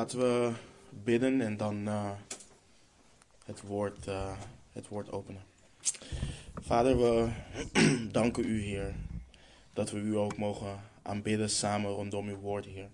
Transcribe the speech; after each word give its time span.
Laten 0.00 0.18
we 0.18 0.52
bidden 0.90 1.40
en 1.40 1.56
dan 1.56 1.88
uh, 1.88 2.10
het, 3.44 3.60
woord, 3.62 4.06
uh, 4.06 4.38
het 4.72 4.88
woord 4.88 5.12
openen. 5.12 5.42
Vader, 6.54 6.98
we 6.98 7.30
danken 8.12 8.44
u, 8.44 8.62
Heer, 8.62 8.94
dat 9.72 9.90
we 9.90 9.98
u 9.98 10.16
ook 10.16 10.36
mogen 10.36 10.80
aanbidden 11.02 11.50
samen 11.50 11.90
rondom 11.90 12.28
uw 12.28 12.36
woord, 12.36 12.64
Heer. 12.64 12.88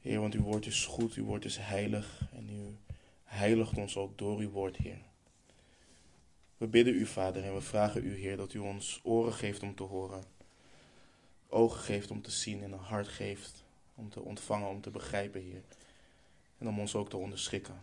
Heer, 0.00 0.20
want 0.20 0.34
uw 0.34 0.42
woord 0.42 0.66
is 0.66 0.84
goed, 0.84 1.14
uw 1.14 1.24
woord 1.24 1.44
is 1.44 1.56
heilig 1.56 2.20
en 2.32 2.50
u 2.50 2.76
heiligt 3.24 3.76
ons 3.76 3.96
ook 3.96 4.18
door 4.18 4.38
uw 4.38 4.50
woord, 4.50 4.76
Heer. 4.76 4.98
We 6.56 6.66
bidden 6.66 6.94
u, 6.94 7.06
Vader, 7.06 7.44
en 7.44 7.54
we 7.54 7.60
vragen 7.60 8.04
u, 8.04 8.16
Heer, 8.16 8.36
dat 8.36 8.54
u 8.54 8.58
ons 8.58 9.00
oren 9.02 9.32
geeft 9.32 9.62
om 9.62 9.74
te 9.74 9.82
horen, 9.82 10.24
ogen 11.48 11.80
geeft 11.80 12.10
om 12.10 12.22
te 12.22 12.30
zien 12.30 12.62
en 12.62 12.72
een 12.72 12.78
hart 12.78 13.08
geeft 13.08 13.64
om 14.00 14.10
te 14.10 14.20
ontvangen, 14.20 14.68
om 14.68 14.80
te 14.80 14.90
begrijpen, 14.90 15.40
Heer. 15.40 15.62
En 16.58 16.68
om 16.68 16.80
ons 16.80 16.94
ook 16.94 17.10
te 17.10 17.16
onderschikken. 17.16 17.82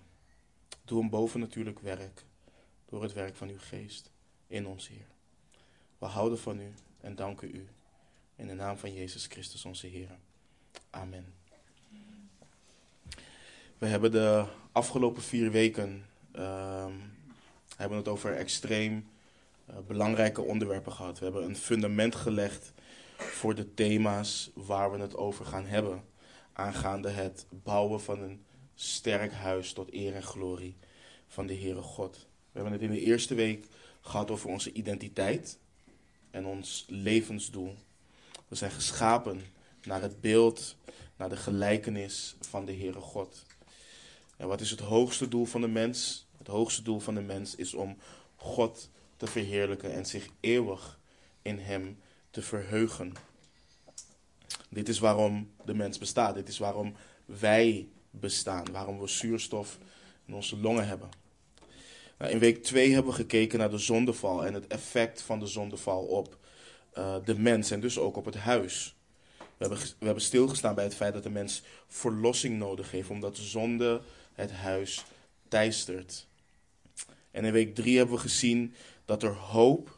Doe 0.85 1.01
een 1.01 1.09
bovennatuurlijk 1.09 1.79
werk 1.79 2.25
door 2.85 3.03
het 3.03 3.13
werk 3.13 3.35
van 3.35 3.49
uw 3.49 3.59
geest 3.59 4.11
in 4.47 4.67
ons, 4.67 4.87
Heer. 4.87 5.07
We 5.97 6.05
houden 6.05 6.39
van 6.39 6.59
u 6.59 6.73
en 7.01 7.15
danken 7.15 7.55
u. 7.55 7.67
In 8.35 8.47
de 8.47 8.53
naam 8.53 8.77
van 8.77 8.93
Jezus 8.93 9.25
Christus, 9.25 9.65
onze 9.65 9.87
Heer. 9.87 10.09
Amen. 10.89 11.33
We 13.77 13.87
hebben 13.87 14.11
de 14.11 14.45
afgelopen 14.71 15.21
vier 15.21 15.51
weken 15.51 16.05
uh, 16.35 16.85
hebben 17.75 17.97
het 17.97 18.07
over 18.07 18.35
extreem 18.35 19.07
uh, 19.69 19.75
belangrijke 19.87 20.41
onderwerpen 20.41 20.91
gehad. 20.91 21.19
We 21.19 21.25
hebben 21.25 21.43
een 21.43 21.55
fundament 21.55 22.15
gelegd 22.15 22.73
voor 23.17 23.55
de 23.55 23.73
thema's 23.73 24.51
waar 24.53 24.91
we 24.91 24.97
het 24.97 25.15
over 25.15 25.45
gaan 25.45 25.65
hebben. 25.65 26.03
Aangaande 26.53 27.09
het 27.09 27.45
bouwen 27.49 28.01
van 28.01 28.21
een 28.21 28.45
sterk 28.75 29.31
huis 29.31 29.73
tot 29.73 29.93
eer 29.93 30.15
en 30.15 30.23
glorie 30.23 30.77
van 31.27 31.47
de 31.47 31.55
Heere 31.55 31.81
God. 31.81 32.27
We 32.51 32.59
hebben 32.59 32.71
het 32.71 32.81
in 32.81 32.91
de 32.91 33.01
eerste 33.01 33.35
week 33.35 33.65
gehad 34.01 34.31
over 34.31 34.49
onze 34.49 34.71
identiteit 34.71 35.59
en 36.31 36.45
ons 36.45 36.85
levensdoel. 36.87 37.75
We 38.47 38.55
zijn 38.55 38.71
geschapen 38.71 39.41
naar 39.83 40.01
het 40.01 40.21
beeld, 40.21 40.75
naar 41.15 41.29
de 41.29 41.37
gelijkenis 41.37 42.35
van 42.39 42.65
de 42.65 42.75
Heere 42.75 42.99
God. 42.99 43.45
En 44.37 44.47
wat 44.47 44.61
is 44.61 44.69
het 44.69 44.79
hoogste 44.79 45.27
doel 45.27 45.45
van 45.45 45.61
de 45.61 45.67
mens? 45.67 46.27
Het 46.37 46.47
hoogste 46.47 46.81
doel 46.81 46.99
van 46.99 47.15
de 47.15 47.21
mens 47.21 47.55
is 47.55 47.73
om 47.73 47.97
God 48.35 48.89
te 49.17 49.27
verheerlijken 49.27 49.93
en 49.93 50.05
zich 50.05 50.29
eeuwig 50.39 50.99
in 51.41 51.59
Hem 51.59 51.97
te 52.37 52.43
verheugen. 52.43 53.13
Dit 54.69 54.89
is 54.89 54.99
waarom 54.99 55.51
de 55.65 55.73
mens 55.73 55.97
bestaat. 55.97 56.35
Dit 56.35 56.47
is 56.47 56.57
waarom 56.57 56.95
wij 57.25 57.87
bestaan. 58.09 58.71
Waarom 58.71 58.99
we 58.99 59.07
zuurstof 59.07 59.77
in 60.25 60.33
onze 60.33 60.57
longen 60.57 60.87
hebben. 60.87 61.09
Nou, 62.17 62.31
in 62.31 62.39
week 62.39 62.63
2 62.63 62.93
hebben 62.93 63.11
we 63.11 63.17
gekeken 63.17 63.59
naar 63.59 63.69
de 63.69 63.77
zondeval 63.77 64.45
en 64.45 64.53
het 64.53 64.67
effect 64.67 65.21
van 65.21 65.39
de 65.39 65.45
zondeval 65.45 66.03
op 66.03 66.37
uh, 66.97 67.15
de 67.25 67.39
mens 67.39 67.71
en 67.71 67.79
dus 67.79 67.99
ook 67.99 68.15
op 68.15 68.25
het 68.25 68.35
huis. 68.35 68.95
We 69.37 69.45
hebben, 69.57 69.77
we 69.77 70.05
hebben 70.05 70.23
stilgestaan 70.23 70.75
bij 70.75 70.83
het 70.83 70.95
feit 70.95 71.13
dat 71.13 71.23
de 71.23 71.29
mens 71.29 71.63
verlossing 71.87 72.57
nodig 72.57 72.91
heeft, 72.91 73.09
omdat 73.09 73.35
de 73.35 73.41
zonde 73.41 74.01
het 74.33 74.51
huis 74.51 75.05
teistert. 75.47 76.27
En 77.31 77.45
in 77.45 77.51
week 77.51 77.75
3 77.75 77.97
hebben 77.97 78.15
we 78.15 78.21
gezien 78.21 78.73
dat 79.05 79.23
er 79.23 79.33
hoop 79.33 79.96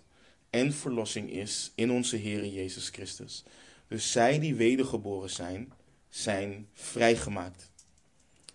en 0.49 0.73
verlossing 0.73 1.31
is 1.31 1.71
in 1.75 1.91
onze 1.91 2.15
Heer 2.15 2.45
Jezus 2.45 2.89
Christus. 2.89 3.43
Dus 3.87 4.11
zij 4.11 4.39
die 4.39 4.55
wedergeboren 4.55 5.29
zijn, 5.29 5.73
zijn 6.09 6.67
vrijgemaakt. 6.73 7.71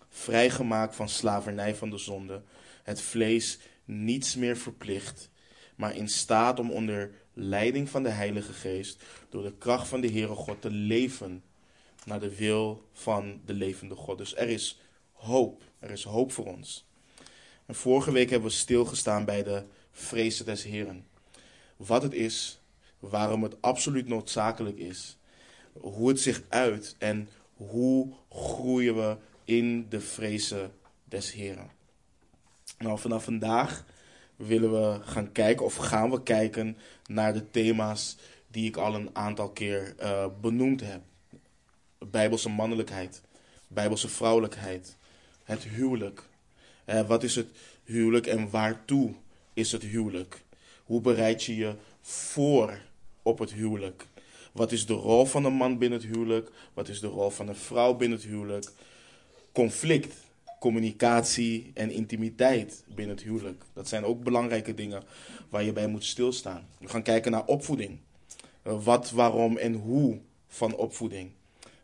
Vrijgemaakt 0.09 0.95
van 0.95 1.09
slavernij 1.09 1.75
van 1.75 1.89
de 1.89 1.97
zonde. 1.97 2.41
Het 2.83 3.01
vlees 3.01 3.59
niets 3.85 4.35
meer 4.35 4.57
verplicht, 4.57 5.29
maar 5.75 5.95
in 5.95 6.07
staat 6.07 6.59
om 6.59 6.71
onder 6.71 7.11
leiding 7.33 7.89
van 7.89 8.03
de 8.03 8.09
Heilige 8.09 8.53
Geest, 8.53 9.03
door 9.29 9.43
de 9.43 9.57
kracht 9.57 9.87
van 9.87 10.01
de 10.01 10.11
Heere 10.11 10.35
God 10.35 10.61
te 10.61 10.71
leven 10.71 11.43
naar 12.05 12.19
de 12.19 12.35
wil 12.35 12.89
van 12.93 13.41
de 13.45 13.53
levende 13.53 13.95
God. 13.95 14.17
Dus 14.17 14.35
er 14.35 14.49
is 14.49 14.79
hoop. 15.11 15.63
Er 15.79 15.91
is 15.91 16.03
hoop 16.03 16.31
voor 16.31 16.45
ons. 16.45 16.85
En 17.65 17.75
vorige 17.75 18.11
week 18.11 18.29
hebben 18.29 18.49
we 18.49 18.55
stilgestaan 18.55 19.25
bij 19.25 19.43
de 19.43 19.63
vrezen 19.91 20.45
des 20.45 20.63
Heren. 20.63 21.05
Wat 21.75 22.03
het 22.03 22.13
is, 22.13 22.59
waarom 22.99 23.43
het 23.43 23.61
absoluut 23.61 24.07
noodzakelijk 24.07 24.77
is, 24.77 25.17
hoe 25.73 26.07
het 26.07 26.19
zich 26.19 26.41
uit 26.49 26.95
en 26.97 27.29
hoe 27.53 28.13
groeien 28.29 28.95
we 28.95 29.17
in 29.43 29.89
de 29.89 30.01
vrezen 30.01 30.71
des 31.03 31.31
Heren. 31.31 31.69
Nou, 32.77 32.99
vanaf 32.99 33.23
vandaag 33.23 33.85
willen 34.35 34.71
we 34.71 34.99
gaan 35.03 35.31
kijken 35.31 35.65
of 35.65 35.75
gaan 35.75 36.09
we 36.09 36.23
kijken 36.23 36.77
naar 37.05 37.33
de 37.33 37.51
thema's 37.51 38.17
die 38.47 38.67
ik 38.67 38.77
al 38.77 38.95
een 38.95 39.09
aantal 39.13 39.49
keer 39.49 39.95
uh, 39.99 40.25
benoemd 40.41 40.81
heb. 40.81 41.01
Bijbelse 41.97 42.49
mannelijkheid, 42.49 43.21
Bijbelse 43.67 44.09
vrouwelijkheid, 44.09 44.97
het 45.43 45.63
huwelijk. 45.63 46.23
Uh, 46.85 47.07
wat 47.07 47.23
is 47.23 47.35
het 47.35 47.47
huwelijk 47.83 48.27
en 48.27 48.49
waartoe 48.49 49.13
is 49.53 49.71
het 49.71 49.83
huwelijk? 49.83 50.43
Hoe 50.85 51.01
bereid 51.01 51.43
je 51.43 51.55
je 51.55 51.75
voor 52.01 52.81
op 53.21 53.39
het 53.39 53.53
huwelijk? 53.53 54.07
Wat 54.51 54.71
is 54.71 54.85
de 54.85 54.93
rol 54.93 55.25
van 55.25 55.45
een 55.45 55.53
man 55.53 55.77
binnen 55.77 55.99
het 55.99 56.07
huwelijk? 56.07 56.51
Wat 56.73 56.87
is 56.87 56.99
de 56.99 57.07
rol 57.07 57.29
van 57.29 57.47
een 57.47 57.55
vrouw 57.55 57.93
binnen 57.93 58.17
het 58.17 58.27
huwelijk? 58.27 58.71
Conflict, 59.51 60.13
communicatie 60.59 61.71
en 61.73 61.91
intimiteit 61.91 62.83
binnen 62.95 63.15
het 63.15 63.25
huwelijk. 63.25 63.63
Dat 63.73 63.87
zijn 63.87 64.03
ook 64.03 64.23
belangrijke 64.23 64.73
dingen 64.73 65.03
waar 65.49 65.63
je 65.63 65.73
bij 65.73 65.87
moet 65.87 66.05
stilstaan. 66.05 66.67
We 66.79 66.87
gaan 66.87 67.03
kijken 67.03 67.31
naar 67.31 67.45
opvoeding. 67.45 67.99
Wat, 68.61 69.11
waarom 69.11 69.57
en 69.57 69.73
hoe 69.73 70.19
van 70.47 70.75
opvoeding. 70.75 71.29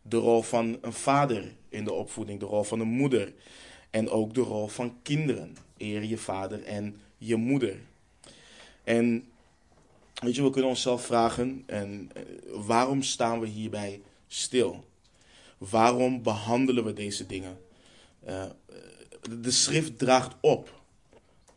De 0.02 0.18
rol 0.18 0.42
van 0.42 0.78
een 0.82 0.94
vader 0.94 1.54
in 1.70 1.84
de 1.84 1.94
opvoeding, 1.94 2.40
de 2.40 2.46
rol 2.46 2.64
van 2.64 2.80
een 2.80 2.88
moeder. 2.88 3.34
En 3.90 4.10
ook 4.10 4.34
de 4.34 4.42
rol 4.42 4.68
van 4.68 4.96
kinderen. 5.02 5.58
Eer 5.78 6.04
je 6.04 6.18
vader 6.18 6.64
en 6.64 6.96
je 7.18 7.36
moeder. 7.36 7.80
En 8.92 9.24
weet 10.14 10.36
je, 10.36 10.44
we 10.44 10.50
kunnen 10.50 10.70
onszelf 10.70 11.06
vragen, 11.06 11.64
en, 11.66 12.12
eh, 12.14 12.22
waarom 12.66 13.04
staan 13.04 13.40
we 13.40 13.48
hierbij 13.48 14.02
stil? 14.28 14.86
Waarom 15.58 16.24
behandelen 16.24 16.84
we 16.84 16.94
deze 16.94 17.26
dingen? 17.26 17.58
Uh, 18.28 18.46
de 19.40 19.52
schrift 19.52 19.98
draagt 19.98 20.36
op 20.42 20.82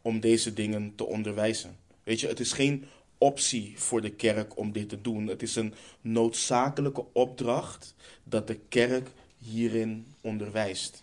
om 0.03 0.21
deze 0.21 0.53
dingen 0.53 0.93
te 0.95 1.05
onderwijzen. 1.05 1.77
Weet 2.03 2.21
je, 2.21 2.27
het 2.27 2.41
is 2.41 2.53
geen 2.53 2.85
optie 3.19 3.75
voor 3.77 4.01
de 4.01 4.11
kerk 4.11 4.59
om 4.59 4.73
dit 4.73 4.89
te 4.89 5.01
doen. 5.01 5.27
Het 5.27 5.43
is 5.43 5.57
een 5.57 5.75
noodzakelijke 6.01 7.05
opdracht 7.13 7.95
dat 8.25 8.47
de 8.47 8.59
kerk 8.69 9.09
hierin 9.39 10.07
onderwijst. 10.21 11.03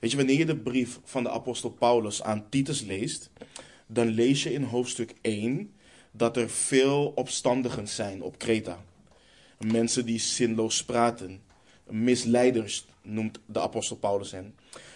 Weet 0.00 0.10
je, 0.10 0.16
wanneer 0.16 0.38
je 0.38 0.46
de 0.46 0.56
brief 0.56 1.00
van 1.04 1.22
de 1.22 1.30
apostel 1.30 1.70
Paulus 1.70 2.22
aan 2.22 2.48
Titus 2.48 2.80
leest, 2.80 3.30
dan 3.86 4.06
lees 4.06 4.42
je 4.42 4.52
in 4.52 4.62
hoofdstuk 4.62 5.14
1 5.20 5.74
dat 6.10 6.36
er 6.36 6.50
veel 6.50 7.12
opstandigen 7.14 7.88
zijn 7.88 8.22
op 8.22 8.38
Kreta. 8.38 8.84
Mensen 9.58 10.06
die 10.06 10.18
zinloos 10.18 10.84
praten, 10.84 11.42
misleiders 11.84 12.86
noemt 13.02 13.38
de 13.46 13.60
apostel 13.60 13.96
Paulus 13.96 14.30
hen. 14.30 14.54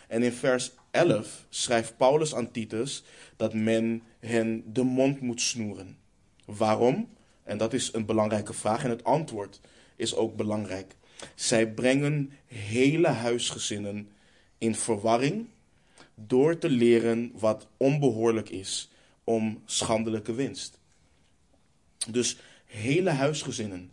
En 0.08 0.22
in 0.22 0.32
vers 0.32 0.72
11 0.90 1.46
schrijft 1.48 1.96
Paulus 1.96 2.34
aan 2.34 2.50
Titus 2.50 3.02
dat 3.36 3.54
men 3.54 4.02
hen 4.18 4.62
de 4.72 4.82
mond 4.82 5.20
moet 5.20 5.40
snoeren. 5.40 5.96
Waarom? 6.44 7.08
En 7.42 7.58
dat 7.58 7.72
is 7.72 7.92
een 7.92 8.06
belangrijke 8.06 8.52
vraag 8.52 8.84
en 8.84 8.90
het 8.90 9.04
antwoord 9.04 9.60
is 9.96 10.14
ook 10.14 10.36
belangrijk. 10.36 10.96
Zij 11.34 11.70
brengen 11.70 12.32
hele 12.46 13.08
huisgezinnen 13.08 14.08
in 14.58 14.74
verwarring 14.74 15.46
door 16.26 16.58
te 16.58 16.70
leren 16.70 17.32
wat 17.34 17.66
onbehoorlijk 17.76 18.50
is 18.50 18.90
om 19.24 19.62
schandelijke 19.64 20.34
winst. 20.34 20.78
Dus 22.10 22.36
hele 22.64 23.10
huisgezinnen, 23.10 23.90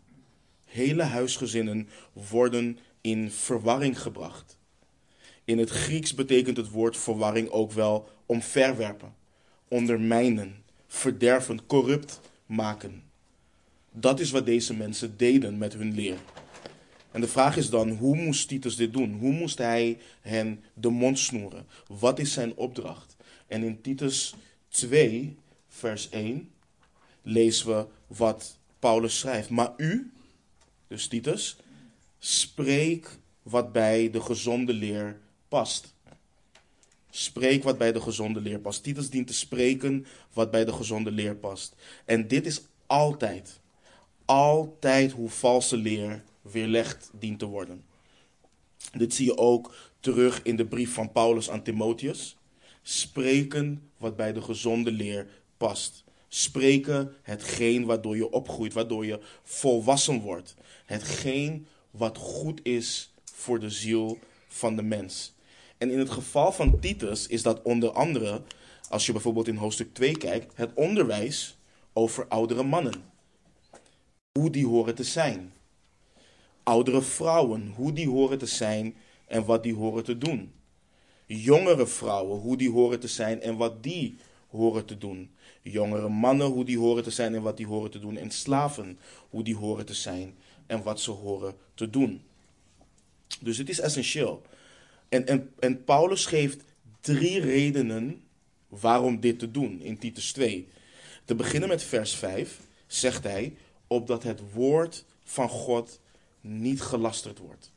hele 0.65 1.03
huisgezinnen 1.03 1.89
worden 2.13 2.77
in 3.01 3.31
verwarring 3.31 4.01
gebracht. 4.01 4.57
In 5.43 5.57
het 5.57 5.69
Grieks 5.69 6.13
betekent 6.13 6.57
het 6.57 6.69
woord 6.69 6.97
verwarring 6.97 7.49
ook 7.49 7.71
wel 7.71 8.09
omverwerpen, 8.25 9.13
ondermijnen, 9.67 10.63
verderven, 10.87 11.65
corrupt 11.65 12.19
maken. 12.45 13.03
Dat 13.91 14.19
is 14.19 14.31
wat 14.31 14.45
deze 14.45 14.75
mensen 14.75 15.17
deden 15.17 15.57
met 15.57 15.73
hun 15.73 15.93
leer. 15.93 16.17
En 17.17 17.23
de 17.23 17.29
vraag 17.29 17.57
is 17.57 17.69
dan, 17.69 17.89
hoe 17.89 18.15
moest 18.15 18.47
Titus 18.47 18.75
dit 18.75 18.93
doen? 18.93 19.13
Hoe 19.13 19.31
moest 19.31 19.57
hij 19.57 19.97
hen 20.21 20.63
de 20.73 20.89
mond 20.89 21.19
snoeren? 21.19 21.65
Wat 21.87 22.19
is 22.19 22.33
zijn 22.33 22.55
opdracht? 22.55 23.15
En 23.47 23.63
in 23.63 23.81
Titus 23.81 24.35
2, 24.67 25.37
vers 25.67 26.09
1, 26.09 26.51
lezen 27.21 27.67
we 27.67 27.85
wat 28.07 28.57
Paulus 28.79 29.19
schrijft. 29.19 29.49
Maar 29.49 29.73
u, 29.77 30.11
dus 30.87 31.07
Titus, 31.07 31.57
spreek 32.19 33.17
wat 33.43 33.71
bij 33.71 34.09
de 34.09 34.21
gezonde 34.21 34.73
leer 34.73 35.19
past. 35.47 35.93
Spreek 37.09 37.63
wat 37.63 37.77
bij 37.77 37.91
de 37.91 38.01
gezonde 38.01 38.41
leer 38.41 38.59
past. 38.59 38.83
Titus 38.83 39.09
dient 39.09 39.27
te 39.27 39.33
spreken 39.33 40.05
wat 40.33 40.51
bij 40.51 40.65
de 40.65 40.73
gezonde 40.73 41.11
leer 41.11 41.35
past. 41.35 41.75
En 42.05 42.27
dit 42.27 42.45
is 42.45 42.61
altijd, 42.85 43.59
altijd 44.25 45.11
hoe 45.11 45.29
valse 45.29 45.77
leer 45.77 46.23
weerlegd 46.51 47.09
dient 47.19 47.39
te 47.39 47.45
worden. 47.45 47.83
Dit 48.93 49.13
zie 49.13 49.25
je 49.25 49.37
ook 49.37 49.75
terug 49.99 50.41
in 50.43 50.55
de 50.55 50.65
brief 50.65 50.93
van 50.93 51.11
Paulus 51.11 51.49
aan 51.49 51.63
Timotheus. 51.63 52.37
Spreken 52.81 53.89
wat 53.97 54.15
bij 54.15 54.33
de 54.33 54.41
gezonde 54.41 54.91
leer 54.91 55.27
past. 55.57 56.03
Spreken 56.27 57.15
hetgeen 57.21 57.85
waardoor 57.85 58.15
je 58.15 58.31
opgroeit, 58.31 58.73
waardoor 58.73 59.05
je 59.05 59.19
volwassen 59.43 60.19
wordt. 60.19 60.55
Hetgeen 60.85 61.67
wat 61.91 62.17
goed 62.17 62.59
is 62.63 63.13
voor 63.33 63.59
de 63.59 63.69
ziel 63.69 64.19
van 64.47 64.75
de 64.75 64.81
mens. 64.81 65.35
En 65.77 65.91
in 65.91 65.99
het 65.99 66.09
geval 66.09 66.51
van 66.51 66.79
Titus 66.79 67.27
is 67.27 67.41
dat 67.41 67.61
onder 67.61 67.89
andere, 67.89 68.41
als 68.89 69.05
je 69.05 69.11
bijvoorbeeld 69.11 69.47
in 69.47 69.55
hoofdstuk 69.55 69.93
2 69.93 70.17
kijkt, 70.17 70.53
het 70.55 70.73
onderwijs 70.73 71.57
over 71.93 72.27
oudere 72.27 72.63
mannen. 72.63 73.03
Hoe 74.39 74.49
die 74.49 74.65
horen 74.65 74.95
te 74.95 75.03
zijn. 75.03 75.53
Oudere 76.67 77.01
vrouwen, 77.01 77.73
hoe 77.75 77.93
die 77.93 78.09
horen 78.09 78.37
te 78.37 78.45
zijn 78.45 78.95
en 79.25 79.45
wat 79.45 79.63
die 79.63 79.73
horen 79.73 80.03
te 80.03 80.17
doen. 80.17 80.53
Jongere 81.25 81.87
vrouwen, 81.87 82.39
hoe 82.39 82.57
die 82.57 82.69
horen 82.69 82.99
te 82.99 83.07
zijn 83.07 83.41
en 83.41 83.57
wat 83.57 83.83
die 83.83 84.17
horen 84.47 84.85
te 84.85 84.97
doen. 84.97 85.31
Jongere 85.61 86.09
mannen, 86.09 86.47
hoe 86.47 86.65
die 86.65 86.77
horen 86.77 87.03
te 87.03 87.11
zijn 87.11 87.35
en 87.35 87.41
wat 87.41 87.57
die 87.57 87.65
horen 87.65 87.91
te 87.91 87.99
doen. 87.99 88.17
En 88.17 88.31
slaven, 88.31 88.99
hoe 89.29 89.43
die 89.43 89.55
horen 89.55 89.85
te 89.85 89.93
zijn 89.93 90.35
en 90.65 90.83
wat 90.83 90.99
ze 90.99 91.11
horen 91.11 91.55
te 91.73 91.89
doen. 91.89 92.21
Dus 93.41 93.57
het 93.57 93.69
is 93.69 93.79
essentieel. 93.79 94.41
En, 95.09 95.27
en, 95.27 95.53
en 95.59 95.83
Paulus 95.83 96.25
geeft 96.25 96.63
drie 97.01 97.39
redenen 97.39 98.23
waarom 98.67 99.19
dit 99.19 99.39
te 99.39 99.51
doen 99.51 99.81
in 99.81 99.97
Titus 99.97 100.31
2. 100.31 100.67
Te 101.25 101.35
beginnen 101.35 101.69
met 101.69 101.83
vers 101.83 102.15
5 102.15 102.59
zegt 102.87 103.23
hij, 103.23 103.55
opdat 103.87 104.23
het 104.23 104.41
woord 104.53 105.05
van 105.23 105.49
God 105.49 105.99
niet 106.47 106.81
gelasterd 106.81 107.37
wordt. 107.39 107.71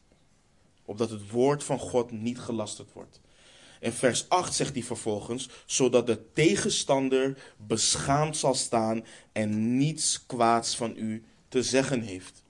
Opdat 0.84 1.11
het 1.11 1.31
woord 1.31 1.64
van 1.64 1.78
God 1.78 2.11
niet 2.11 2.38
gelasterd 2.38 2.93
wordt. 2.93 3.20
In 3.81 3.93
vers 3.93 4.28
8 4.28 4.55
zegt 4.55 4.75
hij 4.75 4.82
vervolgens, 4.82 5.49
zodat 5.67 6.06
de 6.06 6.32
tegenstander 6.32 7.52
beschaamd 7.56 8.37
zal 8.37 8.55
staan 8.55 9.05
en 9.32 9.76
niets 9.76 10.26
kwaads 10.26 10.76
van 10.76 10.96
u 10.96 11.25
te 11.49 11.62
zeggen 11.62 12.02
heeft. 12.02 12.43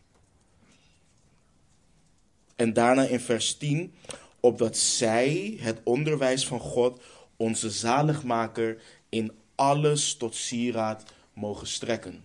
En 2.57 2.73
daarna 2.73 3.03
in 3.03 3.21
vers 3.21 3.57
10, 3.57 3.95
opdat 4.41 4.77
zij 4.77 5.57
het 5.61 5.81
onderwijs 5.85 6.47
van 6.47 6.61
God, 6.61 7.03
onze 7.37 7.71
zaligmaker, 7.71 8.83
in 9.09 9.33
alles 9.55 10.17
tot 10.17 10.35
sieraad 10.35 11.05
mogen 11.33 11.67
strekken. 11.67 12.25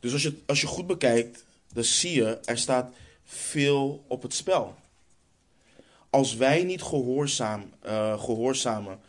Dus 0.00 0.12
als 0.12 0.22
je, 0.22 0.38
als 0.46 0.60
je 0.60 0.66
goed 0.66 0.86
bekijkt, 0.86 1.44
dan 1.72 1.84
zie 1.84 2.14
je, 2.14 2.38
er 2.44 2.58
staat 2.58 2.94
veel 3.24 4.04
op 4.06 4.22
het 4.22 4.34
spel. 4.34 4.74
Als 6.10 6.36
wij 6.36 6.64
niet 6.64 6.82
gehoorzaam, 6.82 7.70
uh, 7.86 8.22
gehoorzamen, 8.22 9.00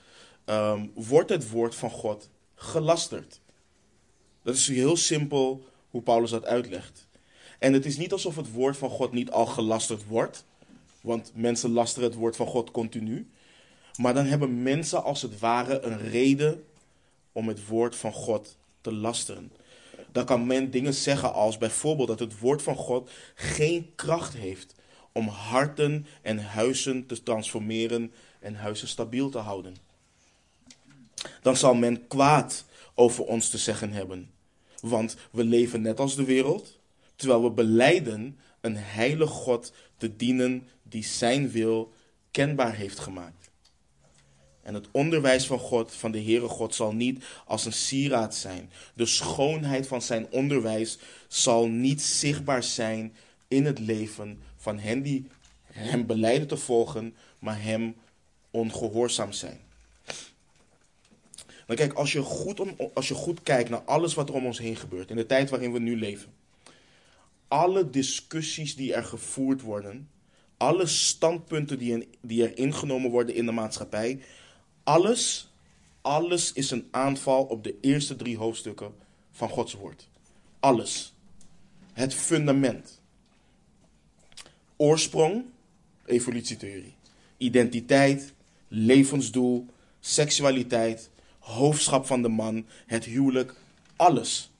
um, 0.45 0.91
wordt 0.93 1.29
het 1.29 1.49
woord 1.49 1.75
van 1.75 1.89
God 1.89 2.29
gelasterd. 2.55 3.39
Dat 4.41 4.55
is 4.55 4.67
heel 4.67 4.97
simpel 4.97 5.65
hoe 5.89 6.01
Paulus 6.01 6.29
dat 6.29 6.45
uitlegt. 6.45 7.07
En 7.59 7.73
het 7.73 7.85
is 7.85 7.97
niet 7.97 8.11
alsof 8.11 8.35
het 8.35 8.51
woord 8.51 8.77
van 8.77 8.89
God 8.89 9.11
niet 9.11 9.31
al 9.31 9.45
gelasterd 9.45 10.05
wordt. 10.05 10.45
Want 11.01 11.31
mensen 11.35 11.71
lasteren 11.71 12.09
het 12.09 12.17
woord 12.17 12.35
van 12.35 12.47
God 12.47 12.71
continu. 12.71 13.29
Maar 13.97 14.13
dan 14.13 14.25
hebben 14.25 14.63
mensen 14.63 15.03
als 15.03 15.21
het 15.21 15.39
ware 15.39 15.81
een 15.81 15.97
reden 15.97 16.63
om 17.31 17.47
het 17.47 17.67
woord 17.67 17.95
van 17.95 18.13
God 18.13 18.57
te 18.81 18.93
lasteren. 18.93 19.51
Dan 20.13 20.25
kan 20.25 20.47
men 20.47 20.71
dingen 20.71 20.93
zeggen 20.93 21.33
als 21.33 21.57
bijvoorbeeld 21.57 22.07
dat 22.07 22.19
het 22.19 22.39
woord 22.39 22.61
van 22.61 22.75
God 22.75 23.09
geen 23.35 23.91
kracht 23.95 24.33
heeft 24.33 24.75
om 25.11 25.27
harten 25.27 26.05
en 26.21 26.37
huizen 26.43 27.05
te 27.05 27.23
transformeren 27.23 28.11
en 28.39 28.55
huizen 28.55 28.87
stabiel 28.87 29.29
te 29.29 29.37
houden. 29.37 29.75
Dan 31.41 31.57
zal 31.57 31.73
men 31.73 32.07
kwaad 32.07 32.65
over 32.95 33.25
ons 33.25 33.49
te 33.49 33.57
zeggen 33.57 33.91
hebben. 33.91 34.31
Want 34.81 35.15
we 35.31 35.43
leven 35.43 35.81
net 35.81 35.99
als 35.99 36.15
de 36.15 36.23
wereld, 36.23 36.79
terwijl 37.15 37.43
we 37.43 37.49
beleiden 37.49 38.39
een 38.61 38.77
heilig 38.77 39.29
God 39.29 39.73
te 39.97 40.15
dienen 40.15 40.67
die 40.83 41.03
zijn 41.03 41.51
wil 41.51 41.93
kenbaar 42.31 42.73
heeft 42.73 42.99
gemaakt. 42.99 43.42
En 44.63 44.73
het 44.73 44.87
onderwijs 44.91 45.47
van 45.47 45.59
God, 45.59 45.91
van 45.91 46.11
de 46.11 46.21
Heere 46.21 46.47
God, 46.47 46.75
zal 46.75 46.93
niet 46.93 47.23
als 47.45 47.65
een 47.65 47.73
sieraad 47.73 48.35
zijn. 48.35 48.71
De 48.93 49.05
schoonheid 49.05 49.87
van 49.87 50.01
zijn 50.01 50.27
onderwijs 50.31 50.97
zal 51.27 51.67
niet 51.67 52.01
zichtbaar 52.01 52.63
zijn 52.63 53.15
in 53.47 53.65
het 53.65 53.79
leven 53.79 54.41
van 54.57 54.79
hen 54.79 55.01
die 55.01 55.27
hem 55.65 56.05
beleiden 56.05 56.47
te 56.47 56.57
volgen, 56.57 57.15
maar 57.39 57.61
hem 57.61 57.95
ongehoorzaam 58.51 59.31
zijn. 59.31 59.59
Dan 61.65 61.75
kijk, 61.75 61.93
als 61.93 62.11
je, 62.11 62.21
goed 62.21 62.61
als 62.93 63.07
je 63.07 63.13
goed 63.13 63.43
kijkt 63.43 63.69
naar 63.69 63.81
alles 63.81 64.13
wat 64.13 64.29
er 64.29 64.35
om 64.35 64.45
ons 64.45 64.59
heen 64.59 64.75
gebeurt, 64.75 65.09
in 65.09 65.15
de 65.15 65.25
tijd 65.25 65.49
waarin 65.49 65.73
we 65.73 65.79
nu 65.79 65.97
leven, 65.97 66.33
alle 67.47 67.89
discussies 67.89 68.75
die 68.75 68.93
er 68.93 69.03
gevoerd 69.03 69.61
worden, 69.61 70.09
alle 70.57 70.85
standpunten 70.85 71.79
die, 71.79 72.07
die 72.21 72.43
er 72.43 72.57
ingenomen 72.57 73.11
worden 73.11 73.35
in 73.35 73.45
de 73.45 73.51
maatschappij, 73.51 74.19
alles, 74.83 75.51
alles 76.01 76.53
is 76.53 76.71
een 76.71 76.87
aanval 76.91 77.43
op 77.43 77.63
de 77.63 77.75
eerste 77.81 78.15
drie 78.15 78.37
hoofdstukken 78.37 78.93
van 79.31 79.49
Gods 79.49 79.73
woord. 79.73 80.07
Alles. 80.59 81.13
Het 81.93 82.13
fundament. 82.13 83.01
Oorsprong, 84.75 85.45
evolutietheorie. 86.05 86.95
Identiteit, 87.37 88.33
levensdoel, 88.67 89.65
seksualiteit, 89.99 91.09
hoofdschap 91.39 92.05
van 92.05 92.21
de 92.21 92.27
man, 92.27 92.65
het 92.85 93.05
huwelijk, 93.05 93.55
alles. 93.95 94.51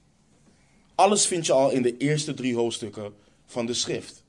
Alles 0.95 1.25
vind 1.25 1.45
je 1.45 1.53
al 1.53 1.71
in 1.71 1.81
de 1.81 1.98
eerste 1.98 2.33
drie 2.33 2.55
hoofdstukken 2.55 3.13
van 3.45 3.65
de 3.65 3.74
schrift. 3.74 4.24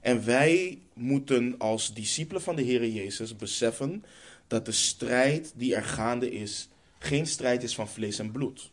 En 0.00 0.24
wij 0.24 0.78
moeten 0.92 1.54
als 1.58 1.94
discipelen 1.94 2.42
van 2.42 2.56
de 2.56 2.62
Heer 2.62 2.88
Jezus 2.88 3.36
beseffen 3.36 4.04
dat 4.46 4.64
de 4.64 4.72
strijd 4.72 5.52
die 5.56 5.74
er 5.74 5.84
gaande 5.84 6.30
is, 6.30 6.68
geen 6.98 7.26
strijd 7.26 7.62
is 7.62 7.74
van 7.74 7.88
vlees 7.88 8.18
en 8.18 8.30
bloed. 8.30 8.70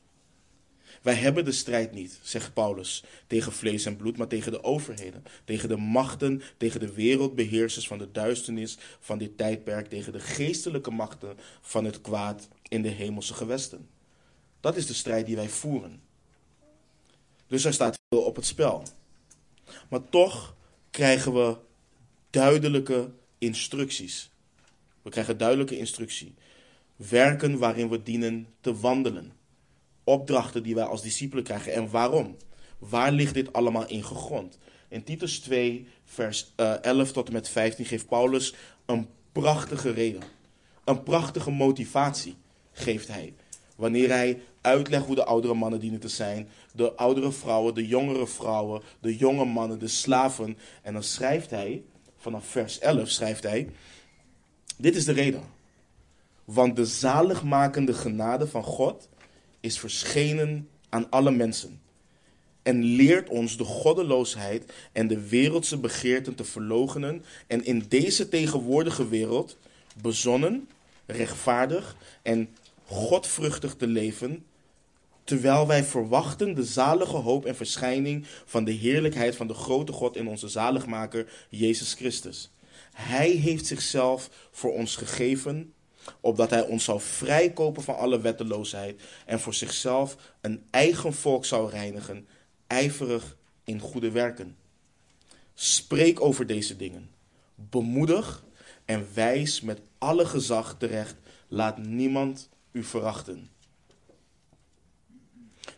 Wij 1.02 1.14
hebben 1.14 1.46
de 1.46 1.52
strijd 1.52 1.92
niet, 1.92 2.20
zegt 2.22 2.54
Paulus, 2.54 3.04
tegen 3.28 3.52
vlees 3.52 3.86
en 3.86 3.96
bloed, 3.96 4.18
maar 4.18 4.28
tegen 4.28 4.52
de 4.52 4.64
overheden, 4.64 5.24
tegen 5.46 5.70
de 5.70 5.78
machten, 5.78 6.42
tegen 6.58 6.80
de 6.80 6.94
wereldbeheersers 6.94 7.88
van 7.88 7.98
de 7.98 8.12
duisternis 8.12 8.78
van 9.00 9.18
dit 9.18 9.38
tijdperk, 9.38 9.90
tegen 9.90 10.14
de 10.14 10.20
geestelijke 10.20 10.92
machten 10.92 11.38
van 11.62 11.86
het 11.86 12.02
kwaad 12.02 12.48
in 12.68 12.82
de 12.82 12.90
hemelse 12.90 13.34
gewesten. 13.34 13.90
Dat 14.60 14.76
is 14.76 14.86
de 14.86 14.94
strijd 14.94 15.26
die 15.26 15.36
wij 15.36 15.50
voeren. 15.50 16.02
Dus 17.48 17.66
er 17.66 17.74
staat 17.74 18.00
veel 18.10 18.24
op 18.24 18.36
het 18.36 18.46
spel. 18.46 18.84
Maar 19.90 20.10
toch 20.10 20.56
krijgen 20.92 21.34
we 21.34 21.58
duidelijke 22.30 23.12
instructies. 23.38 24.32
We 25.04 25.10
krijgen 25.10 25.38
duidelijke 25.38 25.78
instructie. 25.78 26.34
Werken 26.96 27.58
waarin 27.58 27.90
we 27.90 28.04
dienen 28.04 28.48
te 28.62 28.80
wandelen. 28.80 29.32
Opdrachten 30.04 30.64
die 30.64 30.76
wij 30.76 30.84
als 30.84 31.02
discipelen 31.02 31.44
krijgen. 31.44 31.74
En 31.74 31.90
waarom? 31.90 32.38
Waar 32.80 33.12
ligt 33.12 33.34
dit 33.34 33.54
allemaal 33.54 33.88
in 33.88 34.04
gegrond? 34.04 34.58
In 34.88 35.04
Titus 35.04 35.40
2, 35.40 35.88
vers 36.06 36.54
11 36.56 37.08
eh, 37.08 37.14
tot 37.14 37.28
en 37.28 37.34
met 37.34 37.50
15 37.50 37.86
geeft 37.86 38.08
Paulus 38.08 38.54
een 38.86 39.08
prachtige 39.32 39.92
reden. 39.92 40.22
Een 40.86 41.04
prachtige 41.04 41.52
motivatie 41.52 42.36
geeft 42.72 43.08
hij. 43.08 43.34
Wanneer 43.76 44.10
hij 44.10 44.42
uitlegt 44.62 45.06
hoe 45.06 45.16
de 45.16 45.26
oudere 45.26 45.54
mannen 45.54 45.80
dienen 45.80 46.00
te 46.00 46.08
zijn, 46.08 46.50
de 46.74 46.94
oudere 46.94 47.32
vrouwen, 47.32 47.74
de 47.74 47.88
jongere 47.88 48.28
vrouwen, 48.28 48.82
de 49.00 49.18
jonge 49.18 49.46
mannen, 49.46 49.80
de 49.80 49.88
slaven. 49.88 50.58
En 50.82 50.94
dan 50.94 51.04
schrijft 51.04 51.50
hij, 51.50 51.84
vanaf 52.18 52.46
vers 52.46 52.80
11 52.80 53.10
schrijft 53.10 53.44
hij, 53.44 53.70
dit 54.78 54.96
is 54.96 55.06
de 55.06 55.12
reden. 55.12 55.42
Want 56.46 56.76
de 56.76 56.86
zaligmakende 56.86 57.94
genade 57.94 58.48
van 58.48 58.64
God 58.64 59.10
is 59.60 59.80
verschenen 59.80 60.70
aan 60.90 61.10
alle 61.10 61.32
mensen. 61.32 61.82
En 62.64 62.84
leert 62.84 63.30
ons 63.30 63.58
de 63.58 63.64
goddeloosheid 63.64 64.74
en 64.92 65.08
de 65.08 65.28
wereldse 65.28 65.78
begeerten 65.78 66.36
te 66.36 66.44
verloochenen. 66.44 67.24
En 67.48 67.66
in 67.66 67.86
deze 67.90 68.30
tegenwoordige 68.30 69.08
wereld 69.08 69.58
bezonnen, 70.02 70.68
rechtvaardig 71.06 71.96
en 72.22 72.50
godvruchtig 72.86 73.76
te 73.76 73.88
leven. 73.88 74.46
terwijl 75.24 75.68
wij 75.68 75.84
verwachten 75.84 76.54
de 76.56 76.64
zalige 76.64 77.16
hoop 77.16 77.46
en 77.46 77.56
verschijning 77.56 78.26
van 78.46 78.64
de 78.64 78.72
heerlijkheid 78.72 79.36
van 79.36 79.48
de 79.48 79.54
grote 79.54 79.92
God 79.92 80.16
en 80.16 80.28
onze 80.28 80.48
zaligmaker 80.48 81.46
Jezus 81.50 81.94
Christus. 81.94 82.53
Hij 82.94 83.30
heeft 83.30 83.66
zichzelf 83.66 84.30
voor 84.52 84.74
ons 84.74 84.96
gegeven, 84.96 85.74
opdat 86.20 86.50
hij 86.50 86.62
ons 86.62 86.84
zou 86.84 87.02
vrijkopen 87.02 87.84
van 87.84 87.98
alle 87.98 88.22
wetteloosheid 88.22 89.02
en 89.26 89.40
voor 89.40 89.54
zichzelf 89.54 90.18
een 90.42 90.64
eigen 90.70 91.14
volk 91.14 91.46
zou 91.46 91.70
reinigen, 91.70 92.28
ijverig 92.68 93.38
in 93.64 93.80
goede 93.80 94.12
werken. 94.12 94.58
Spreek 95.54 96.22
over 96.22 96.48
deze 96.48 96.76
dingen. 96.76 97.10
Bemoedig 97.56 98.44
en 98.86 99.08
wijs 99.14 99.62
met 99.62 99.82
alle 99.98 100.26
gezag 100.26 100.76
terecht. 100.78 101.16
Laat 101.48 101.78
niemand 101.78 102.50
u 102.72 102.84
verachten. 102.84 103.50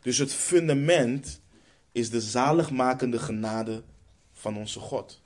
Dus 0.02 0.18
het 0.18 0.34
fundament 0.34 1.42
is 1.92 2.10
de 2.10 2.22
zaligmakende 2.22 3.20
genade 3.20 3.84
van 4.34 4.58
onze 4.58 4.80
God. 4.80 5.22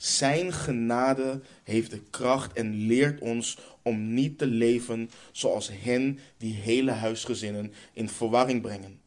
Zijn 0.00 0.52
genade 0.52 1.40
heeft 1.62 1.90
de 1.90 2.00
kracht 2.10 2.52
en 2.52 2.74
leert 2.86 3.20
ons 3.20 3.58
om 3.82 4.14
niet 4.14 4.38
te 4.38 4.46
leven 4.46 5.10
zoals 5.32 5.70
hen 5.72 6.18
die 6.36 6.54
hele 6.54 6.90
huisgezinnen 6.90 7.72
in 7.92 8.08
verwarring 8.08 8.62
brengen, 8.62 9.00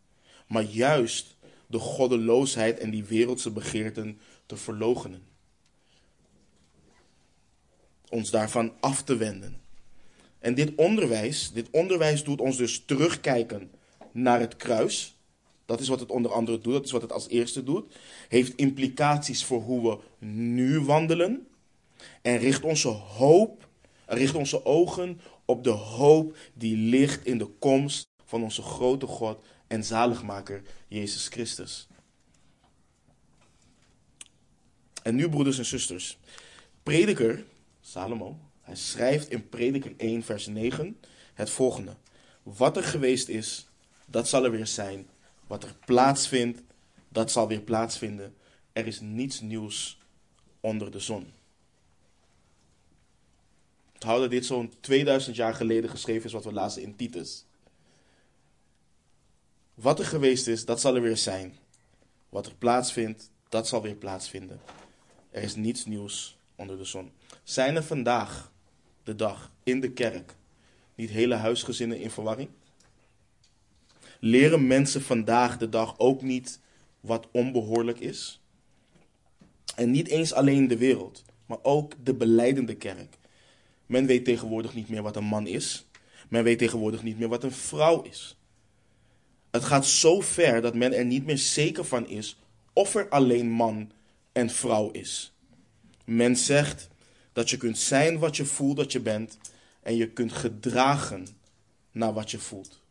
maar 0.47 0.63
juist 0.63 1.35
de 1.67 1.79
goddeloosheid 1.79 2.79
en 2.79 2.91
die 2.91 3.03
wereldse 3.03 3.51
begeerten 3.51 4.19
te 4.45 4.57
verloochenen. 4.57 5.21
Ons 8.09 8.29
daarvan 8.29 8.73
af 8.79 9.03
te 9.03 9.17
wenden. 9.17 9.61
En 10.39 10.55
dit 10.55 10.75
onderwijs, 10.75 11.51
dit 11.53 11.69
onderwijs 11.71 12.23
doet 12.23 12.41
ons 12.41 12.57
dus 12.57 12.83
terugkijken 12.85 13.71
naar 14.11 14.39
het 14.39 14.55
kruis. 14.55 15.17
Dat 15.65 15.79
is 15.79 15.87
wat 15.87 15.99
het 15.99 16.09
onder 16.11 16.31
andere 16.31 16.59
doet, 16.59 16.73
dat 16.73 16.85
is 16.85 16.91
wat 16.91 17.01
het 17.01 17.11
als 17.11 17.27
eerste 17.27 17.63
doet. 17.63 17.95
Heeft 18.29 18.55
implicaties 18.55 19.45
voor 19.45 19.61
hoe 19.61 19.89
we 19.89 20.25
nu 20.25 20.79
wandelen. 20.79 21.47
En 22.21 22.37
richt 22.37 22.63
onze 22.63 22.87
hoop, 22.87 23.67
richt 24.05 24.35
onze 24.35 24.65
ogen 24.65 25.21
op 25.45 25.63
de 25.63 25.69
hoop 25.69 26.37
die 26.53 26.77
ligt 26.77 27.25
in 27.25 27.37
de 27.37 27.47
komst 27.59 28.07
van 28.25 28.43
onze 28.43 28.61
grote 28.61 29.07
God 29.07 29.43
en 29.67 29.83
zaligmaker 29.83 30.61
Jezus 30.87 31.27
Christus. 31.27 31.87
En 35.03 35.15
nu, 35.15 35.29
broeders 35.29 35.57
en 35.57 35.65
zusters, 35.65 36.17
prediker 36.83 37.45
Salomo, 37.81 38.39
hij 38.61 38.75
schrijft 38.75 39.29
in 39.29 39.49
Prediker 39.49 39.93
1, 39.97 40.23
vers 40.23 40.47
9 40.47 40.99
het 41.33 41.49
volgende: 41.49 41.95
Wat 42.43 42.77
er 42.77 42.83
geweest 42.83 43.27
is, 43.27 43.67
dat 44.05 44.27
zal 44.27 44.43
er 44.43 44.51
weer 44.51 44.67
zijn. 44.67 45.07
Wat 45.53 45.63
er 45.63 45.75
plaatsvindt, 45.85 46.61
dat 47.09 47.31
zal 47.31 47.47
weer 47.47 47.61
plaatsvinden. 47.61 48.35
Er 48.71 48.87
is 48.87 48.99
niets 48.99 49.41
nieuws 49.41 49.99
onder 50.59 50.91
de 50.91 50.99
zon. 50.99 51.33
Onthoud 53.93 54.19
dat 54.19 54.29
dit 54.29 54.45
zo'n 54.45 54.73
2000 54.79 55.35
jaar 55.35 55.53
geleden 55.53 55.89
geschreven 55.89 56.25
is 56.25 56.33
wat 56.33 56.43
we 56.43 56.53
lazen 56.53 56.81
in 56.81 56.95
Titus. 56.95 57.45
Wat 59.73 59.99
er 59.99 60.05
geweest 60.05 60.47
is, 60.47 60.65
dat 60.65 60.81
zal 60.81 60.95
er 60.95 61.01
weer 61.01 61.17
zijn. 61.17 61.57
Wat 62.29 62.45
er 62.45 62.55
plaatsvindt, 62.55 63.31
dat 63.49 63.67
zal 63.67 63.81
weer 63.81 63.95
plaatsvinden. 63.95 64.61
Er 65.29 65.43
is 65.43 65.55
niets 65.55 65.85
nieuws 65.85 66.37
onder 66.55 66.77
de 66.77 66.85
zon. 66.85 67.11
Zijn 67.43 67.75
er 67.75 67.83
vandaag 67.83 68.51
de 69.03 69.15
dag 69.15 69.51
in 69.63 69.79
de 69.79 69.91
kerk 69.91 70.35
niet 70.95 71.09
hele 71.09 71.35
huisgezinnen 71.35 71.99
in 71.99 72.11
verwarring? 72.11 72.49
Leren 74.25 74.67
mensen 74.67 75.01
vandaag 75.01 75.57
de 75.57 75.69
dag 75.69 75.99
ook 75.99 76.21
niet 76.21 76.59
wat 76.99 77.27
onbehoorlijk 77.31 77.99
is? 77.99 78.41
En 79.75 79.91
niet 79.91 80.07
eens 80.07 80.33
alleen 80.33 80.67
de 80.67 80.77
wereld, 80.77 81.23
maar 81.45 81.57
ook 81.61 81.93
de 82.03 82.13
beleidende 82.13 82.75
kerk. 82.75 83.17
Men 83.85 84.05
weet 84.05 84.25
tegenwoordig 84.25 84.73
niet 84.73 84.89
meer 84.89 85.01
wat 85.01 85.15
een 85.15 85.23
man 85.23 85.47
is. 85.47 85.87
Men 86.29 86.43
weet 86.43 86.57
tegenwoordig 86.57 87.03
niet 87.03 87.19
meer 87.19 87.27
wat 87.27 87.43
een 87.43 87.51
vrouw 87.51 88.01
is. 88.01 88.37
Het 89.51 89.63
gaat 89.63 89.85
zo 89.85 90.21
ver 90.21 90.61
dat 90.61 90.75
men 90.75 90.93
er 90.93 91.05
niet 91.05 91.25
meer 91.25 91.37
zeker 91.37 91.85
van 91.85 92.07
is 92.07 92.37
of 92.73 92.95
er 92.95 93.09
alleen 93.09 93.49
man 93.49 93.91
en 94.31 94.49
vrouw 94.49 94.91
is. 94.91 95.33
Men 96.05 96.35
zegt 96.35 96.89
dat 97.33 97.49
je 97.49 97.57
kunt 97.57 97.77
zijn 97.77 98.19
wat 98.19 98.37
je 98.37 98.45
voelt 98.45 98.77
dat 98.77 98.91
je 98.91 98.99
bent 98.99 99.37
en 99.81 99.95
je 99.95 100.09
kunt 100.09 100.33
gedragen 100.33 101.27
naar 101.91 102.13
wat 102.13 102.31
je 102.31 102.39
voelt. 102.39 102.82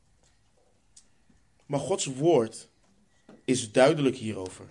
Maar 1.72 1.80
Gods 1.80 2.04
woord 2.04 2.68
is 3.44 3.72
duidelijk 3.72 4.16
hierover. 4.16 4.64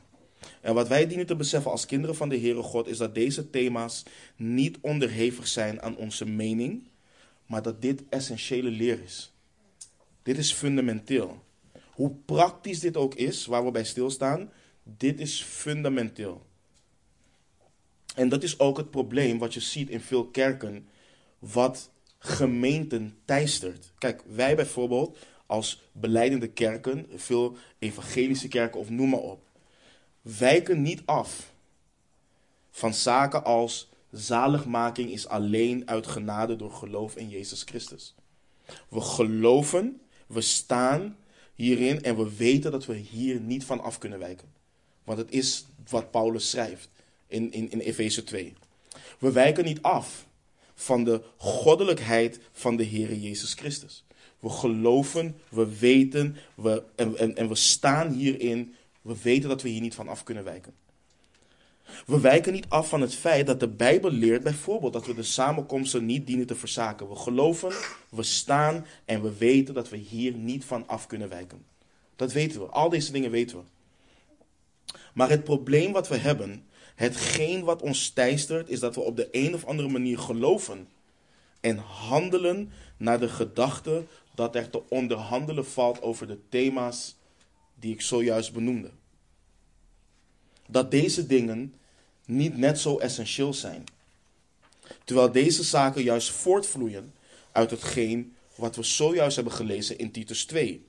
En 0.61 0.73
wat 0.73 0.87
wij 0.87 1.07
dienen 1.07 1.25
te 1.25 1.35
beseffen 1.35 1.71
als 1.71 1.85
kinderen 1.85 2.15
van 2.15 2.29
de 2.29 2.39
Heere 2.39 2.61
God 2.61 2.87
is 2.87 2.97
dat 2.97 3.15
deze 3.15 3.49
thema's 3.49 4.03
niet 4.35 4.77
onderhevig 4.81 5.47
zijn 5.47 5.81
aan 5.81 5.95
onze 5.95 6.25
mening, 6.25 6.87
maar 7.45 7.61
dat 7.61 7.81
dit 7.81 8.03
essentiële 8.09 8.69
leer 8.69 8.99
is. 9.03 9.33
Dit 10.23 10.37
is 10.37 10.53
fundamenteel. 10.53 11.43
Hoe 11.91 12.11
praktisch 12.25 12.79
dit 12.79 12.97
ook 12.97 13.15
is, 13.15 13.45
waar 13.45 13.65
we 13.65 13.71
bij 13.71 13.85
stilstaan, 13.85 14.51
dit 14.83 15.19
is 15.19 15.41
fundamenteel. 15.41 16.45
En 18.15 18.29
dat 18.29 18.43
is 18.43 18.59
ook 18.59 18.77
het 18.77 18.91
probleem 18.91 19.37
wat 19.37 19.53
je 19.53 19.59
ziet 19.59 19.89
in 19.89 20.01
veel 20.01 20.25
kerken, 20.25 20.87
wat 21.39 21.89
gemeenten 22.17 23.17
teistert. 23.25 23.91
Kijk, 23.97 24.23
wij 24.27 24.55
bijvoorbeeld 24.55 25.17
als 25.51 25.81
beleidende 25.91 26.47
kerken, 26.47 27.07
veel 27.15 27.55
evangelische 27.79 28.47
kerken 28.47 28.79
of 28.79 28.89
noem 28.89 29.09
maar 29.09 29.19
op, 29.19 29.43
wijken 30.21 30.81
niet 30.81 31.01
af 31.05 31.53
van 32.69 32.93
zaken 32.93 33.43
als 33.43 33.89
zaligmaking 34.11 35.11
is 35.11 35.27
alleen 35.27 35.89
uit 35.89 36.07
genade 36.07 36.55
door 36.55 36.71
geloof 36.71 37.15
in 37.15 37.29
Jezus 37.29 37.63
Christus. 37.63 38.15
We 38.89 39.01
geloven, 39.01 40.01
we 40.27 40.41
staan 40.41 41.17
hierin 41.55 42.03
en 42.03 42.17
we 42.17 42.35
weten 42.35 42.71
dat 42.71 42.85
we 42.85 42.95
hier 42.95 43.39
niet 43.39 43.65
van 43.65 43.81
af 43.81 43.97
kunnen 43.97 44.19
wijken. 44.19 44.53
Want 45.03 45.17
het 45.17 45.31
is 45.31 45.65
wat 45.89 46.11
Paulus 46.11 46.49
schrijft 46.49 46.89
in, 47.27 47.51
in, 47.51 47.71
in 47.71 47.79
Efeze 47.79 48.23
2. 48.23 48.53
We 49.19 49.31
wijken 49.31 49.65
niet 49.65 49.81
af 49.81 50.25
van 50.73 51.03
de 51.03 51.21
goddelijkheid 51.37 52.39
van 52.51 52.75
de 52.75 52.83
Heer 52.83 53.15
Jezus 53.15 53.53
Christus. 53.53 54.03
We 54.41 54.49
geloven, 54.49 55.35
we 55.49 55.77
weten 55.79 56.37
we, 56.55 56.83
en, 56.95 57.17
en, 57.17 57.35
en 57.35 57.47
we 57.47 57.55
staan 57.55 58.11
hierin. 58.11 58.75
We 59.01 59.15
weten 59.21 59.49
dat 59.49 59.61
we 59.61 59.69
hier 59.69 59.81
niet 59.81 59.95
van 59.95 60.07
af 60.07 60.23
kunnen 60.23 60.43
wijken. 60.43 60.73
We 62.05 62.19
wijken 62.19 62.53
niet 62.53 62.65
af 62.69 62.89
van 62.89 63.01
het 63.01 63.15
feit 63.15 63.47
dat 63.47 63.59
de 63.59 63.67
Bijbel 63.67 64.11
leert 64.11 64.43
bijvoorbeeld 64.43 64.93
dat 64.93 65.05
we 65.05 65.13
de 65.13 65.23
samenkomsten 65.23 66.05
niet 66.05 66.27
dienen 66.27 66.47
te 66.47 66.55
verzaken. 66.55 67.09
We 67.09 67.15
geloven, 67.15 67.71
we 68.09 68.23
staan 68.23 68.85
en 69.05 69.21
we 69.21 69.37
weten 69.37 69.73
dat 69.73 69.89
we 69.89 69.97
hier 69.97 70.33
niet 70.33 70.65
van 70.65 70.87
af 70.87 71.07
kunnen 71.07 71.29
wijken. 71.29 71.65
Dat 72.15 72.31
weten 72.31 72.61
we. 72.61 72.65
Al 72.65 72.89
deze 72.89 73.11
dingen 73.11 73.31
weten 73.31 73.57
we. 73.57 73.63
Maar 75.13 75.29
het 75.29 75.43
probleem 75.43 75.91
wat 75.91 76.07
we 76.07 76.17
hebben, 76.17 76.65
hetgeen 76.95 77.63
wat 77.63 77.81
ons 77.81 78.09
teistert, 78.09 78.69
is 78.69 78.79
dat 78.79 78.95
we 78.95 79.01
op 79.01 79.15
de 79.15 79.27
een 79.31 79.53
of 79.53 79.65
andere 79.65 79.89
manier 79.89 80.19
geloven 80.19 80.87
en 81.59 81.77
handelen 81.77 82.71
naar 83.01 83.19
de 83.19 83.29
gedachte 83.29 84.05
dat 84.35 84.55
er 84.55 84.69
te 84.69 84.89
onderhandelen 84.89 85.65
valt 85.65 86.01
over 86.01 86.27
de 86.27 86.39
thema's 86.49 87.15
die 87.75 87.93
ik 87.93 88.01
zojuist 88.01 88.53
benoemde. 88.53 88.91
Dat 90.67 90.91
deze 90.91 91.25
dingen 91.25 91.73
niet 92.25 92.57
net 92.57 92.79
zo 92.79 92.97
essentieel 92.97 93.53
zijn. 93.53 93.83
Terwijl 95.03 95.31
deze 95.31 95.63
zaken 95.63 96.03
juist 96.03 96.29
voortvloeien 96.29 97.13
uit 97.51 97.71
hetgeen 97.71 98.35
wat 98.55 98.75
we 98.75 98.83
zojuist 98.83 99.35
hebben 99.35 99.53
gelezen 99.53 99.97
in 99.97 100.11
Titus 100.11 100.45
2. 100.45 100.85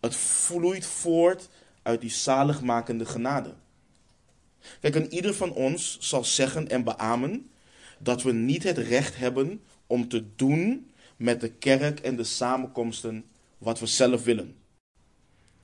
Het 0.00 0.16
vloeit 0.16 0.86
voort 0.86 1.48
uit 1.82 2.00
die 2.00 2.10
zaligmakende 2.10 3.06
genade. 3.06 3.54
Kijk, 4.80 4.94
en 4.94 5.12
ieder 5.12 5.34
van 5.34 5.52
ons 5.52 5.96
zal 6.00 6.24
zeggen 6.24 6.68
en 6.68 6.84
beamen 6.84 7.50
dat 7.98 8.22
we 8.22 8.32
niet 8.32 8.62
het 8.62 8.78
recht 8.78 9.16
hebben 9.16 9.62
om 9.88 10.08
te 10.08 10.24
doen 10.36 10.90
met 11.16 11.40
de 11.40 11.50
kerk 11.50 12.00
en 12.00 12.16
de 12.16 12.24
samenkomsten 12.24 13.24
wat 13.58 13.80
we 13.80 13.86
zelf 13.86 14.24
willen. 14.24 14.56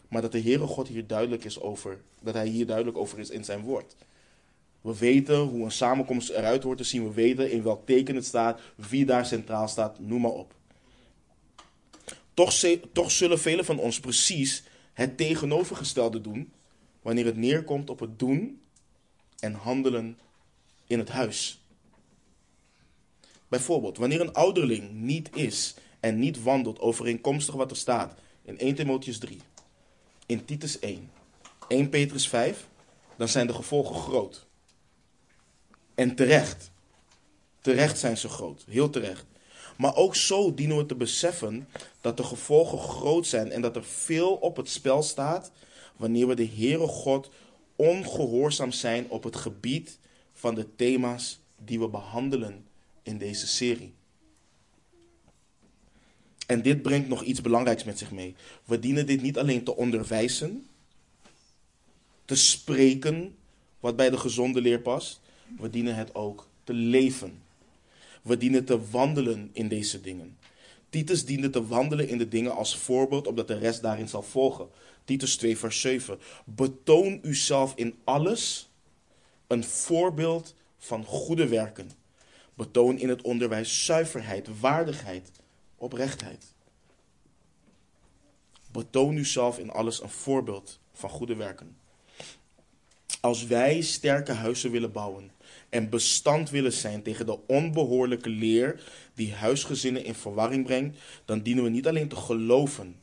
Maar 0.08 0.22
dat 0.22 0.32
de 0.32 0.40
Heere 0.40 0.66
God 0.66 0.88
hier 0.88 1.06
duidelijk 1.06 1.44
is 1.44 1.60
over, 1.60 2.00
dat 2.20 2.34
Hij 2.34 2.46
hier 2.46 2.66
duidelijk 2.66 2.96
over 2.96 3.18
is 3.18 3.30
in 3.30 3.44
zijn 3.44 3.60
woord. 3.60 3.96
We 4.80 4.98
weten 4.98 5.38
hoe 5.38 5.64
een 5.64 5.70
samenkomst 5.70 6.30
eruit 6.30 6.62
hoort 6.62 6.78
te 6.78 6.84
zien. 6.84 7.04
We 7.04 7.14
weten 7.14 7.50
in 7.50 7.62
welk 7.62 7.86
teken 7.86 8.14
het 8.14 8.24
staat, 8.24 8.60
wie 8.76 9.04
daar 9.04 9.26
centraal 9.26 9.68
staat, 9.68 9.98
noem 9.98 10.20
maar 10.20 10.30
op. 10.30 10.54
Toch, 12.34 12.52
toch 12.92 13.10
zullen 13.10 13.38
velen 13.38 13.64
van 13.64 13.78
ons 13.78 14.00
precies 14.00 14.62
het 14.92 15.16
tegenovergestelde 15.16 16.20
doen 16.20 16.52
wanneer 17.02 17.24
het 17.24 17.36
neerkomt 17.36 17.90
op 17.90 18.00
het 18.00 18.18
doen 18.18 18.60
en 19.38 19.54
handelen 19.54 20.18
in 20.86 20.98
het 20.98 21.08
huis. 21.08 21.63
Bijvoorbeeld, 23.48 23.98
wanneer 23.98 24.20
een 24.20 24.32
ouderling 24.32 24.92
niet 24.92 25.36
is 25.36 25.74
en 26.00 26.18
niet 26.18 26.42
wandelt 26.42 26.80
overeenkomstig 26.80 27.54
wat 27.54 27.70
er 27.70 27.76
staat 27.76 28.14
in 28.42 28.58
1 28.58 28.74
Timotheus 28.74 29.18
3, 29.18 29.40
in 30.26 30.44
Titus 30.44 30.78
1, 30.78 31.10
1 31.68 31.88
Petrus 31.88 32.28
5, 32.28 32.68
dan 33.16 33.28
zijn 33.28 33.46
de 33.46 33.54
gevolgen 33.54 33.94
groot. 33.94 34.46
En 35.94 36.14
terecht. 36.14 36.70
Terecht 37.60 37.98
zijn 37.98 38.16
ze 38.16 38.28
groot, 38.28 38.64
heel 38.68 38.90
terecht. 38.90 39.24
Maar 39.76 39.96
ook 39.96 40.16
zo 40.16 40.54
dienen 40.54 40.76
we 40.76 40.86
te 40.86 40.94
beseffen 40.94 41.68
dat 42.00 42.16
de 42.16 42.24
gevolgen 42.24 42.78
groot 42.78 43.26
zijn 43.26 43.52
en 43.52 43.60
dat 43.60 43.76
er 43.76 43.84
veel 43.84 44.34
op 44.34 44.56
het 44.56 44.68
spel 44.68 45.02
staat 45.02 45.50
wanneer 45.96 46.26
we 46.26 46.34
de 46.34 46.48
Heere 46.48 46.86
God 46.86 47.30
ongehoorzaam 47.76 48.72
zijn 48.72 49.06
op 49.08 49.24
het 49.24 49.36
gebied 49.36 49.98
van 50.32 50.54
de 50.54 50.74
thema's 50.76 51.40
die 51.58 51.78
we 51.78 51.88
behandelen 51.88 52.66
in 53.04 53.18
deze 53.18 53.46
serie. 53.46 53.92
En 56.46 56.62
dit 56.62 56.82
brengt 56.82 57.08
nog 57.08 57.22
iets 57.22 57.40
belangrijks 57.40 57.84
met 57.84 57.98
zich 57.98 58.10
mee. 58.10 58.34
We 58.64 58.78
dienen 58.78 59.06
dit 59.06 59.22
niet 59.22 59.38
alleen 59.38 59.64
te 59.64 59.76
onderwijzen, 59.76 60.66
te 62.24 62.34
spreken 62.34 63.36
wat 63.80 63.96
bij 63.96 64.10
de 64.10 64.18
gezonde 64.18 64.60
leer 64.60 64.80
past, 64.80 65.20
we 65.58 65.70
dienen 65.70 65.94
het 65.94 66.14
ook 66.14 66.48
te 66.64 66.72
leven. 66.72 67.42
We 68.22 68.36
dienen 68.36 68.64
te 68.64 68.90
wandelen 68.90 69.50
in 69.52 69.68
deze 69.68 70.00
dingen. 70.00 70.36
Titus 70.88 71.24
diende 71.24 71.50
te 71.50 71.66
wandelen 71.66 72.08
in 72.08 72.18
de 72.18 72.28
dingen 72.28 72.54
als 72.54 72.76
voorbeeld, 72.76 73.26
opdat 73.26 73.48
de 73.48 73.58
rest 73.58 73.82
daarin 73.82 74.08
zal 74.08 74.22
volgen. 74.22 74.68
Titus 75.04 75.36
2, 75.36 75.58
vers 75.58 75.80
7. 75.80 76.18
Betoon 76.44 77.18
uzelf 77.22 77.72
in 77.76 77.94
alles 78.04 78.68
een 79.46 79.64
voorbeeld 79.64 80.54
van 80.78 81.04
goede 81.04 81.48
werken. 81.48 81.90
Betoon 82.54 82.98
in 82.98 83.08
het 83.08 83.22
onderwijs 83.22 83.84
zuiverheid, 83.84 84.60
waardigheid, 84.60 85.30
oprechtheid. 85.76 86.54
Betoon 88.72 89.16
uzelf 89.16 89.58
in 89.58 89.70
alles 89.70 90.02
een 90.02 90.08
voorbeeld 90.08 90.78
van 90.92 91.10
goede 91.10 91.36
werken. 91.36 91.76
Als 93.20 93.46
wij 93.46 93.80
sterke 93.80 94.32
huizen 94.32 94.70
willen 94.70 94.92
bouwen 94.92 95.30
en 95.68 95.88
bestand 95.88 96.50
willen 96.50 96.72
zijn 96.72 97.02
tegen 97.02 97.26
de 97.26 97.38
onbehoorlijke 97.46 98.28
leer 98.28 98.82
die 99.14 99.34
huisgezinnen 99.34 100.04
in 100.04 100.14
verwarring 100.14 100.64
brengt, 100.64 100.98
dan 101.24 101.40
dienen 101.40 101.64
we 101.64 101.70
niet 101.70 101.86
alleen 101.86 102.08
te 102.08 102.16
geloven, 102.16 102.96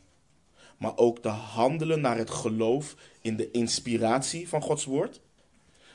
maar 0.77 0.97
ook 0.97 1.19
te 1.19 1.27
handelen 1.27 2.01
naar 2.01 2.17
het 2.17 2.29
geloof 2.29 2.95
in 3.21 3.35
de 3.35 3.51
inspiratie 3.51 4.49
van 4.49 4.61
Gods 4.61 4.85
woord, 4.85 5.21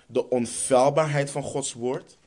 de 0.07 0.29
onfeilbaarheid 0.29 1.31
van 1.31 1.43
Gods 1.43 1.73
woord, 1.73 2.19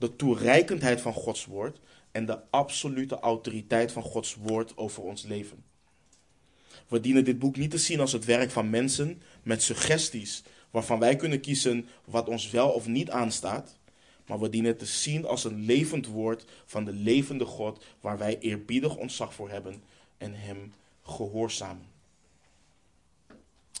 de 0.00 0.16
toereikendheid 0.16 1.00
van 1.00 1.12
Gods 1.12 1.44
woord 1.44 1.80
en 2.10 2.26
de 2.26 2.38
absolute 2.50 3.18
autoriteit 3.18 3.92
van 3.92 4.02
Gods 4.02 4.34
woord 4.34 4.76
over 4.76 5.02
ons 5.02 5.22
leven. 5.22 5.64
We 6.88 7.00
dienen 7.00 7.24
dit 7.24 7.38
boek 7.38 7.56
niet 7.56 7.70
te 7.70 7.78
zien 7.78 8.00
als 8.00 8.12
het 8.12 8.24
werk 8.24 8.50
van 8.50 8.70
mensen 8.70 9.22
met 9.42 9.62
suggesties 9.62 10.42
waarvan 10.70 10.98
wij 10.98 11.16
kunnen 11.16 11.40
kiezen 11.40 11.86
wat 12.04 12.28
ons 12.28 12.50
wel 12.50 12.68
of 12.68 12.86
niet 12.86 13.10
aanstaat. 13.10 13.78
Maar 14.26 14.40
we 14.40 14.48
dienen 14.48 14.70
het 14.70 14.78
te 14.78 14.86
zien 14.86 15.26
als 15.26 15.44
een 15.44 15.64
levend 15.64 16.06
woord 16.06 16.44
van 16.66 16.84
de 16.84 16.92
levende 16.92 17.44
God, 17.44 17.84
waar 18.00 18.18
wij 18.18 18.38
eerbiedig 18.38 18.96
ontzag 18.96 19.34
voor 19.34 19.50
hebben 19.50 19.82
en 20.18 20.34
Hem 20.34 20.72
gehoorzamen. 21.02 21.86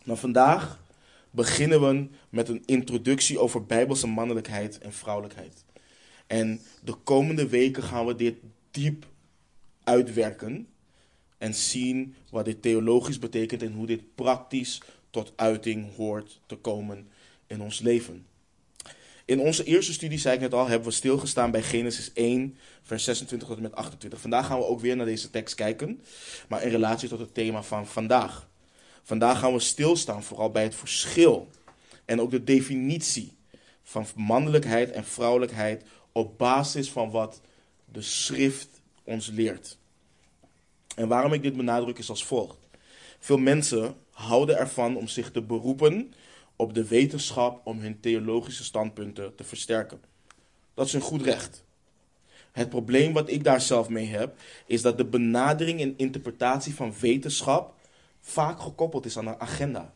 Nou, 0.04 0.18
vandaag 0.18 0.82
beginnen 1.30 1.80
we 1.80 2.08
met 2.28 2.48
een 2.48 2.62
introductie 2.66 3.38
over 3.38 3.66
bijbelse 3.66 4.06
mannelijkheid 4.06 4.78
en 4.78 4.92
vrouwelijkheid. 4.92 5.64
En 6.30 6.60
de 6.84 6.94
komende 6.94 7.48
weken 7.48 7.82
gaan 7.82 8.06
we 8.06 8.14
dit 8.14 8.34
diep 8.70 9.06
uitwerken 9.84 10.68
en 11.38 11.54
zien 11.54 12.14
wat 12.30 12.44
dit 12.44 12.62
theologisch 12.62 13.18
betekent 13.18 13.62
en 13.62 13.72
hoe 13.72 13.86
dit 13.86 14.14
praktisch 14.14 14.82
tot 15.10 15.32
uiting 15.36 15.94
hoort 15.96 16.40
te 16.46 16.56
komen 16.56 17.08
in 17.46 17.60
ons 17.60 17.80
leven. 17.80 18.26
In 19.24 19.40
onze 19.40 19.64
eerste 19.64 19.92
studie, 19.92 20.18
zei 20.18 20.34
ik 20.34 20.40
net 20.40 20.54
al, 20.54 20.66
hebben 20.66 20.88
we 20.88 20.94
stilgestaan 20.94 21.50
bij 21.50 21.62
Genesis 21.62 22.12
1, 22.12 22.56
vers 22.82 23.04
26 23.04 23.48
tot 23.48 23.56
en 23.56 23.62
met 23.62 23.74
28. 23.74 24.20
Vandaag 24.20 24.46
gaan 24.46 24.58
we 24.58 24.64
ook 24.64 24.80
weer 24.80 24.96
naar 24.96 25.06
deze 25.06 25.30
tekst 25.30 25.54
kijken, 25.54 26.00
maar 26.48 26.62
in 26.62 26.70
relatie 26.70 27.08
tot 27.08 27.18
het 27.18 27.34
thema 27.34 27.62
van 27.62 27.86
vandaag. 27.86 28.48
Vandaag 29.02 29.38
gaan 29.38 29.52
we 29.52 29.60
stilstaan 29.60 30.22
vooral 30.22 30.50
bij 30.50 30.62
het 30.62 30.74
verschil 30.74 31.48
en 32.04 32.20
ook 32.20 32.30
de 32.30 32.44
definitie 32.44 33.38
van 33.82 34.06
mannelijkheid 34.16 34.90
en 34.90 35.04
vrouwelijkheid 35.04 35.84
op 36.12 36.38
basis 36.38 36.90
van 36.90 37.10
wat 37.10 37.40
de 37.84 38.02
schrift 38.02 38.80
ons 39.04 39.26
leert. 39.26 39.78
En 40.96 41.08
waarom 41.08 41.32
ik 41.32 41.42
dit 41.42 41.56
benadruk 41.56 41.98
is 41.98 42.10
als 42.10 42.24
volgt. 42.24 42.58
Veel 43.18 43.38
mensen 43.38 43.94
houden 44.10 44.58
ervan 44.58 44.96
om 44.96 45.08
zich 45.08 45.30
te 45.30 45.42
beroepen 45.42 46.12
op 46.56 46.74
de 46.74 46.86
wetenschap 46.86 47.66
om 47.66 47.78
hun 47.78 48.00
theologische 48.00 48.64
standpunten 48.64 49.34
te 49.34 49.44
versterken. 49.44 50.00
Dat 50.74 50.86
is 50.86 50.92
een 50.92 51.00
goed 51.00 51.22
recht. 51.22 51.64
Het 52.52 52.68
probleem 52.68 53.12
wat 53.12 53.30
ik 53.30 53.44
daar 53.44 53.60
zelf 53.60 53.88
mee 53.88 54.06
heb, 54.06 54.36
is 54.66 54.82
dat 54.82 54.96
de 54.96 55.04
benadering 55.04 55.80
en 55.80 55.94
interpretatie 55.96 56.74
van 56.74 56.94
wetenschap 57.00 57.74
vaak 58.20 58.60
gekoppeld 58.60 59.04
is 59.04 59.18
aan 59.18 59.26
een 59.26 59.40
agenda. 59.40 59.94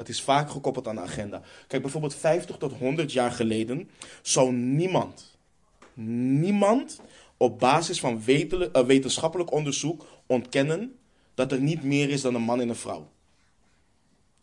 Het 0.00 0.08
is 0.08 0.22
vaak 0.22 0.50
gekoppeld 0.50 0.88
aan 0.88 0.96
een 0.96 1.02
agenda. 1.02 1.42
Kijk, 1.66 1.82
bijvoorbeeld 1.82 2.14
50 2.14 2.56
tot 2.56 2.72
100 2.72 3.12
jaar 3.12 3.32
geleden 3.32 3.90
zou 4.22 4.52
niemand, 4.52 5.38
niemand 5.94 7.00
op 7.36 7.58
basis 7.58 8.00
van 8.00 8.22
eh, 8.26 8.84
wetenschappelijk 8.84 9.52
onderzoek 9.52 10.06
ontkennen 10.26 10.98
dat 11.34 11.52
er 11.52 11.60
niet 11.60 11.82
meer 11.82 12.10
is 12.10 12.20
dan 12.20 12.34
een 12.34 12.42
man 12.42 12.60
en 12.60 12.68
een 12.68 12.76
vrouw. 12.76 13.10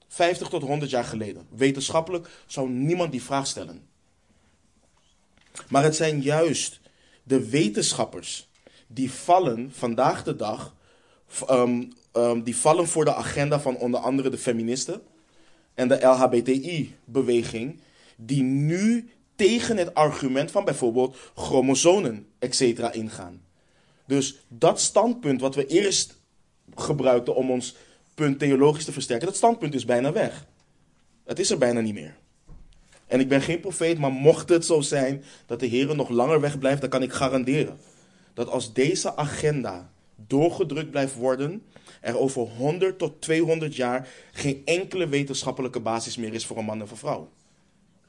50 0.08 0.48
tot 0.48 0.62
100 0.62 0.91
jaar 0.91 1.04
geleden. 1.04 1.48
Wetenschappelijk 1.50 2.30
zou 2.48 2.70
niemand 2.70 3.12
die 3.12 3.24
vraag 3.24 3.48
stellen. 3.48 3.88
Maar 5.70 5.84
het 5.84 5.96
zijn 5.96 6.22
juist 6.22 6.80
de 7.24 7.50
wetenschappers 7.50 8.50
die 8.88 9.12
vallen 9.12 9.72
vandaag 9.72 10.24
de 10.24 10.36
dag, 10.36 10.76
ehm, 11.48 11.84
ehm, 12.12 12.41
die 12.41 12.58
vallen 12.58 12.88
voor 12.88 13.06
de 13.06 13.15
agenda 13.15 13.60
van 13.60 13.78
onder 13.78 14.00
andere 14.00 14.30
de 14.30 14.38
feministen 14.38 15.02
en 15.77 15.87
de 15.87 16.05
LHBTI-beweging, 16.05 17.79
die 18.15 18.43
nu 18.43 19.09
tegen 19.35 19.77
het 19.77 19.93
argument 19.93 20.51
van 20.51 20.65
bijvoorbeeld 20.65 21.17
chromosomen, 21.35 22.27
etc. 22.39 22.61
ingaan. 22.91 23.41
Dus 24.05 24.37
dat 24.47 24.79
standpunt 24.79 25.41
wat 25.41 25.55
we 25.55 25.65
eerst 25.65 26.15
gebruikten 26.75 27.35
om 27.35 27.51
ons 27.51 27.75
punt 28.15 28.39
theologisch 28.39 28.85
te 28.85 28.91
versterken, 28.91 29.27
dat 29.27 29.35
standpunt 29.35 29.73
is 29.73 29.85
bijna 29.85 30.11
weg. 30.11 30.45
Het 31.25 31.39
is 31.39 31.49
er 31.49 31.57
bijna 31.57 31.79
niet 31.79 31.93
meer. 31.93 32.15
En 33.07 33.19
ik 33.19 33.27
ben 33.27 33.41
geen 33.41 33.59
profeet, 33.59 33.97
maar 33.97 34.11
mocht 34.11 34.49
het 34.49 34.65
zo 34.65 34.81
zijn 34.81 35.23
dat 35.45 35.59
de 35.59 35.65
Heer 35.65 35.95
nog 35.95 36.09
langer 36.09 36.41
wegblijft, 36.41 36.81
dan 36.81 36.89
kan 36.89 37.03
ik 37.03 37.13
garanderen 37.13 37.77
dat 38.33 38.49
als 38.49 38.73
deze 38.73 39.15
agenda 39.15 39.91
doorgedrukt 40.15 40.91
blijft 40.91 41.15
worden, 41.15 41.63
er 42.08 42.17
over 42.17 42.41
100 42.41 43.00
tot 43.00 43.22
200 43.22 43.76
jaar 43.76 44.10
geen 44.32 44.62
enkele 44.65 45.08
wetenschappelijke 45.08 45.80
basis 45.80 46.17
meer 46.17 46.34
is 46.34 46.46
voor 46.46 46.58
een 46.58 46.65
man 46.65 46.82
en 46.82 46.88
voor 46.88 46.98
vrouw. 46.98 47.30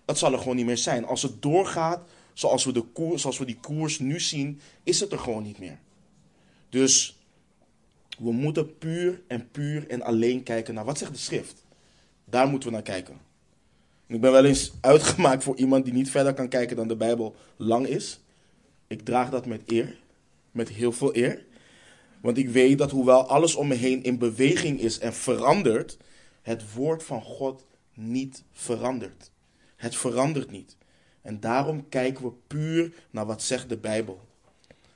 Dat 0.04 0.18
zal 0.18 0.32
er 0.32 0.38
gewoon 0.38 0.56
niet 0.56 0.66
meer 0.66 0.76
zijn. 0.76 1.06
Als 1.06 1.22
het 1.22 1.42
doorgaat 1.42 2.08
zoals 2.32 2.64
we, 2.64 2.72
de 2.72 2.82
koers, 2.82 3.20
zoals 3.22 3.38
we 3.38 3.44
die 3.44 3.58
koers 3.60 3.98
nu 3.98 4.20
zien, 4.20 4.60
is 4.82 5.00
het 5.00 5.12
er 5.12 5.18
gewoon 5.18 5.42
niet 5.42 5.58
meer. 5.58 5.78
Dus 6.68 7.18
we 8.18 8.32
moeten 8.32 8.78
puur 8.78 9.22
en 9.26 9.48
puur 9.50 9.88
en 9.88 10.02
alleen 10.02 10.42
kijken 10.42 10.74
naar 10.74 10.84
wat 10.84 10.98
zegt 10.98 11.12
de 11.12 11.18
schrift. 11.18 11.64
Daar 12.24 12.48
moeten 12.48 12.68
we 12.68 12.74
naar 12.74 12.84
kijken. 12.84 13.18
Ik 14.06 14.20
ben 14.20 14.32
wel 14.32 14.44
eens 14.44 14.72
uitgemaakt 14.80 15.44
voor 15.44 15.56
iemand 15.56 15.84
die 15.84 15.94
niet 15.94 16.10
verder 16.10 16.34
kan 16.34 16.48
kijken 16.48 16.76
dan 16.76 16.88
de 16.88 16.96
Bijbel 16.96 17.34
lang 17.56 17.86
is. 17.86 18.20
Ik 18.86 19.04
draag 19.04 19.30
dat 19.30 19.46
met 19.46 19.62
eer, 19.66 19.96
met 20.50 20.68
heel 20.68 20.92
veel 20.92 21.16
eer. 21.16 21.44
Want 22.20 22.38
ik 22.38 22.48
weet 22.48 22.78
dat 22.78 22.90
hoewel 22.90 23.26
alles 23.26 23.54
om 23.54 23.68
me 23.68 23.74
heen 23.74 24.02
in 24.02 24.18
beweging 24.18 24.80
is 24.80 24.98
en 24.98 25.14
verandert, 25.14 25.96
het 26.42 26.74
woord 26.74 27.02
van 27.02 27.22
God 27.22 27.66
niet 27.94 28.42
verandert. 28.52 29.30
Het 29.76 29.96
verandert 29.96 30.50
niet. 30.50 30.76
En 31.22 31.40
daarom 31.40 31.88
kijken 31.88 32.24
we 32.24 32.32
puur 32.46 32.92
naar 33.10 33.26
wat 33.26 33.42
zegt 33.42 33.68
de 33.68 33.76
Bijbel. 33.76 34.20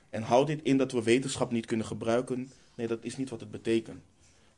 En 0.09 0.21
houd 0.21 0.47
dit 0.47 0.63
in 0.63 0.77
dat 0.77 0.91
we 0.91 1.03
wetenschap 1.03 1.51
niet 1.51 1.65
kunnen 1.65 1.85
gebruiken 1.85 2.51
Nee, 2.75 2.87
dat 2.87 3.03
is 3.03 3.17
niet 3.17 3.29
wat 3.29 3.39
het 3.39 3.51
betekent. 3.51 4.03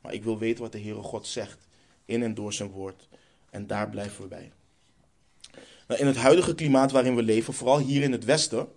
Maar 0.00 0.12
ik 0.12 0.24
wil 0.24 0.38
weten 0.38 0.62
wat 0.62 0.72
de 0.72 0.80
Heere 0.80 1.02
God 1.02 1.26
zegt 1.26 1.68
in 2.04 2.22
en 2.22 2.34
door 2.34 2.52
zijn 2.52 2.70
woord. 2.70 3.08
En 3.50 3.66
daar 3.66 3.90
blijven 3.90 4.22
we 4.22 4.28
bij. 4.28 4.52
Nou, 5.88 6.00
in 6.00 6.06
het 6.06 6.16
huidige 6.16 6.54
klimaat 6.54 6.92
waarin 6.92 7.16
we 7.16 7.22
leven, 7.22 7.54
vooral 7.54 7.78
hier 7.78 8.02
in 8.02 8.12
het 8.12 8.24
Westen, 8.24 8.68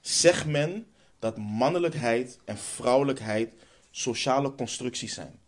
zegt 0.00 0.46
men 0.46 0.86
dat 1.18 1.36
mannelijkheid 1.36 2.38
en 2.44 2.58
vrouwelijkheid 2.58 3.52
sociale 3.90 4.54
constructies 4.54 5.14
zijn. 5.14 5.38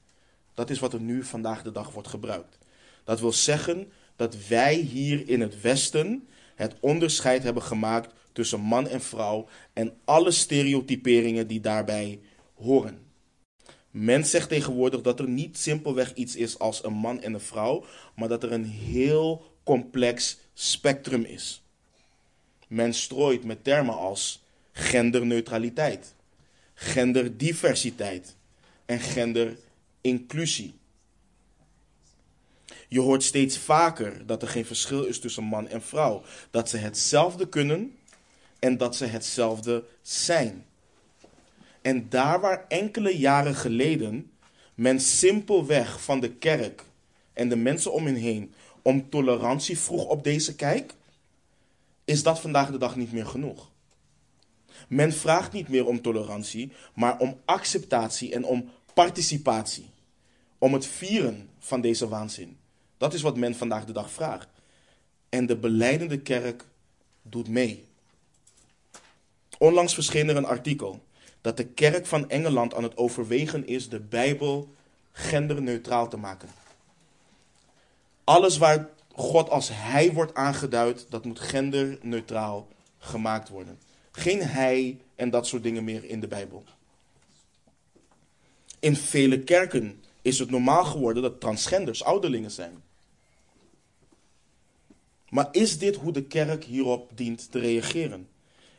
Dat 0.55 0.71
is 0.71 0.79
wat 0.79 0.93
er 0.93 1.01
nu 1.01 1.25
vandaag 1.25 1.63
de 1.63 1.73
dag 1.73 1.93
wordt 1.93 2.09
gebruikt. 2.09 2.59
Dat 3.05 3.21
wil 3.21 3.33
zeggen 3.33 3.93
dat 4.17 4.47
wij 4.47 4.75
hier 4.75 5.29
in 5.29 5.41
het 5.41 5.61
Westen 5.61 6.29
het 6.55 6.75
onderscheid 6.81 7.43
hebben 7.43 7.63
gemaakt 7.63 8.15
tussen 8.33 8.61
man 8.61 8.89
en 8.89 9.01
vrouw 9.01 9.49
en 9.73 9.97
alle 10.05 10.31
stereotyperingen 10.31 11.47
die 11.47 11.61
daarbij 11.61 12.21
horen. 12.55 13.07
Men 13.91 14.27
zegt 14.27 14.49
tegenwoordig 14.49 15.01
dat 15.01 15.21
er 15.21 15.29
niet 15.29 15.59
simpelweg 15.59 16.15
iets 16.15 16.37
is 16.37 16.59
als 16.59 16.85
een 16.85 16.93
man 16.93 17.23
en 17.23 17.35
een 17.35 17.41
vrouw, 17.41 17.85
maar 18.15 18.29
dat 18.29 18.43
er 18.43 18.53
een 18.53 18.65
heel 18.65 19.57
complex 19.63 20.39
spectrum 20.55 21.23
is. 21.23 21.63
Men 22.69 22.95
strooit 22.95 23.45
met 23.45 23.65
termen 23.65 23.97
als 23.97 24.43
genderneutraliteit, 24.79 26.15
genderdiversiteit 26.75 28.37
en 28.87 29.01
genderinclusie. 29.01 30.75
Je 32.89 33.01
hoort 33.01 33.23
steeds 33.23 33.59
vaker 33.59 34.27
dat 34.27 34.43
er 34.43 34.49
geen 34.49 34.65
verschil 34.65 35.05
is 35.05 35.21
tussen 35.21 35.45
man 35.45 35.69
en 35.69 35.83
vrouw, 35.83 36.23
dat 36.51 36.69
ze 36.69 36.77
hetzelfde 36.77 37.49
kunnen 37.49 37.99
en 38.59 38.77
dat 38.77 38.97
ze 38.97 39.07
hetzelfde 39.07 39.85
zijn. 40.03 40.67
En 41.83 42.09
daar 42.09 42.41
waar 42.41 42.65
enkele 42.69 43.19
jaren 43.19 43.55
geleden 43.55 44.31
men 44.75 45.01
simpelweg 45.01 46.03
van 46.03 46.21
de 46.21 46.31
kerk 46.31 46.85
en 47.33 47.49
de 47.49 47.57
mensen 47.57 47.93
om 47.93 48.07
hen 48.07 48.15
heen 48.15 48.55
om 48.83 49.11
tolerantie 49.11 49.79
vroeg 49.79 50.05
op 50.05 50.25
deze 50.25 50.55
kijk, 50.55 50.95
is 52.05 52.23
dat 52.23 52.41
vandaag 52.41 52.71
de 52.71 52.79
dag 52.79 52.97
niet 52.97 53.13
meer 53.13 53.27
genoeg. 53.27 53.71
Men 54.89 55.13
vraagt 55.13 55.53
niet 55.53 55.69
meer 55.69 55.87
om 55.87 56.03
tolerantie, 56.03 56.73
maar 56.95 57.19
om 57.19 57.41
acceptatie 57.45 58.33
en 58.35 58.45
om 58.45 58.71
participatie. 58.95 59.91
Om 60.59 60.73
het 60.73 60.87
vieren 60.87 61.49
van 61.59 61.81
deze 61.81 62.09
waanzin. 62.09 62.57
Dat 62.97 63.15
is 63.15 63.23
wat 63.23 63.37
men 63.37 63.55
vandaag 63.55 63.85
de 63.85 63.93
dag 63.93 64.11
vraagt. 64.11 64.49
En 65.29 65.47
de 65.47 65.57
beleidende 65.57 66.19
kerk 66.21 66.65
doet 67.23 67.49
mee. 67.49 67.87
Onlangs 69.59 69.95
verscheen 69.95 70.29
er 70.29 70.37
een 70.37 70.45
artikel 70.45 71.03
dat 71.41 71.57
de 71.57 71.67
kerk 71.67 72.07
van 72.07 72.31
Engeland 72.31 72.75
aan 72.75 72.83
het 72.83 72.97
overwegen 72.97 73.67
is 73.67 73.89
de 73.89 74.01
Bijbel 74.01 74.75
genderneutraal 75.13 76.09
te 76.09 76.17
maken. 76.17 76.49
Alles 78.25 78.59
waar 78.59 78.89
God 79.13 79.51
als 79.51 79.71
hij 79.73 80.13
wordt 80.13 80.35
aangeduid, 80.35 81.07
dat 81.09 81.25
moet 81.25 81.41
genderneutraal 81.41 82.69
gemaakt 82.99 83.49
worden. 83.49 83.79
Geen 84.19 84.43
hij 84.43 85.01
en 85.15 85.31
dat 85.31 85.47
soort 85.47 85.63
dingen 85.63 85.85
meer 85.85 86.05
in 86.05 86.21
de 86.21 86.29
Bijbel. 86.29 86.65
In 88.79 88.97
vele 88.97 89.41
kerken 89.41 90.03
is 90.23 90.39
het 90.39 90.51
normaal 90.51 90.85
geworden 90.85 91.23
dat 91.23 91.41
transgenders 91.41 92.03
ouderlingen 92.03 92.51
zijn. 92.51 92.83
Maar 95.29 95.49
is 95.53 95.79
dit 95.79 95.97
hoe 95.97 96.13
de 96.13 96.25
kerk 96.25 96.65
hierop 96.65 97.11
dient 97.15 97.51
te 97.51 97.59
reageren? 97.59 98.29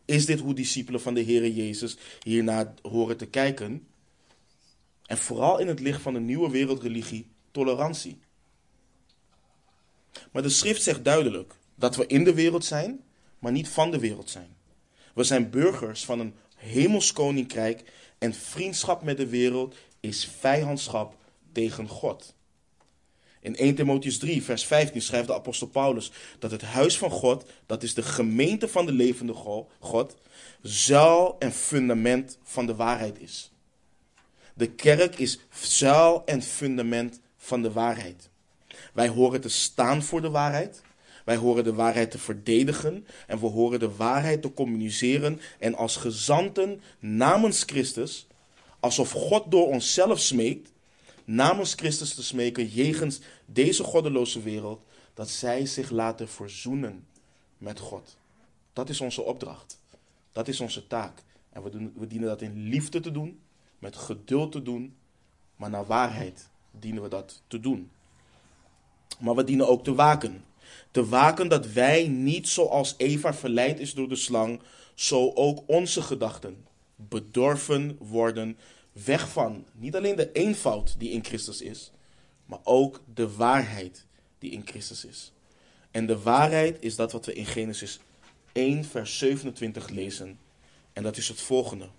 Is 0.06 0.26
dit 0.26 0.40
hoe 0.40 0.54
discipelen 0.54 1.02
van 1.02 1.14
de 1.14 1.22
Heer 1.22 1.48
Jezus 1.48 1.98
hiernaar 2.24 2.74
horen 2.82 3.18
te 3.18 3.28
kijken? 3.28 3.88
En 5.06 5.18
vooral 5.18 5.60
in 5.60 5.68
het 5.68 5.80
licht 5.80 6.02
van 6.02 6.14
de 6.14 6.20
nieuwe 6.20 6.50
wereldreligie, 6.50 7.28
tolerantie. 7.52 8.20
Maar 10.32 10.42
de 10.42 10.50
schrift 10.50 10.82
zegt 10.82 11.04
duidelijk 11.04 11.56
dat 11.76 11.96
we 11.96 12.08
in 12.08 12.24
de 12.24 12.34
wereld 12.34 12.66
zijn, 12.66 13.04
maar 13.40 13.52
niet 13.52 13.70
van 13.70 13.92
de 13.92 14.00
wereld 14.00 14.30
zijn. 14.30 14.58
We 15.20 15.26
zijn 15.26 15.50
burgers 15.50 16.06
van 16.06 16.20
een 16.20 16.34
hemels 16.56 17.14
koninkrijk 17.14 17.84
en 18.18 18.34
vriendschap 18.34 19.04
met 19.04 19.18
de 19.18 19.28
wereld 19.28 19.76
is 20.00 20.30
vijandschap 20.40 21.16
tegen 21.52 21.88
God. 21.88 22.36
In 23.40 23.56
1 23.56 23.76
Timotheus 23.76 24.18
3, 24.18 24.44
vers 24.44 24.66
15 24.66 25.02
schrijft 25.02 25.28
de 25.28 25.34
apostel 25.34 25.68
Paulus 25.68 26.12
dat 26.40 26.52
het 26.52 26.62
huis 26.62 26.98
van 26.98 27.10
God, 27.10 27.46
dat 27.66 27.84
is 27.84 27.94
de 27.94 28.02
gemeente 28.02 28.68
van 28.68 28.86
de 28.86 28.92
levende 28.92 29.34
God, 29.80 30.16
zuil 30.62 31.36
en 31.40 31.52
fundament 31.52 32.38
van 32.44 32.66
de 32.66 32.76
waarheid 32.76 33.20
is. 33.20 33.52
De 34.54 34.72
kerk 34.72 35.18
is 35.18 35.40
zuil 35.62 36.26
en 36.26 36.42
fundament 36.42 37.20
van 37.38 37.62
de 37.62 37.72
waarheid. 37.72 38.30
Wij 38.94 39.08
horen 39.08 39.42
te 39.42 39.50
staan 39.50 40.04
voor 40.04 40.22
de 40.22 40.30
waarheid. 40.30 40.82
Wij 41.30 41.38
horen 41.38 41.64
de 41.64 41.74
waarheid 41.74 42.12
te 42.12 42.18
verdedigen 42.18 43.06
en 43.28 43.40
we 43.40 43.46
horen 43.46 43.80
de 43.80 43.96
waarheid 43.96 44.42
te 44.42 44.54
communiceren 44.54 45.42
en 45.60 45.76
als 45.76 45.96
gezanten 45.96 46.82
namens 47.00 47.64
Christus, 47.64 48.28
alsof 48.80 49.12
God 49.12 49.52
door 49.52 49.68
onszelf 49.68 50.20
smeekt, 50.20 50.72
namens 51.26 51.74
Christus 51.74 52.14
te 52.14 52.24
smeken 52.24 52.68
jegens 52.68 53.20
deze 53.46 53.84
goddeloze 53.84 54.42
wereld, 54.42 54.82
dat 55.14 55.30
zij 55.30 55.66
zich 55.66 55.90
laten 55.90 56.30
verzoenen 56.30 57.06
met 57.58 57.80
God. 57.80 58.18
Dat 58.74 58.90
is 58.90 59.02
onze 59.02 59.22
opdracht. 59.22 59.80
Dat 60.32 60.48
is 60.48 60.60
onze 60.60 60.88
taak. 60.88 61.24
En 61.50 61.64
we, 61.64 61.70
doen, 61.70 61.94
we 61.96 62.08
dienen 62.08 62.28
dat 62.28 62.42
in 62.42 62.70
liefde 62.70 63.00
te 63.00 63.12
doen, 63.12 63.40
met 63.80 63.96
geduld 63.96 64.52
te 64.52 64.62
doen, 64.62 64.96
maar 65.56 65.70
naar 65.70 65.86
waarheid 65.86 66.50
dienen 66.72 67.04
we 67.04 67.10
dat 67.10 67.42
te 67.48 67.60
doen. 67.60 67.92
Maar 69.20 69.36
we 69.36 69.44
dienen 69.44 69.68
ook 69.68 69.84
te 69.84 69.96
waken. 69.96 70.48
Te 70.92 71.06
waken 71.06 71.48
dat 71.48 71.72
wij 71.72 72.08
niet 72.08 72.48
zoals 72.48 72.94
Eva 72.98 73.34
verleid 73.34 73.80
is 73.80 73.94
door 73.94 74.10
de 74.10 74.16
slang, 74.16 74.62
zo 74.96 75.32
ook 75.34 75.64
onze 75.66 76.02
gedachten 76.02 76.68
bedorven 76.96 77.96
worden 78.00 78.58
weg 78.92 79.30
van 79.30 79.66
niet 79.74 79.96
alleen 79.96 80.16
de 80.16 80.32
eenvoud 80.32 80.96
die 80.98 81.12
in 81.12 81.24
Christus 81.24 81.62
is, 81.62 81.92
maar 82.46 82.60
ook 82.64 83.02
de 83.14 83.36
waarheid 83.36 84.06
die 84.40 84.52
in 84.52 84.62
Christus 84.66 85.06
is. 85.06 85.32
En 85.92 86.06
de 86.06 86.20
waarheid 86.20 86.78
is 86.80 86.96
dat 86.96 87.12
wat 87.12 87.26
we 87.26 87.34
in 87.34 87.46
Genesis 87.46 88.00
1, 88.52 88.86
vers 88.86 89.18
27 89.18 89.90
lezen. 89.90 90.40
En 90.94 91.04
dat 91.04 91.18
is 91.18 91.28
het 91.28 91.42
volgende. 91.42 91.90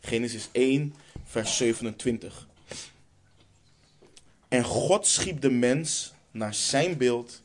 Genesis 0.00 0.48
1, 0.52 0.94
vers 1.24 1.56
27. 1.56 2.48
En 4.48 4.64
God 4.64 5.06
schiep 5.06 5.40
de 5.40 5.50
mens 5.50 6.12
naar 6.30 6.54
zijn 6.54 6.96
beeld, 6.96 7.42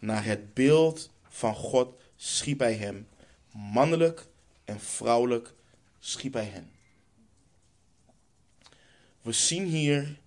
naar 0.00 0.24
het 0.24 0.54
beeld 0.54 1.10
van 1.28 1.54
God 1.54 2.00
schiep 2.16 2.58
hij 2.58 2.74
hem. 2.74 3.08
Mannelijk 3.52 4.26
en 4.64 4.80
vrouwelijk 4.80 5.54
schiep 5.98 6.32
hij 6.32 6.44
hen. 6.44 6.70
We 9.22 9.32
zien 9.32 9.64
hier 9.64 10.18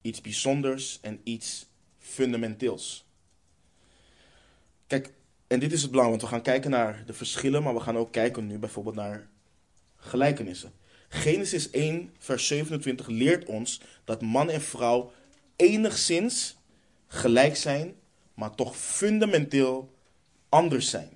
iets 0.00 0.20
bijzonders 0.20 0.98
en 1.00 1.20
iets 1.22 1.66
fundamenteels. 1.98 3.06
Kijk, 4.86 5.12
en 5.46 5.60
dit 5.60 5.72
is 5.72 5.82
het 5.82 5.90
belang, 5.90 6.08
want 6.08 6.22
we 6.22 6.28
gaan 6.28 6.42
kijken 6.42 6.70
naar 6.70 7.02
de 7.06 7.12
verschillen, 7.12 7.62
maar 7.62 7.74
we 7.74 7.80
gaan 7.80 7.96
ook 7.96 8.12
kijken 8.12 8.46
nu 8.46 8.58
bijvoorbeeld 8.58 8.94
naar 8.94 9.28
gelijkenissen. 9.96 10.72
Genesis 11.08 11.70
1, 11.70 12.14
vers 12.18 12.46
27 12.46 13.06
leert 13.06 13.44
ons 13.44 13.80
dat 14.04 14.22
man 14.22 14.50
en 14.50 14.60
vrouw 14.60 15.12
enigszins 15.56 16.56
gelijk 17.06 17.56
zijn, 17.56 17.94
maar 18.34 18.54
toch 18.54 18.76
fundamenteel 18.76 19.94
anders 20.48 20.90
zijn. 20.90 21.10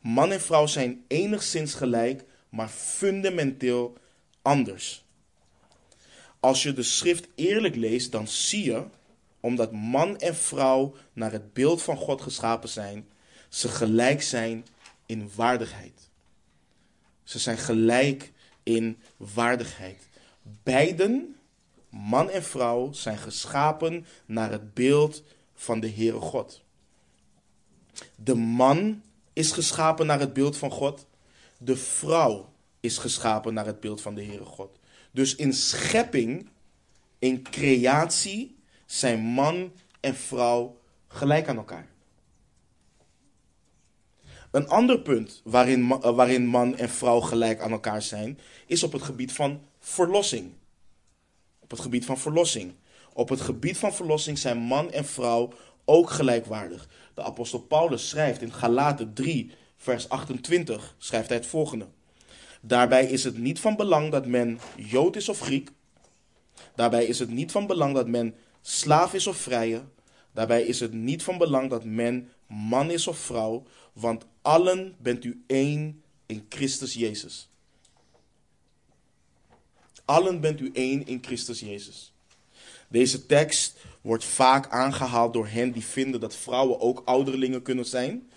Man 0.00 0.32
en 0.32 0.40
vrouw 0.40 0.66
zijn 0.66 1.04
enigszins 1.06 1.74
gelijk, 1.74 2.24
maar 2.48 2.68
fundamenteel 2.68 3.96
anders. 4.42 5.04
Als 6.40 6.62
je 6.62 6.72
de 6.72 6.82
schrift 6.82 7.28
eerlijk 7.34 7.76
leest, 7.76 8.12
dan 8.12 8.28
zie 8.28 8.64
je, 8.64 8.84
omdat 9.40 9.72
man 9.72 10.18
en 10.18 10.36
vrouw 10.36 10.94
naar 11.12 11.32
het 11.32 11.52
beeld 11.52 11.82
van 11.82 11.96
God 11.96 12.20
geschapen 12.22 12.68
zijn, 12.68 13.08
ze 13.48 13.68
gelijk 13.68 14.22
zijn 14.22 14.66
in 15.06 15.30
waardigheid. 15.34 16.10
Ze 17.22 17.38
zijn 17.38 17.58
gelijk 17.58 18.32
in 18.62 18.98
waardigheid. 19.16 20.08
Beiden, 20.62 21.36
man 21.88 22.30
en 22.30 22.42
vrouw, 22.42 22.92
zijn 22.92 23.18
geschapen 23.18 24.06
naar 24.26 24.50
het 24.50 24.74
beeld 24.74 25.22
van 25.62 25.80
de 25.80 25.90
Heere 25.90 26.20
God. 26.20 26.62
De 28.16 28.34
man 28.34 29.02
is 29.32 29.52
geschapen 29.52 30.06
naar 30.06 30.20
het 30.20 30.32
beeld 30.32 30.56
van 30.56 30.70
God. 30.70 31.06
De 31.58 31.76
vrouw 31.76 32.52
is 32.80 32.98
geschapen 32.98 33.54
naar 33.54 33.66
het 33.66 33.80
beeld 33.80 34.00
van 34.00 34.14
de 34.14 34.24
Heere 34.24 34.44
God. 34.44 34.78
Dus 35.10 35.34
in 35.34 35.52
schepping, 35.52 36.48
in 37.18 37.42
creatie, 37.42 38.56
zijn 38.86 39.20
man 39.20 39.72
en 40.00 40.14
vrouw 40.14 40.80
gelijk 41.08 41.48
aan 41.48 41.56
elkaar. 41.56 41.88
Een 44.50 44.68
ander 44.68 45.00
punt 45.00 45.40
waarin, 45.44 45.90
eh, 45.90 46.14
waarin 46.14 46.46
man 46.46 46.76
en 46.76 46.88
vrouw 46.88 47.20
gelijk 47.20 47.60
aan 47.60 47.70
elkaar 47.70 48.02
zijn, 48.02 48.38
is 48.66 48.82
op 48.82 48.92
het 48.92 49.02
gebied 49.02 49.32
van 49.32 49.62
verlossing. 49.78 50.52
Op 51.58 51.70
het 51.70 51.80
gebied 51.80 52.04
van 52.04 52.18
verlossing. 52.18 52.74
Op 53.14 53.28
het 53.28 53.40
gebied 53.40 53.78
van 53.78 53.94
verlossing 53.94 54.38
zijn 54.38 54.58
man 54.58 54.90
en 54.90 55.04
vrouw 55.04 55.52
ook 55.84 56.10
gelijkwaardig. 56.10 56.88
De 57.14 57.22
apostel 57.22 57.60
Paulus 57.60 58.08
schrijft 58.08 58.42
in 58.42 58.52
Galaten 58.52 59.14
3, 59.14 59.50
vers 59.76 60.08
28, 60.08 60.94
schrijft 60.98 61.28
hij 61.28 61.36
het 61.36 61.46
volgende. 61.46 61.86
Daarbij 62.60 63.06
is 63.06 63.24
het 63.24 63.38
niet 63.38 63.60
van 63.60 63.76
belang 63.76 64.10
dat 64.10 64.26
men 64.26 64.60
Jood 64.76 65.16
is 65.16 65.28
of 65.28 65.40
Griek. 65.40 65.70
Daarbij 66.74 67.04
is 67.04 67.18
het 67.18 67.30
niet 67.30 67.52
van 67.52 67.66
belang 67.66 67.94
dat 67.94 68.08
men 68.08 68.34
slaaf 68.60 69.14
is 69.14 69.26
of 69.26 69.36
vrije. 69.36 69.82
Daarbij 70.32 70.62
is 70.62 70.80
het 70.80 70.92
niet 70.92 71.22
van 71.22 71.38
belang 71.38 71.70
dat 71.70 71.84
men 71.84 72.30
man 72.46 72.90
is 72.90 73.06
of 73.06 73.18
vrouw, 73.18 73.66
want 73.92 74.26
allen 74.42 74.96
bent 74.98 75.24
u 75.24 75.44
één 75.46 76.02
in 76.26 76.46
Christus 76.48 76.94
Jezus. 76.94 77.50
allen 80.04 80.40
bent 80.40 80.60
u 80.60 80.70
één 80.72 81.06
in 81.06 81.18
Christus 81.22 81.60
Jezus. 81.60 82.11
Deze 82.92 83.26
tekst 83.26 83.76
wordt 84.00 84.24
vaak 84.24 84.68
aangehaald 84.68 85.32
door 85.32 85.46
hen 85.46 85.72
die 85.72 85.84
vinden 85.84 86.20
dat 86.20 86.36
vrouwen 86.36 86.80
ook 86.80 87.02
ouderlingen 87.04 87.62
kunnen 87.62 87.86
zijn. 87.86 88.30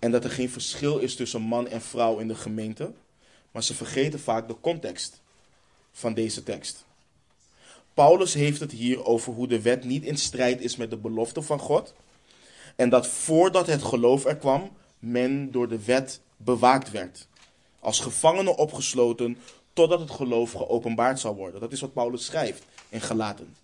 En 0.00 0.10
dat 0.10 0.24
er 0.24 0.30
geen 0.30 0.50
verschil 0.50 0.98
is 0.98 1.16
tussen 1.16 1.40
man 1.40 1.68
en 1.68 1.82
vrouw 1.82 2.18
in 2.18 2.28
de 2.28 2.34
gemeente. 2.34 2.92
Maar 3.50 3.62
ze 3.62 3.74
vergeten 3.74 4.20
vaak 4.20 4.48
de 4.48 4.56
context 4.60 5.20
van 5.92 6.14
deze 6.14 6.42
tekst. 6.42 6.84
Paulus 7.94 8.34
heeft 8.34 8.60
het 8.60 8.72
hier 8.72 9.04
over 9.04 9.32
hoe 9.32 9.48
de 9.48 9.62
wet 9.62 9.84
niet 9.84 10.04
in 10.04 10.16
strijd 10.16 10.60
is 10.60 10.76
met 10.76 10.90
de 10.90 10.96
belofte 10.96 11.42
van 11.42 11.58
God. 11.58 11.94
En 12.76 12.88
dat 12.88 13.06
voordat 13.06 13.66
het 13.66 13.82
geloof 13.82 14.24
er 14.24 14.36
kwam, 14.36 14.70
men 14.98 15.50
door 15.50 15.68
de 15.68 15.84
wet 15.84 16.20
bewaakt 16.36 16.90
werd. 16.90 17.26
Als 17.80 18.00
gevangene 18.00 18.56
opgesloten 18.56 19.38
totdat 19.72 20.00
het 20.00 20.10
geloof 20.10 20.52
geopenbaard 20.52 21.20
zal 21.20 21.34
worden. 21.34 21.60
Dat 21.60 21.72
is 21.72 21.80
wat 21.80 21.92
Paulus 21.92 22.24
schrijft 22.24 22.64
in 22.92 23.00
Galaten. 23.00 23.54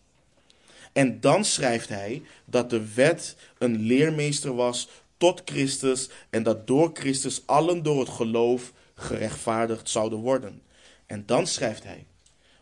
En 0.92 1.20
dan 1.20 1.44
schrijft 1.44 1.88
hij 1.88 2.22
dat 2.44 2.70
de 2.70 2.94
wet 2.94 3.36
een 3.58 3.80
leermeester 3.80 4.54
was 4.54 4.88
tot 5.16 5.42
Christus 5.44 6.08
en 6.30 6.42
dat 6.42 6.66
door 6.66 6.90
Christus 6.92 7.42
allen 7.46 7.82
door 7.82 8.00
het 8.00 8.08
geloof 8.08 8.72
gerechtvaardigd 8.94 9.88
zouden 9.90 10.18
worden. 10.18 10.62
En 11.06 11.26
dan 11.26 11.46
schrijft 11.46 11.84
hij, 11.84 12.06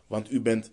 want 0.07 0.31
u 0.31 0.41
bent 0.41 0.69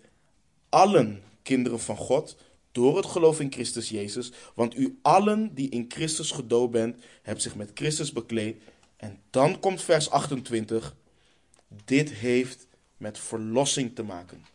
allen 0.69 1.23
kinderen 1.41 1.79
van 1.79 1.97
God 1.97 2.35
door 2.71 2.97
het 2.97 3.05
geloof 3.05 3.39
in 3.39 3.51
Christus 3.51 3.89
Jezus, 3.89 4.31
want 4.53 4.77
u 4.77 4.99
allen 5.01 5.53
die 5.53 5.69
in 5.69 5.85
Christus 5.87 6.31
gedood 6.31 6.71
bent, 6.71 7.03
hebt 7.21 7.41
zich 7.41 7.55
met 7.55 7.71
Christus 7.73 8.11
bekleed. 8.11 8.61
En 8.97 9.19
dan 9.29 9.59
komt 9.59 9.81
vers 9.81 10.09
28, 10.09 10.95
dit 11.85 12.09
heeft 12.09 12.67
met 12.97 13.19
verlossing 13.19 13.95
te 13.95 14.03
maken. 14.03 14.54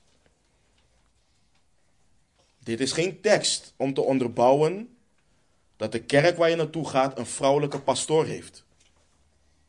Dit 2.62 2.80
is 2.80 2.92
geen 2.92 3.20
tekst 3.20 3.74
om 3.76 3.94
te 3.94 4.00
onderbouwen 4.00 4.96
dat 5.76 5.92
de 5.92 6.02
kerk 6.02 6.36
waar 6.36 6.50
je 6.50 6.56
naartoe 6.56 6.88
gaat 6.88 7.18
een 7.18 7.26
vrouwelijke 7.26 7.80
pastoor 7.80 8.24
heeft. 8.24 8.64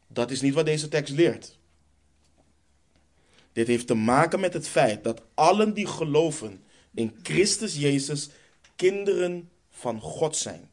Dat 0.07 0.31
is 0.31 0.41
niet 0.41 0.53
wat 0.53 0.65
deze 0.65 0.87
tekst 0.87 1.13
leert. 1.13 1.59
Dit 3.51 3.67
heeft 3.67 3.87
te 3.87 3.93
maken 3.93 4.39
met 4.39 4.53
het 4.53 4.67
feit 4.67 5.03
dat 5.03 5.21
allen 5.33 5.73
die 5.73 5.87
geloven 5.87 6.63
in 6.93 7.19
Christus 7.23 7.75
Jezus 7.75 8.29
kinderen 8.75 9.49
van 9.69 10.01
God 10.01 10.35
zijn. 10.35 10.69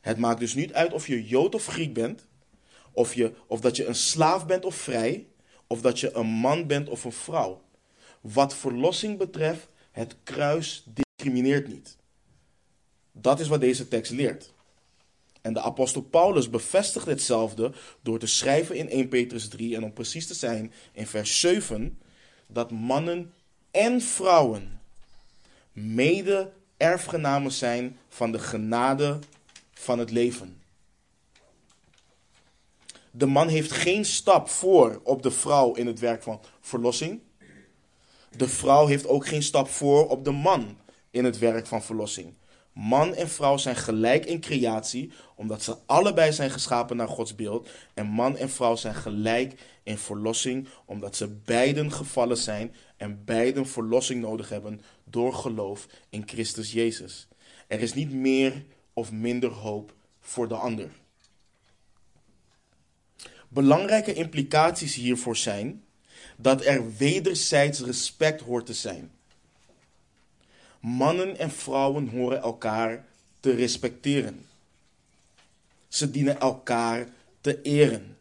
Het 0.00 0.18
maakt 0.18 0.40
dus 0.40 0.54
niet 0.54 0.72
uit 0.72 0.92
of 0.92 1.06
je 1.06 1.26
Jood 1.26 1.54
of 1.54 1.66
Griek 1.66 1.94
bent, 1.94 2.26
of, 2.92 3.14
je, 3.14 3.32
of 3.46 3.60
dat 3.60 3.76
je 3.76 3.86
een 3.86 3.94
slaaf 3.94 4.46
bent 4.46 4.64
of 4.64 4.74
vrij, 4.74 5.26
of 5.66 5.80
dat 5.80 6.00
je 6.00 6.14
een 6.14 6.26
man 6.26 6.66
bent 6.66 6.88
of 6.88 7.04
een 7.04 7.12
vrouw. 7.12 7.62
Wat 8.20 8.54
verlossing 8.54 9.18
betreft, 9.18 9.68
het 9.90 10.16
kruis 10.22 10.84
discrimineert 11.20 11.68
niet. 11.68 11.96
Dat 13.12 13.40
is 13.40 13.48
wat 13.48 13.60
deze 13.60 13.88
tekst 13.88 14.12
leert. 14.12 14.52
En 15.40 15.52
de 15.52 15.60
apostel 15.60 16.02
Paulus 16.02 16.50
bevestigt 16.50 17.06
hetzelfde 17.06 17.72
door 18.02 18.18
te 18.18 18.26
schrijven 18.26 18.76
in 18.76 18.88
1 18.88 19.08
Petrus 19.08 19.48
3 19.48 19.76
en 19.76 19.84
om 19.84 19.92
precies 19.92 20.26
te 20.26 20.34
zijn 20.34 20.72
in 20.92 21.06
vers 21.06 21.40
7 21.40 21.98
dat 22.46 22.70
mannen 22.70 23.32
en 23.70 24.00
vrouwen 24.00 24.80
mede 25.72 26.52
erfgenamen 26.76 27.52
zijn 27.52 27.98
van 28.08 28.32
de 28.32 28.38
genade 28.38 29.18
van 29.72 29.98
het 29.98 30.10
leven. 30.10 30.62
De 33.10 33.26
man 33.26 33.48
heeft 33.48 33.72
geen 33.72 34.04
stap 34.04 34.48
voor 34.48 35.00
op 35.04 35.22
de 35.22 35.30
vrouw 35.30 35.74
in 35.74 35.86
het 35.86 35.98
werk 35.98 36.22
van 36.22 36.40
verlossing. 36.60 37.20
De 38.36 38.48
vrouw 38.48 38.86
heeft 38.86 39.06
ook 39.06 39.26
geen 39.26 39.42
stap 39.42 39.68
voor 39.68 40.08
op 40.08 40.24
de 40.24 40.30
man 40.30 40.76
in 41.10 41.24
het 41.24 41.38
werk 41.38 41.66
van 41.66 41.82
verlossing. 41.82 42.34
Man 42.72 43.14
en 43.14 43.28
vrouw 43.28 43.56
zijn 43.56 43.76
gelijk 43.76 44.24
in 44.24 44.40
creatie, 44.40 45.12
omdat 45.34 45.62
ze 45.62 45.76
allebei 45.86 46.32
zijn 46.32 46.50
geschapen 46.50 46.96
naar 46.96 47.08
Gods 47.08 47.34
beeld. 47.34 47.68
En 47.94 48.06
man 48.06 48.36
en 48.36 48.50
vrouw 48.50 48.76
zijn 48.76 48.94
gelijk 48.94 49.60
in 49.82 49.98
verlossing, 49.98 50.68
omdat 50.84 51.16
ze 51.16 51.28
beiden 51.28 51.92
gevallen 51.92 52.36
zijn 52.36 52.74
en 52.96 53.24
beiden 53.24 53.66
verlossing 53.66 54.20
nodig 54.20 54.48
hebben 54.48 54.80
door 55.04 55.34
geloof 55.34 55.86
in 56.08 56.22
Christus 56.26 56.72
Jezus. 56.72 57.28
Er 57.66 57.80
is 57.80 57.94
niet 57.94 58.12
meer 58.12 58.64
of 58.92 59.12
minder 59.12 59.50
hoop 59.50 59.94
voor 60.20 60.48
de 60.48 60.54
ander. 60.54 60.90
Belangrijke 63.48 64.12
implicaties 64.12 64.94
hiervoor 64.94 65.36
zijn 65.36 65.84
dat 66.36 66.64
er 66.64 66.96
wederzijds 66.96 67.80
respect 67.80 68.40
hoort 68.40 68.66
te 68.66 68.74
zijn. 68.74 69.10
Mannen 70.80 71.38
en 71.38 71.50
vrouwen 71.50 72.08
horen 72.08 72.42
elkaar 72.42 73.06
te 73.40 73.54
respecteren. 73.54 74.46
Ze 75.88 76.10
dienen 76.10 76.40
elkaar 76.40 77.08
te 77.40 77.62
eren. 77.62 78.16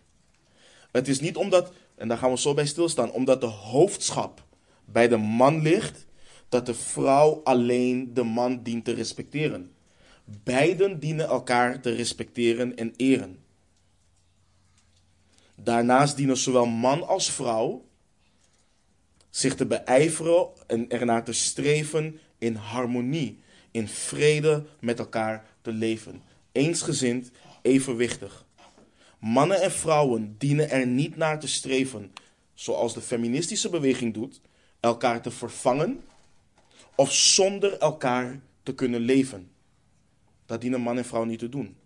Het 0.91 1.08
is 1.08 1.19
niet 1.19 1.36
omdat, 1.36 1.74
en 1.95 2.08
daar 2.08 2.17
gaan 2.17 2.32
we 2.32 2.38
zo 2.38 2.54
bij 2.54 2.65
stilstaan, 2.65 3.12
omdat 3.12 3.41
de 3.41 3.48
hoofdschap 3.48 4.43
bij 4.86 5.08
de 5.08 5.17
man 5.17 5.62
ligt, 5.62 6.06
dat 6.50 6.65
de 6.65 6.74
vrouw 6.74 7.41
alleen 7.43 8.13
de 8.13 8.24
man 8.24 8.63
dient 8.63 8.86
te 8.86 8.93
respecteren. 8.93 9.72
Beiden 10.43 11.00
dienen 11.00 11.28
elkaar 11.28 11.82
te 11.82 11.91
respecteren 11.95 12.76
en 12.76 12.93
eren. 12.95 13.39
Daarnaast 15.56 16.15
dienen 16.15 16.38
zowel 16.38 16.65
man 16.65 17.08
als 17.08 17.32
vrouw 17.32 17.86
zich 19.30 19.56
te 19.56 19.65
beijveren 19.65 20.48
en 20.67 20.89
ernaar 20.89 21.24
te 21.24 21.34
streven 21.34 22.19
in 22.39 22.56
harmonie, 22.56 23.39
in 23.71 23.88
vrede 23.88 24.65
met 24.80 24.99
elkaar 24.99 25.45
te 25.62 25.71
leven. 25.71 26.21
Eensgezind, 26.52 27.32
evenwichtig. 27.62 28.45
Mannen 29.19 29.62
en 29.62 29.71
vrouwen 29.71 30.36
dienen 30.38 30.69
er 30.69 30.88
niet 30.88 31.15
naar 31.15 31.39
te 31.39 31.47
streven, 31.47 32.13
zoals 32.54 32.93
de 32.93 33.02
feministische 33.02 33.69
beweging 33.69 34.13
doet, 34.13 34.41
elkaar 34.80 35.21
te 35.21 35.32
vervangen 35.32 36.04
of 36.95 37.13
zonder 37.13 37.78
elkaar 37.78 38.39
te 38.63 38.73
kunnen 38.73 39.02
leven. 39.02 39.52
Dat 40.45 40.62
dienen 40.62 40.82
man 40.82 40.97
en 40.97 41.06
vrouw 41.06 41.23
niet 41.23 41.39
te 41.39 41.49
doen. 41.49 41.78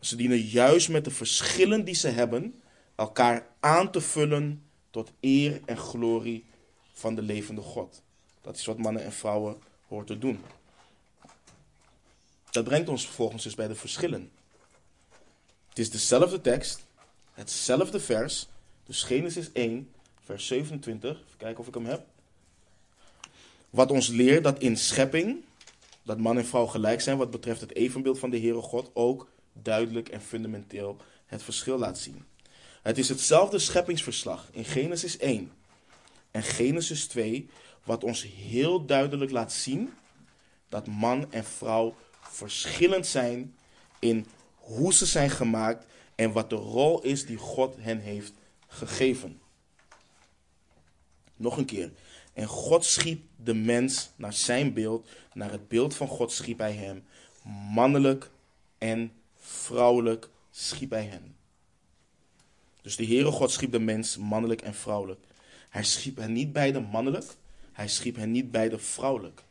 Ze 0.00 0.16
dienen 0.16 0.40
juist 0.40 0.88
met 0.88 1.04
de 1.04 1.10
verschillen 1.10 1.84
die 1.84 1.94
ze 1.94 2.08
hebben, 2.08 2.60
elkaar 2.94 3.46
aan 3.60 3.90
te 3.90 4.00
vullen 4.00 4.62
tot 4.90 5.12
eer 5.20 5.60
en 5.64 5.76
glorie 5.76 6.44
van 6.92 7.14
de 7.14 7.22
levende 7.22 7.60
God. 7.60 8.02
Dat 8.40 8.56
is 8.56 8.64
wat 8.64 8.78
mannen 8.78 9.04
en 9.04 9.12
vrouwen 9.12 9.56
hoort 9.88 10.06
te 10.06 10.18
doen. 10.18 10.40
Dat 12.50 12.64
brengt 12.64 12.88
ons 12.88 13.04
vervolgens 13.04 13.42
dus 13.42 13.54
bij 13.54 13.68
de 13.68 13.74
verschillen. 13.74 14.30
Het 15.68 15.78
is 15.78 15.90
dezelfde 15.90 16.40
tekst, 16.40 16.84
hetzelfde 17.32 18.00
vers, 18.00 18.48
dus 18.86 19.02
Genesis 19.02 19.52
1, 19.52 19.90
vers 20.24 20.46
27. 20.46 21.10
Even 21.10 21.24
kijken 21.36 21.60
of 21.60 21.68
ik 21.68 21.74
hem 21.74 21.86
heb. 21.86 22.06
Wat 23.70 23.90
ons 23.90 24.08
leert 24.08 24.44
dat 24.44 24.58
in 24.58 24.76
schepping, 24.76 25.44
dat 26.02 26.18
man 26.18 26.38
en 26.38 26.46
vrouw 26.46 26.66
gelijk 26.66 27.00
zijn 27.00 27.16
wat 27.16 27.30
betreft 27.30 27.60
het 27.60 27.74
evenbeeld 27.74 28.18
van 28.18 28.30
de 28.30 28.38
Heere 28.38 28.60
God, 28.60 28.90
ook 28.92 29.28
duidelijk 29.52 30.08
en 30.08 30.20
fundamenteel 30.20 30.96
het 31.26 31.42
verschil 31.42 31.78
laat 31.78 31.98
zien. 31.98 32.24
Het 32.82 32.98
is 32.98 33.08
hetzelfde 33.08 33.58
scheppingsverslag 33.58 34.48
in 34.52 34.64
Genesis 34.64 35.16
1 35.18 35.52
en 36.30 36.42
Genesis 36.42 37.06
2, 37.06 37.48
wat 37.84 38.04
ons 38.04 38.22
heel 38.22 38.84
duidelijk 38.84 39.30
laat 39.30 39.52
zien 39.52 39.92
dat 40.68 40.86
man 40.86 41.32
en 41.32 41.44
vrouw 41.44 41.94
verschillend 42.20 43.06
zijn 43.06 43.56
in 43.98 44.26
hoe 44.54 44.94
ze 44.94 45.06
zijn 45.06 45.30
gemaakt 45.30 45.86
en 46.14 46.32
wat 46.32 46.50
de 46.50 46.56
rol 46.56 47.02
is 47.02 47.26
die 47.26 47.36
God 47.36 47.76
hen 47.78 47.98
heeft 47.98 48.32
gegeven. 48.66 49.40
Nog 51.36 51.56
een 51.56 51.64
keer. 51.64 51.92
En 52.32 52.46
God 52.46 52.84
schiep 52.84 53.22
de 53.36 53.54
mens 53.54 54.10
naar 54.16 54.32
zijn 54.32 54.72
beeld, 54.72 55.08
naar 55.32 55.50
het 55.50 55.68
beeld 55.68 55.94
van 55.94 56.08
God 56.08 56.32
schiep 56.32 56.58
hij 56.58 56.72
hem. 56.72 57.04
Mannelijk 57.72 58.30
en 58.78 59.12
vrouwelijk 59.36 60.28
schiep 60.50 60.90
hij 60.90 61.04
hen. 61.04 61.36
Dus 62.82 62.96
de 62.96 63.06
Heere 63.06 63.30
God 63.30 63.50
schiep 63.50 63.72
de 63.72 63.78
mens 63.78 64.16
mannelijk 64.16 64.62
en 64.62 64.74
vrouwelijk. 64.74 65.20
Hij 65.70 65.84
schiep 65.84 66.16
hen 66.16 66.32
niet 66.32 66.52
beide 66.52 66.80
mannelijk, 66.80 67.24
hij 67.74 67.88
schiep 67.88 68.16
hen 68.16 68.30
niet 68.30 68.50
beide 68.50 68.78
vrouwelijk. 68.78 69.42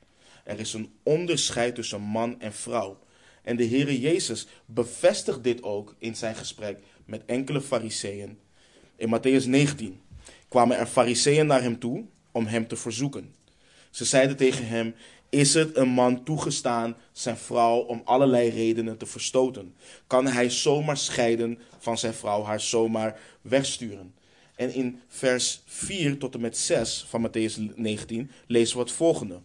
Er 0.43 0.59
is 0.59 0.73
een 0.73 0.93
onderscheid 1.03 1.75
tussen 1.75 2.01
man 2.01 2.41
en 2.41 2.53
vrouw. 2.53 2.99
En 3.41 3.55
de 3.55 3.67
Heere 3.67 3.99
Jezus 3.99 4.47
bevestigt 4.65 5.43
dit 5.43 5.63
ook 5.63 5.95
in 5.97 6.15
zijn 6.15 6.35
gesprek 6.35 6.79
met 7.05 7.25
enkele 7.25 7.61
fariseeën. 7.61 8.39
In 8.95 9.17
Matthäus 9.17 9.45
19 9.47 10.01
kwamen 10.47 10.77
er 10.77 10.85
fariseeën 10.85 11.45
naar 11.45 11.61
hem 11.61 11.79
toe 11.79 12.05
om 12.31 12.45
hem 12.45 12.67
te 12.67 12.75
verzoeken. 12.75 13.35
Ze 13.89 14.05
zeiden 14.05 14.37
tegen 14.37 14.67
hem: 14.67 14.95
Is 15.29 15.53
het 15.53 15.77
een 15.77 15.89
man 15.89 16.23
toegestaan 16.23 16.95
zijn 17.11 17.37
vrouw 17.37 17.77
om 17.77 18.01
allerlei 18.05 18.49
redenen 18.49 18.97
te 18.97 19.05
verstoten? 19.05 19.75
Kan 20.07 20.27
hij 20.27 20.49
zomaar 20.49 20.97
scheiden 20.97 21.59
van 21.79 21.97
zijn 21.97 22.13
vrouw, 22.13 22.43
haar 22.43 22.61
zomaar 22.61 23.19
wegsturen? 23.41 24.13
En 24.55 24.73
in 24.73 25.01
vers 25.07 25.61
4 25.65 26.17
tot 26.17 26.33
en 26.33 26.41
met 26.41 26.57
6 26.57 27.05
van 27.09 27.27
Matthäus 27.27 27.75
19 27.75 28.31
lezen 28.47 28.77
we 28.77 28.83
het 28.83 28.91
volgende. 28.91 29.41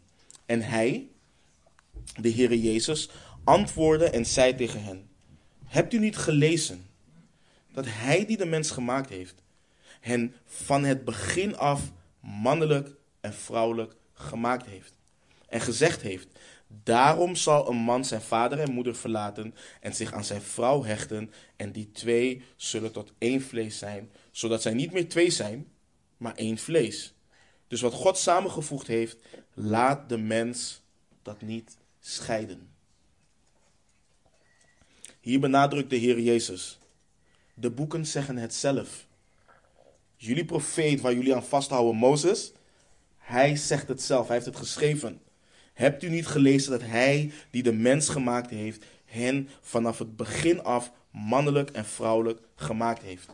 En 0.47 0.63
hij, 0.63 1.09
de 2.21 2.33
Heere 2.33 2.61
Jezus, 2.61 3.11
antwoordde 3.45 4.11
en 4.11 4.27
zei 4.27 4.55
tegen 4.55 4.83
hen: 4.83 5.09
Hebt 5.65 5.93
u 5.93 5.99
niet 5.99 6.17
gelezen 6.17 6.87
dat 7.73 7.85
hij 7.89 8.27
die 8.27 8.37
de 8.37 8.47
mens 8.47 8.71
gemaakt 8.71 9.09
heeft, 9.09 9.43
hen 10.01 10.35
van 10.45 10.85
het 10.85 11.05
begin 11.05 11.57
af 11.57 11.83
mannelijk 12.21 12.91
en 13.21 13.35
vrouwelijk 13.35 13.95
gemaakt 14.13 14.67
heeft? 14.67 14.97
En 15.49 15.61
gezegd 15.61 16.03
heeft: 16.03 16.29
Daarom 16.83 17.37
zal 17.37 17.69
een 17.69 17.77
man 17.77 18.05
zijn 18.05 18.21
vader 18.21 18.59
en 18.59 18.73
moeder 18.73 18.97
verlaten 18.97 19.55
en 19.81 19.95
zich 19.95 20.13
aan 20.13 20.25
zijn 20.25 20.43
vrouw 20.43 20.85
hechten, 20.85 21.33
en 21.57 21.73
die 21.73 21.91
twee 21.93 22.43
zullen 22.57 22.93
tot 22.93 23.13
één 23.19 23.43
vlees 23.43 23.79
zijn, 23.79 24.11
zodat 24.39 24.63
zij 24.63 24.75
niet 24.75 24.93
meer 24.93 25.09
twee 25.09 25.31
zijn, 25.31 25.67
maar 26.17 26.35
één 26.35 26.59
vlees. 26.59 27.15
Dus 27.69 27.81
wat 27.81 27.93
God 27.93 28.19
samengevoegd 28.19 28.87
heeft, 28.87 29.17
laat 29.55 30.09
de 30.09 30.19
mens 30.19 30.83
dat 31.23 31.41
niet 31.41 31.77
scheiden. 32.01 32.69
Hier 35.21 35.41
benadrukt 35.41 35.91
de 35.91 35.97
Heer 35.97 36.21
Jezus. 36.21 36.79
De 37.55 37.71
boeken 37.71 38.07
zeggen 38.07 38.37
het 38.37 38.55
zelf. 38.55 39.07
Jullie 40.17 40.45
profeet 40.45 41.01
waar 41.01 41.15
jullie 41.15 41.35
aan 41.35 41.45
vasthouden, 41.45 41.97
Mozes, 41.97 42.53
hij 43.17 43.57
zegt 43.57 43.89
het 43.89 44.03
zelf, 44.03 44.27
hij 44.27 44.35
heeft 44.35 44.47
het 44.47 44.57
geschreven. 44.57 45.21
Hebt 45.73 46.03
u 46.03 46.09
niet 46.09 46.27
gelezen 46.27 46.71
dat 46.71 46.83
hij 46.83 47.33
die 47.51 47.63
de 47.63 47.73
mens 47.73 48.09
gemaakt 48.09 48.51
heeft, 48.51 48.85
hen 49.05 49.49
vanaf 49.61 49.99
het 49.99 50.17
begin 50.17 50.63
af 50.63 50.93
mannelijk 51.11 51.71
en 51.71 51.85
vrouwelijk 51.85 52.41
gemaakt 52.55 53.03
heeft? 53.03 53.29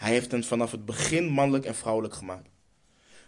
Hij 0.00 0.10
heeft 0.10 0.30
hen 0.30 0.44
vanaf 0.44 0.70
het 0.70 0.84
begin 0.84 1.28
mannelijk 1.28 1.64
en 1.64 1.74
vrouwelijk 1.74 2.14
gemaakt. 2.14 2.48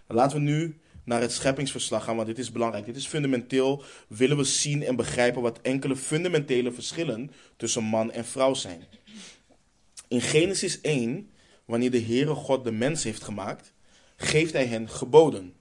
Laten 0.07 0.37
we 0.37 0.43
nu 0.43 0.79
naar 1.05 1.21
het 1.21 1.33
scheppingsverslag 1.33 2.05
gaan, 2.05 2.17
want 2.17 2.29
dit 2.29 2.39
is 2.39 2.53
belangrijk. 2.53 2.85
Dit 2.85 2.97
is 2.97 3.07
fundamenteel. 3.07 3.83
Willen 4.09 4.37
we 4.37 4.45
zien 4.45 4.83
en 4.83 4.97
begrijpen 4.97 5.43
wat 5.43 5.61
enkele 5.61 5.97
fundamentele 5.97 6.73
verschillen 6.73 7.31
tussen 7.57 7.83
man 7.83 8.13
en 8.13 8.25
vrouw 8.25 8.55
zijn. 8.55 8.85
In 10.09 10.21
Genesis 10.21 10.81
1, 10.81 11.31
wanneer 11.65 11.91
de 11.91 12.03
Heere 12.03 12.35
God 12.35 12.65
de 12.65 12.73
mens 12.73 13.05
heeft 13.05 13.23
gemaakt, 13.23 13.73
geeft 14.17 14.53
hij 14.53 14.67
hen 14.67 14.89
geboden. 14.89 15.55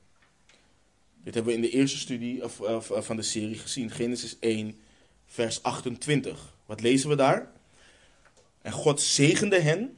Dit 1.23 1.33
hebben 1.33 1.53
we 1.53 1.59
in 1.59 1.65
de 1.65 1.77
eerste 1.77 1.97
studie 1.97 2.41
van 2.79 3.15
de 3.15 3.21
serie 3.21 3.57
gezien. 3.57 3.91
Genesis 3.91 4.39
1, 4.39 4.79
vers 5.25 5.63
28. 5.63 6.55
Wat 6.65 6.81
lezen 6.81 7.09
we 7.09 7.15
daar? 7.15 7.51
En 8.61 8.71
God 8.71 9.01
zegende 9.01 9.59
hen. 9.59 9.95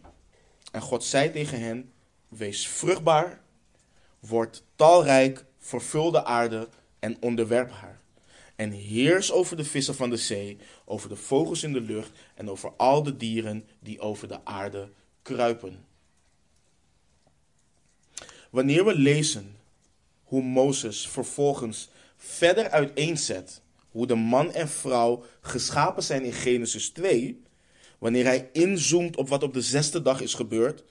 En 0.73 0.81
God 0.81 1.03
zei 1.03 1.31
tegen 1.31 1.59
hen: 1.59 1.91
Wees 2.27 2.67
vruchtbaar, 2.67 3.41
word 4.19 4.63
talrijk, 4.75 5.45
vervul 5.59 6.11
de 6.11 6.25
aarde 6.25 6.69
en 6.99 7.17
onderwerp 7.21 7.71
haar. 7.71 8.01
En 8.55 8.71
heers 8.71 9.31
over 9.31 9.57
de 9.57 9.63
vissen 9.63 9.95
van 9.95 10.09
de 10.09 10.17
zee, 10.17 10.57
over 10.85 11.09
de 11.09 11.15
vogels 11.15 11.63
in 11.63 11.73
de 11.73 11.81
lucht 11.81 12.11
en 12.35 12.49
over 12.49 12.73
al 12.77 13.03
de 13.03 13.17
dieren 13.17 13.67
die 13.79 13.99
over 13.99 14.27
de 14.27 14.45
aarde 14.45 14.89
kruipen. 15.21 15.85
Wanneer 18.49 18.85
we 18.85 18.95
lezen 18.95 19.55
hoe 20.23 20.43
Mozes 20.43 21.07
vervolgens 21.07 21.89
verder 22.17 22.69
uiteenzet 22.69 23.61
hoe 23.89 24.07
de 24.07 24.15
man 24.15 24.53
en 24.53 24.69
vrouw 24.69 25.23
geschapen 25.41 26.03
zijn 26.03 26.23
in 26.23 26.33
Genesis 26.33 26.89
2, 26.89 27.41
wanneer 28.03 28.25
hij 28.25 28.49
inzoomt 28.53 29.15
op 29.15 29.29
wat 29.29 29.43
op 29.43 29.53
de 29.53 29.61
zesde 29.61 30.01
dag 30.01 30.21
is 30.21 30.33
gebeurd, 30.33 30.83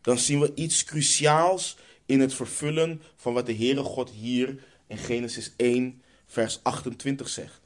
dan 0.00 0.18
zien 0.18 0.40
we 0.40 0.52
iets 0.54 0.84
cruciaals 0.84 1.76
in 2.06 2.20
het 2.20 2.34
vervullen 2.34 3.02
van 3.16 3.32
wat 3.32 3.46
de 3.46 3.54
Heere 3.54 3.82
God 3.82 4.10
hier 4.10 4.64
in 4.86 4.98
Genesis 4.98 5.52
1, 5.56 6.02
vers 6.26 6.60
28 6.62 7.28
zegt. 7.28 7.60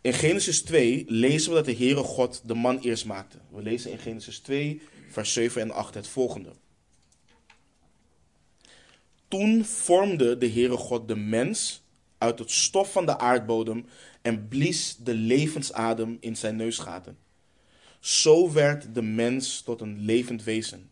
In 0.00 0.12
Genesis 0.12 0.62
2 0.62 1.04
lezen 1.06 1.50
we 1.50 1.56
dat 1.56 1.64
de 1.64 1.76
Heere 1.76 2.02
God 2.02 2.42
de 2.44 2.54
man 2.54 2.78
eerst 2.78 3.04
maakte. 3.04 3.38
We 3.50 3.62
lezen 3.62 3.90
in 3.90 3.98
Genesis 3.98 4.38
2, 4.38 4.80
vers 5.10 5.32
7 5.32 5.62
en 5.62 5.70
8 5.70 5.94
het 5.94 6.08
volgende. 6.08 6.52
Toen 9.28 9.64
vormde 9.64 10.38
de 10.38 10.50
Heere 10.50 10.76
God 10.76 11.08
de 11.08 11.16
mens 11.16 11.82
uit 12.18 12.38
het 12.38 12.50
stof 12.50 12.92
van 12.92 13.06
de 13.06 13.18
aardbodem 13.18 13.86
en 14.22 14.48
blies 14.48 14.96
de 14.96 15.14
levensadem 15.14 16.16
in 16.20 16.36
zijn 16.36 16.56
neusgaten. 16.56 17.26
Zo 18.00 18.52
werd 18.52 18.94
de 18.94 19.02
mens 19.02 19.60
tot 19.62 19.80
een 19.80 19.98
levend 20.00 20.44
wezen. 20.44 20.90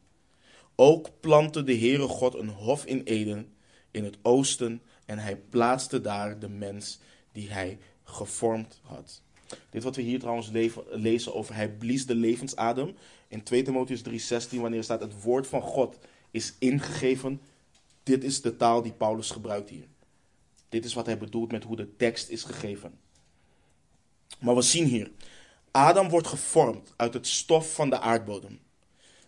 Ook 0.75 1.11
plantte 1.21 1.65
de 1.65 1.77
Heere 1.77 2.09
God 2.09 2.35
een 2.35 2.49
hof 2.49 2.85
in 2.85 3.03
Eden, 3.03 3.55
in 3.91 4.05
het 4.05 4.17
oosten, 4.23 4.83
en 5.05 5.19
hij 5.19 5.37
plaatste 5.37 6.01
daar 6.01 6.39
de 6.39 6.49
mens 6.49 6.99
die 7.33 7.51
hij 7.51 7.79
gevormd 8.05 8.81
had. 8.83 9.23
Dit 9.71 9.83
wat 9.83 9.97
we 9.97 10.03
hier 10.03 10.19
trouwens 10.19 10.51
lezen 10.91 11.35
over 11.35 11.55
hij 11.55 11.71
blies 11.71 12.07
de 12.07 12.15
levensadem. 12.15 12.95
In 13.29 13.43
2 13.43 13.63
Timotheus 13.63 14.03
3:16, 14.03 14.61
wanneer 14.61 14.83
staat 14.83 15.01
het 15.01 15.23
woord 15.23 15.47
van 15.47 15.63
God 15.63 15.99
is 16.31 16.55
ingegeven 16.59 17.41
dit 18.07 18.25
is 18.25 18.41
de 18.41 18.57
taal 18.57 18.83
die 18.83 18.93
Paulus 18.93 19.31
gebruikt 19.31 19.71
hier. 19.71 19.87
Dit 20.69 20.85
is 20.85 20.95
wat 20.95 21.07
hij 21.07 21.19
bedoelt 21.19 21.53
met 21.53 21.65
hoe 21.65 21.77
de 21.77 21.97
tekst 21.97 22.29
is 22.29 22.43
gegeven. 22.43 22.99
Maar 24.41 24.55
we 24.55 24.63
zien 24.63 24.85
hier, 24.85 25.11
Adam 25.77 26.09
wordt 26.09 26.27
gevormd 26.27 26.93
uit 26.97 27.15
het 27.15 27.27
stof 27.27 27.75
van 27.75 27.91
de 27.91 27.99
aardbodem. 27.99 28.61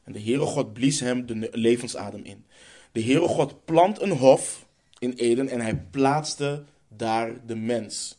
En 0.05 0.13
de 0.13 0.21
Heere 0.21 0.45
God 0.45 0.73
blies 0.73 1.01
hem 1.01 1.27
de 1.27 1.49
levensadem 1.53 2.25
in. 2.25 2.47
De 2.93 3.03
Heere 3.03 3.29
God 3.29 3.65
plant 3.65 4.01
een 4.01 4.11
hof 4.11 4.67
in 4.99 5.13
Eden 5.13 5.49
en 5.49 5.61
hij 5.61 5.77
plaatste 5.77 6.65
daar 6.89 7.47
de 7.47 7.57
mens. 7.57 8.19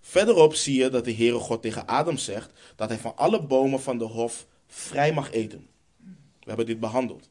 Verderop 0.00 0.54
zie 0.54 0.82
je 0.82 0.88
dat 0.88 1.04
de 1.04 1.14
Heere 1.14 1.38
God 1.38 1.62
tegen 1.62 1.86
Adam 1.86 2.16
zegt 2.16 2.50
dat 2.76 2.88
hij 2.88 2.98
van 2.98 3.16
alle 3.16 3.42
bomen 3.42 3.80
van 3.80 3.98
de 3.98 4.04
hof 4.04 4.46
vrij 4.66 5.12
mag 5.12 5.32
eten. 5.32 5.66
We 6.40 6.46
hebben 6.46 6.66
dit 6.66 6.80
behandeld. 6.80 7.28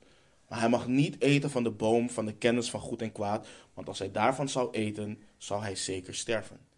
Maar 0.47 0.59
hij 0.59 0.69
mag 0.69 0.87
niet 0.87 1.21
eten 1.21 1.49
van 1.49 1.63
de 1.63 1.71
boom 1.71 2.09
van 2.09 2.25
de 2.25 2.33
kennis 2.33 2.69
van 2.69 2.79
goed 2.79 3.01
en 3.01 3.11
kwaad, 3.11 3.47
want 3.73 3.87
als 3.87 3.99
hij 3.99 4.11
daarvan 4.11 4.49
zou 4.49 4.71
eten, 4.71 5.19
zou 5.37 5.61
hij 5.61 5.75
zeker 5.75 6.15
sterven. 6.15 6.71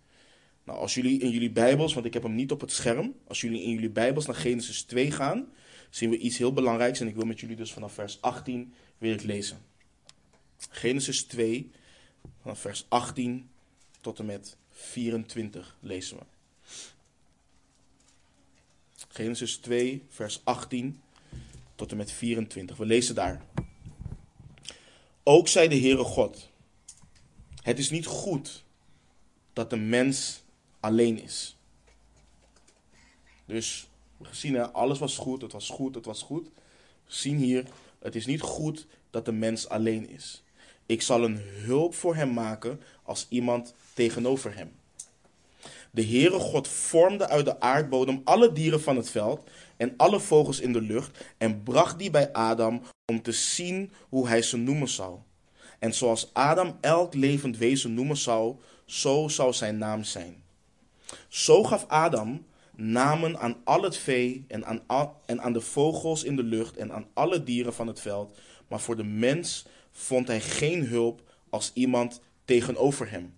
Nou, 0.66 0.80
als 0.80 0.94
jullie 0.94 1.20
in 1.20 1.30
jullie 1.30 1.52
Bijbels, 1.52 1.94
want 1.94 2.06
ik 2.06 2.14
heb 2.14 2.24
hem 2.24 2.36
niet 2.36 2.52
op 2.52 2.62
het 2.62 2.72
scherm, 2.72 3.16
als 3.28 3.42
jullie 3.42 3.62
in 3.62 3.72
jullie 3.72 3.90
Bijbels 3.90 4.26
naar 4.26 4.36
Genesis 4.36 4.82
2 4.82 5.12
gaan, 5.12 5.48
zien 5.90 6.10
we 6.10 6.18
iets 6.18 6.38
heel 6.38 6.54
belangrijks 6.54 7.00
en 7.00 7.08
ik 7.08 7.16
wil 7.16 7.26
met 7.26 7.40
jullie 7.40 7.56
dus 7.56 7.74
vanaf 7.74 7.94
vers 7.94 8.22
18 8.22 8.74
weer 8.98 9.22
lezen. 9.24 9.58
Genesis 10.70 11.24
2, 11.24 11.72
vanaf 12.42 12.60
vers 12.60 12.86
18 12.88 13.50
tot 14.02 14.20
en 14.20 14.26
met 14.26 14.58
24 14.72 15.78
lezen 15.80 16.18
we. 16.18 16.24
Genesis 19.08 19.56
2, 19.56 20.04
vers 20.10 20.42
18 20.44 21.02
tot 21.76 21.92
en 21.92 21.98
met 21.98 22.12
24. 22.12 22.78
We 22.78 22.86
lezen 22.86 23.16
daar. 23.16 23.42
Ook 25.24 25.48
zei 25.48 25.68
de 25.68 25.80
Heere 25.80 26.04
God: 26.04 26.50
Het 27.62 27.80
is 27.80 27.90
niet 27.90 28.06
goed 28.06 28.64
dat 29.54 29.70
de 29.70 29.78
mens 29.78 30.44
alleen 30.86 31.22
is. 31.22 31.58
Dus 33.46 33.88
we 34.18 34.28
zien 34.32 34.74
alles 34.74 35.00
was 35.00 35.18
goed, 35.18 35.42
het 35.42 35.52
was 35.52 35.70
goed, 35.70 35.96
het 35.96 36.06
was 36.06 36.22
goed. 36.22 36.50
Zien 37.06 37.38
hier, 37.38 37.66
het 38.00 38.16
is 38.16 38.26
niet 38.26 38.42
goed 38.42 38.88
dat 39.10 39.26
de 39.26 39.32
mens 39.32 39.70
alleen 39.70 40.10
is. 40.10 40.44
Ik 40.86 41.02
zal 41.02 41.24
een 41.24 41.42
hulp 41.42 41.96
voor 41.96 42.16
hem 42.16 42.34
maken 42.34 42.82
als 43.04 43.26
iemand 43.30 43.74
tegenover 43.94 44.56
hem. 44.56 44.72
De 45.92 46.06
Heere 46.06 46.40
God 46.40 46.68
vormde 46.68 47.28
uit 47.28 47.46
de 47.46 47.60
aardbodem 47.60 48.22
alle 48.24 48.52
dieren 48.52 48.82
van 48.82 48.96
het 48.96 49.10
veld 49.10 49.50
en 49.78 49.94
alle 49.98 50.20
vogels 50.20 50.60
in 50.60 50.74
de 50.74 50.82
lucht 50.82 51.26
en 51.38 51.64
bracht 51.64 52.00
die 52.00 52.10
bij 52.10 52.34
Adam 52.34 52.82
om 53.06 53.22
te 53.22 53.32
zien 53.32 53.92
hoe 54.10 54.28
hij 54.28 54.42
ze 54.42 54.58
noemen 54.58 54.90
zou. 54.90 55.20
En 55.80 55.94
zoals 55.94 56.34
Adam 56.34 56.78
elk 56.82 57.14
levend 57.14 57.58
wezen 57.58 57.94
noemen 57.94 58.18
zou, 58.18 58.56
zo 58.86 59.28
zou 59.28 59.54
zijn 59.54 59.78
naam 59.78 60.04
zijn. 60.04 60.45
Zo 61.36 61.64
gaf 61.64 61.86
Adam 61.88 62.46
namen 62.76 63.40
aan 63.40 63.56
al 63.64 63.82
het 63.82 63.98
vee 63.98 64.46
en 64.48 64.66
aan, 64.66 65.12
en 65.26 65.42
aan 65.42 65.54
de 65.54 65.62
vogels 65.62 66.24
in 66.24 66.36
de 66.36 66.44
lucht 66.44 66.78
en 66.78 66.92
aan 66.92 67.08
alle 67.14 67.44
dieren 67.44 67.74
van 67.74 67.88
het 67.88 68.00
veld, 68.00 68.38
maar 68.68 68.80
voor 68.80 68.96
de 68.96 69.04
mens 69.04 69.66
vond 69.92 70.28
hij 70.28 70.42
geen 70.42 70.86
hulp 70.86 71.22
als 71.50 71.72
iemand 71.74 72.22
tegenover 72.46 73.12
hem. 73.12 73.34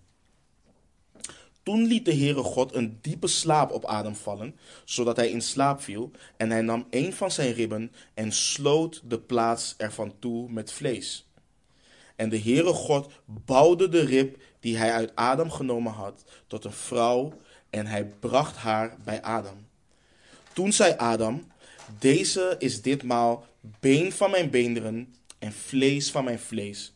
Toen 1.62 1.86
liet 1.86 2.04
de 2.04 2.14
Heere 2.14 2.42
God 2.42 2.74
een 2.74 2.98
diepe 3.00 3.26
slaap 3.26 3.70
op 3.72 3.84
Adam 3.84 4.14
vallen, 4.14 4.56
zodat 4.84 5.16
hij 5.16 5.30
in 5.30 5.42
slaap 5.42 5.80
viel, 5.80 6.10
en 6.36 6.50
hij 6.50 6.62
nam 6.62 6.86
een 6.90 7.12
van 7.12 7.30
zijn 7.30 7.52
ribben 7.52 7.92
en 8.14 8.32
sloot 8.32 9.02
de 9.04 9.18
plaats 9.18 9.74
ervan 9.76 10.14
toe 10.18 10.50
met 10.50 10.72
vlees. 10.72 11.28
En 12.16 12.28
de 12.28 12.40
Heere 12.40 12.72
God 12.72 13.12
bouwde 13.24 13.88
de 13.88 14.00
rib 14.00 14.42
die 14.60 14.76
hij 14.76 14.92
uit 14.92 15.14
Adam 15.14 15.50
genomen 15.50 15.92
had 15.92 16.24
tot 16.46 16.64
een 16.64 16.72
vrouw 16.72 17.32
en 17.70 17.86
hij 17.86 18.04
bracht 18.04 18.56
haar 18.56 18.96
bij 19.04 19.22
Adam. 19.22 19.66
Toen 20.52 20.72
zei 20.72 20.94
Adam, 20.96 21.46
Deze 21.98 22.56
is 22.58 22.82
ditmaal 22.82 23.46
been 23.80 24.12
van 24.12 24.30
mijn 24.30 24.50
beenderen 24.50 25.14
en 25.38 25.52
vlees 25.52 26.10
van 26.10 26.24
mijn 26.24 26.38
vlees. 26.38 26.92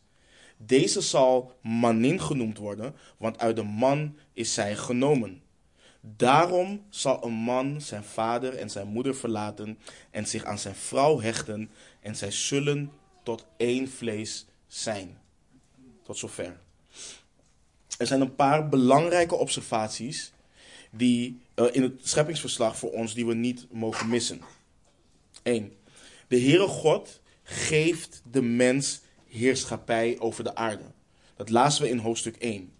Deze 0.57 1.01
zal 1.01 1.59
manin 1.63 2.21
genoemd 2.21 2.59
worden, 2.59 2.95
want 3.17 3.39
uit 3.39 3.57
de 3.57 3.63
man 3.63 4.17
is 4.33 4.55
zij 4.55 4.77
genomen. 4.77 5.43
Daarom 6.01 6.85
zal 6.89 7.25
een 7.25 7.33
man 7.33 7.81
zijn 7.81 8.05
vader 8.05 8.55
en 8.55 8.71
zijn 8.71 8.87
moeder 8.87 9.15
verlaten 9.15 9.79
en 10.11 10.27
zich 10.27 10.45
aan 10.45 10.59
zijn 10.59 10.75
vrouw 10.75 11.21
hechten 11.21 11.71
en 12.01 12.17
zij 12.17 12.31
zullen 12.31 12.93
tot 13.23 13.47
één 13.57 13.91
vlees 13.91 14.47
zijn. 14.67 15.19
Tot 16.03 16.19
zover. 16.19 16.61
Er 17.99 18.07
zijn 18.07 18.21
een 18.21 18.35
paar 18.35 18.69
belangrijke 18.69 19.35
observaties 19.35 20.32
die, 20.95 21.41
uh, 21.57 21.67
in 21.73 21.83
het 21.83 22.01
scheppingsverslag 22.03 22.79
voor 22.79 22.91
ons 22.91 23.15
die 23.15 23.27
we 23.27 23.35
niet 23.35 23.67
mogen 23.71 24.09
missen. 24.09 24.41
1. 25.43 25.73
De 26.29 26.41
Heere 26.41 26.67
God 26.67 27.21
geeft 27.43 28.23
de 28.31 28.43
mens 28.43 29.01
heerschappij 29.29 30.17
over 30.19 30.45
de 30.45 30.55
aarde. 30.55 30.85
Dat 31.37 31.51
lazen 31.51 31.83
we 31.83 31.89
in 31.89 31.99
hoofdstuk 31.99 32.37
1. 32.37 32.73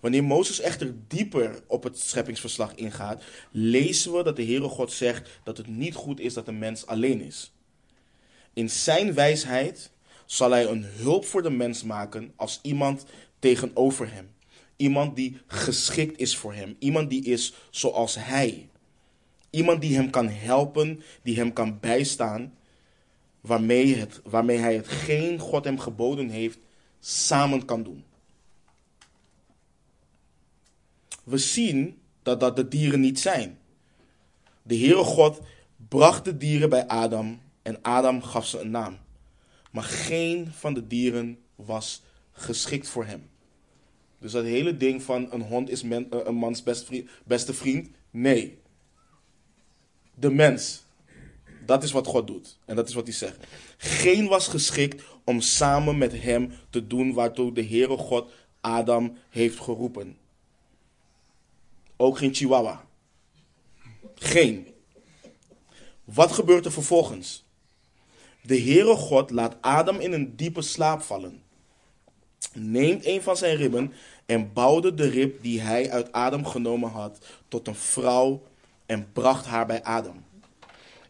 Wanneer 0.00 0.24
Mozes 0.24 0.60
echter 0.60 0.94
dieper 1.08 1.62
op 1.66 1.82
het 1.82 1.98
scheppingsverslag 1.98 2.74
ingaat, 2.74 3.22
lezen 3.50 4.12
we 4.12 4.22
dat 4.22 4.36
de 4.36 4.44
Heere 4.44 4.68
God 4.68 4.92
zegt 4.92 5.28
dat 5.44 5.56
het 5.56 5.66
niet 5.66 5.94
goed 5.94 6.20
is 6.20 6.34
dat 6.34 6.46
de 6.46 6.52
mens 6.52 6.86
alleen 6.86 7.20
is. 7.20 7.52
In 8.52 8.70
zijn 8.70 9.14
wijsheid 9.14 9.90
zal 10.26 10.50
hij 10.50 10.66
een 10.66 10.84
hulp 10.84 11.24
voor 11.24 11.42
de 11.42 11.50
mens 11.50 11.82
maken 11.82 12.32
als 12.36 12.58
iemand 12.62 13.04
tegenover 13.38 14.12
hem. 14.12 14.31
Iemand 14.82 15.16
die 15.16 15.40
geschikt 15.46 16.18
is 16.18 16.36
voor 16.36 16.54
hem. 16.54 16.76
Iemand 16.78 17.10
die 17.10 17.24
is 17.24 17.54
zoals 17.70 18.14
hij. 18.14 18.68
Iemand 19.50 19.80
die 19.80 19.94
hem 19.94 20.10
kan 20.10 20.28
helpen, 20.28 21.02
die 21.22 21.36
hem 21.36 21.52
kan 21.52 21.80
bijstaan, 21.80 22.54
waarmee, 23.40 23.96
het, 23.96 24.20
waarmee 24.24 24.58
hij 24.58 24.74
hetgeen 24.74 25.38
God 25.38 25.64
hem 25.64 25.78
geboden 25.78 26.28
heeft 26.28 26.58
samen 27.00 27.64
kan 27.64 27.82
doen. 27.82 28.04
We 31.24 31.38
zien 31.38 31.98
dat 32.22 32.40
dat 32.40 32.56
de 32.56 32.68
dieren 32.68 33.00
niet 33.00 33.20
zijn. 33.20 33.58
De 34.62 34.76
Heere 34.76 35.04
God 35.04 35.40
bracht 35.88 36.24
de 36.24 36.36
dieren 36.36 36.68
bij 36.68 36.86
Adam 36.86 37.40
en 37.62 37.82
Adam 37.82 38.22
gaf 38.22 38.46
ze 38.46 38.60
een 38.60 38.70
naam. 38.70 38.98
Maar 39.70 39.84
geen 39.84 40.52
van 40.52 40.74
de 40.74 40.86
dieren 40.86 41.38
was 41.54 42.02
geschikt 42.32 42.88
voor 42.88 43.04
hem. 43.04 43.30
Dus 44.22 44.32
dat 44.32 44.44
hele 44.44 44.76
ding 44.76 45.02
van 45.02 45.28
een 45.30 45.42
hond 45.42 45.70
is 45.70 45.82
men, 45.82 46.28
een 46.28 46.34
mans 46.34 46.62
beste 47.24 47.54
vriend, 47.54 47.88
nee. 48.10 48.58
De 50.14 50.30
mens, 50.30 50.84
dat 51.66 51.82
is 51.82 51.92
wat 51.92 52.06
God 52.06 52.26
doet. 52.26 52.58
En 52.64 52.76
dat 52.76 52.88
is 52.88 52.94
wat 52.94 53.06
hij 53.06 53.14
zegt. 53.14 53.46
Geen 53.76 54.28
was 54.28 54.48
geschikt 54.48 55.02
om 55.24 55.40
samen 55.40 55.98
met 55.98 56.22
hem 56.22 56.52
te 56.70 56.86
doen 56.86 57.12
waartoe 57.12 57.52
de 57.52 57.64
Heere 57.64 57.96
God 57.96 58.30
Adam 58.60 59.16
heeft 59.28 59.60
geroepen. 59.60 60.16
Ook 61.96 62.18
geen 62.18 62.34
chihuahua. 62.34 62.84
Geen. 64.14 64.66
Wat 66.04 66.32
gebeurt 66.32 66.64
er 66.64 66.72
vervolgens? 66.72 67.44
De 68.42 68.60
Heere 68.60 68.94
God 68.94 69.30
laat 69.30 69.56
Adam 69.60 70.00
in 70.00 70.12
een 70.12 70.36
diepe 70.36 70.62
slaap 70.62 71.02
vallen. 71.02 71.42
Neemt 72.54 73.06
een 73.06 73.22
van 73.22 73.36
zijn 73.36 73.56
ribben 73.56 73.92
en 74.26 74.52
bouwde 74.52 74.94
de 74.94 75.08
rib 75.08 75.42
die 75.42 75.60
hij 75.60 75.90
uit 75.90 76.12
Adam 76.12 76.46
genomen 76.46 76.90
had 76.90 77.26
tot 77.48 77.66
een 77.66 77.74
vrouw 77.74 78.42
en 78.86 79.12
bracht 79.12 79.46
haar 79.46 79.66
bij 79.66 79.82
Adam. 79.82 80.24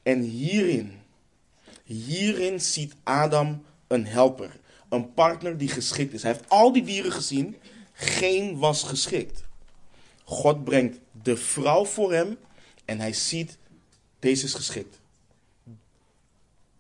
En 0.03 0.21
hierin, 0.21 1.01
hierin 1.85 2.61
ziet 2.61 2.95
Adam 3.03 3.65
een 3.87 4.07
helper, 4.07 4.61
een 4.89 5.15
partner 5.15 5.59
die 5.59 5.69
geschikt 5.69 6.13
is. 6.13 6.23
Hij 6.23 6.33
heeft 6.33 6.49
al 6.49 6.73
die 6.73 6.85
dieren 6.85 7.13
gezien, 7.13 7.57
geen 7.93 8.59
was 8.59 8.83
geschikt. 8.83 9.45
God 10.25 10.65
brengt 10.65 10.99
de 11.23 11.37
vrouw 11.37 11.85
voor 11.85 12.13
hem 12.13 12.39
en 12.85 13.01
hij 13.01 13.13
ziet, 13.13 13.59
deze 14.19 14.45
is 14.45 14.55
geschikt. 14.55 15.01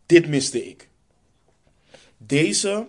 Dit 0.07 0.29
miste 0.29 0.69
ik. 0.69 0.89
Deze 2.17 2.87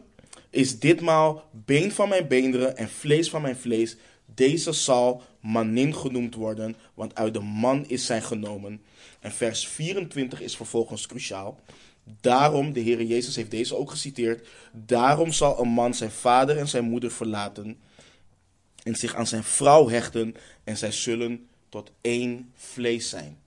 is 0.53 0.79
ditmaal 0.79 1.49
been 1.51 1.91
van 1.91 2.09
mijn 2.09 2.27
beenderen 2.27 2.77
en 2.77 2.89
vlees 2.89 3.29
van 3.29 3.41
mijn 3.41 3.55
vlees. 3.55 3.97
Deze 4.25 4.71
zal 4.71 5.21
manin 5.39 5.95
genoemd 5.95 6.35
worden, 6.35 6.75
want 6.93 7.15
uit 7.15 7.33
de 7.33 7.39
man 7.39 7.85
is 7.87 8.05
zij 8.05 8.21
genomen. 8.21 8.81
En 9.19 9.31
vers 9.31 9.67
24 9.67 10.41
is 10.41 10.55
vervolgens 10.55 11.05
cruciaal. 11.05 11.59
Daarom, 12.21 12.73
de 12.73 12.79
Heer 12.79 13.03
Jezus 13.03 13.35
heeft 13.35 13.51
deze 13.51 13.75
ook 13.75 13.91
geciteerd. 13.91 14.47
Daarom 14.71 15.31
zal 15.31 15.59
een 15.59 15.69
man 15.69 15.93
zijn 15.93 16.11
vader 16.11 16.57
en 16.57 16.67
zijn 16.67 16.83
moeder 16.83 17.11
verlaten 17.11 17.77
en 18.83 18.95
zich 18.95 19.15
aan 19.15 19.27
zijn 19.27 19.43
vrouw 19.43 19.89
hechten 19.89 20.35
en 20.63 20.77
zij 20.77 20.91
zullen 20.91 21.47
tot 21.69 21.91
één 22.01 22.51
vlees 22.55 23.09
zijn. 23.09 23.37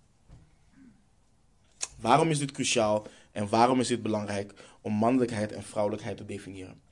Waarom 2.00 2.30
is 2.30 2.38
dit 2.38 2.52
cruciaal 2.52 3.06
en 3.32 3.48
waarom 3.48 3.80
is 3.80 3.88
dit 3.88 4.02
belangrijk 4.02 4.52
om 4.80 4.92
mannelijkheid 4.92 5.52
en 5.52 5.62
vrouwelijkheid 5.62 6.16
te 6.16 6.24
definiëren? 6.24 6.84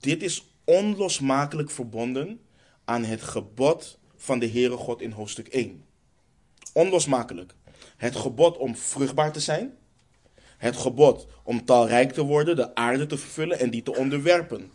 Dit 0.00 0.22
is 0.22 0.44
onlosmakelijk 0.64 1.70
verbonden 1.70 2.40
aan 2.84 3.04
het 3.04 3.22
gebod 3.22 3.98
van 4.16 4.38
de 4.38 4.48
Heere 4.48 4.76
God 4.76 5.00
in 5.00 5.10
hoofdstuk 5.10 5.48
1. 5.48 5.84
Onlosmakelijk. 6.72 7.54
Het 7.96 8.16
gebod 8.16 8.56
om 8.56 8.76
vruchtbaar 8.76 9.32
te 9.32 9.40
zijn. 9.40 9.76
Het 10.56 10.76
gebod 10.76 11.26
om 11.42 11.64
talrijk 11.64 12.12
te 12.12 12.22
worden, 12.22 12.56
de 12.56 12.74
aarde 12.74 13.06
te 13.06 13.18
vervullen 13.18 13.58
en 13.58 13.70
die 13.70 13.82
te 13.82 13.96
onderwerpen. 13.96 14.70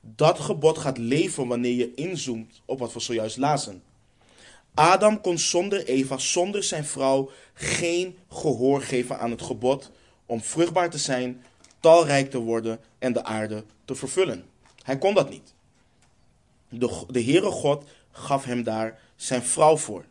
Dat 0.00 0.38
gebod 0.38 0.78
gaat 0.78 0.98
leven 0.98 1.46
wanneer 1.46 1.74
je 1.74 1.94
inzoomt 1.94 2.62
op 2.64 2.78
wat 2.78 2.92
we 2.92 3.00
zojuist 3.00 3.36
lazen. 3.36 3.82
Adam 4.74 5.20
kon 5.20 5.38
zonder 5.38 5.84
Eva, 5.84 6.18
zonder 6.18 6.62
zijn 6.62 6.84
vrouw, 6.84 7.30
geen 7.54 8.16
gehoor 8.28 8.82
geven 8.82 9.18
aan 9.18 9.30
het 9.30 9.42
gebod 9.42 9.90
om 10.26 10.40
vruchtbaar 10.40 10.90
te 10.90 10.98
zijn, 10.98 11.42
talrijk 11.80 12.30
te 12.30 12.38
worden 12.38 12.80
en 12.98 13.12
de 13.12 13.24
aarde 13.24 13.64
te 13.84 13.94
vervullen. 13.94 14.44
Hij 14.82 14.98
kon 14.98 15.14
dat 15.14 15.30
niet. 15.30 15.54
De, 16.68 17.04
de 17.10 17.22
Heere 17.22 17.50
God 17.50 17.84
gaf 18.10 18.44
hem 18.44 18.62
daar 18.62 19.00
zijn 19.16 19.42
vrouw 19.42 19.76
voor. 19.76 20.04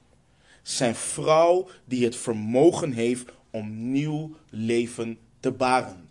Zijn 0.62 0.96
vrouw 0.96 1.68
die 1.86 2.04
het 2.04 2.16
vermogen 2.16 2.92
heeft 2.92 3.32
om 3.52 3.92
nieuw 3.92 4.36
leven 4.50 5.20
te 5.40 5.52
baren. 5.52 6.10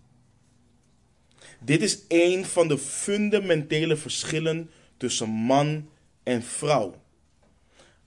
Dit 1.60 1.82
is 1.82 1.98
een 2.08 2.44
van 2.44 2.68
de 2.68 2.78
fundamentele 2.78 3.96
verschillen 3.96 4.70
tussen 4.96 5.28
man 5.28 5.88
en 6.22 6.42
vrouw. 6.42 6.94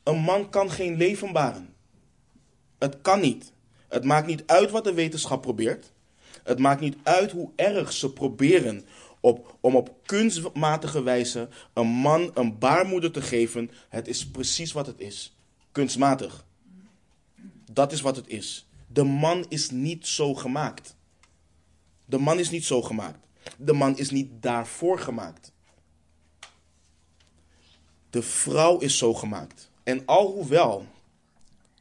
Een 0.03 0.19
man 0.19 0.49
kan 0.49 0.71
geen 0.71 0.97
leven 0.97 1.31
baren. 1.31 1.73
Het 2.77 3.01
kan 3.01 3.19
niet. 3.19 3.51
Het 3.87 4.03
maakt 4.03 4.27
niet 4.27 4.43
uit 4.45 4.71
wat 4.71 4.83
de 4.83 4.93
wetenschap 4.93 5.41
probeert. 5.41 5.91
Het 6.43 6.59
maakt 6.59 6.81
niet 6.81 6.97
uit 7.03 7.31
hoe 7.31 7.51
erg 7.55 7.91
ze 7.91 8.13
proberen 8.13 8.85
op, 9.19 9.57
om 9.61 9.75
op 9.75 9.95
kunstmatige 10.05 11.03
wijze 11.03 11.49
een 11.73 11.87
man 11.87 12.31
een 12.33 12.57
baarmoeder 12.57 13.11
te 13.11 13.21
geven. 13.21 13.71
Het 13.89 14.07
is 14.07 14.27
precies 14.27 14.71
wat 14.71 14.85
het 14.85 14.99
is. 14.99 15.35
Kunstmatig. 15.71 16.45
Dat 17.71 17.91
is 17.91 18.01
wat 18.01 18.15
het 18.15 18.27
is. 18.27 18.67
De 18.87 19.03
man 19.03 19.45
is 19.49 19.69
niet 19.69 20.07
zo 20.07 20.35
gemaakt. 20.35 20.95
De 22.05 22.17
man 22.17 22.39
is 22.39 22.49
niet 22.49 22.65
zo 22.65 22.81
gemaakt. 22.81 23.27
De 23.57 23.73
man 23.73 23.97
is 23.97 24.09
niet 24.09 24.29
daarvoor 24.41 24.99
gemaakt. 24.99 25.51
De 28.09 28.21
vrouw 28.21 28.77
is 28.77 28.97
zo 28.97 29.13
gemaakt. 29.13 29.71
En 29.83 30.05
alhoewel 30.05 30.85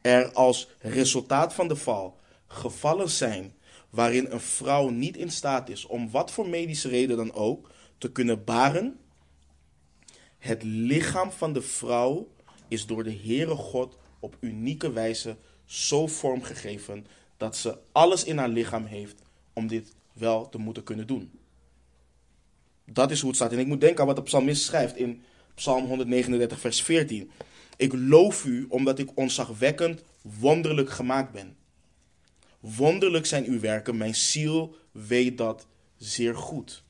er 0.01 0.31
als 0.33 0.69
resultaat 0.79 1.53
van 1.53 1.67
de 1.67 1.75
val 1.75 2.17
gevallen 2.47 3.09
zijn 3.09 3.53
waarin 3.89 4.27
een 4.29 4.39
vrouw 4.39 4.89
niet 4.89 5.17
in 5.17 5.31
staat 5.31 5.69
is 5.69 5.85
om 5.85 6.11
wat 6.11 6.31
voor 6.31 6.49
medische 6.49 6.89
reden 6.89 7.17
dan 7.17 7.33
ook 7.33 7.71
te 7.97 8.11
kunnen 8.11 8.43
baren, 8.43 8.99
het 10.37 10.63
lichaam 10.63 11.31
van 11.31 11.53
de 11.53 11.61
vrouw 11.61 12.27
is 12.67 12.85
door 12.85 13.03
de 13.03 13.17
Heere 13.23 13.55
God 13.55 13.97
op 14.19 14.37
unieke 14.39 14.91
wijze 14.91 15.35
zo 15.65 16.07
vormgegeven 16.07 17.05
dat 17.37 17.57
ze 17.57 17.77
alles 17.91 18.23
in 18.23 18.37
haar 18.37 18.49
lichaam 18.49 18.85
heeft 18.85 19.21
om 19.53 19.67
dit 19.67 19.93
wel 20.13 20.49
te 20.49 20.57
moeten 20.57 20.83
kunnen 20.83 21.07
doen. 21.07 21.31
Dat 22.85 23.11
is 23.11 23.19
hoe 23.19 23.29
het 23.29 23.37
staat. 23.37 23.51
En 23.51 23.59
ik 23.59 23.67
moet 23.67 23.81
denken 23.81 23.99
aan 23.99 24.07
wat 24.07 24.15
de 24.15 24.23
psalmist 24.23 24.63
schrijft 24.63 24.95
in 24.95 25.23
Psalm 25.55 25.85
139, 25.85 26.59
vers 26.59 26.81
14. 26.81 27.31
Ik 27.77 27.93
loof 27.93 28.45
u 28.45 28.65
omdat 28.69 28.99
ik 28.99 29.17
onzagwekkend 29.17 30.03
wonderlijk 30.21 30.89
gemaakt 30.89 31.31
ben. 31.31 31.55
Wonderlijk 32.59 33.25
zijn 33.25 33.45
uw 33.45 33.59
werken, 33.59 33.97
mijn 33.97 34.15
ziel 34.15 34.75
weet 34.91 35.37
dat 35.37 35.67
zeer 35.97 36.35
goed. 36.35 36.83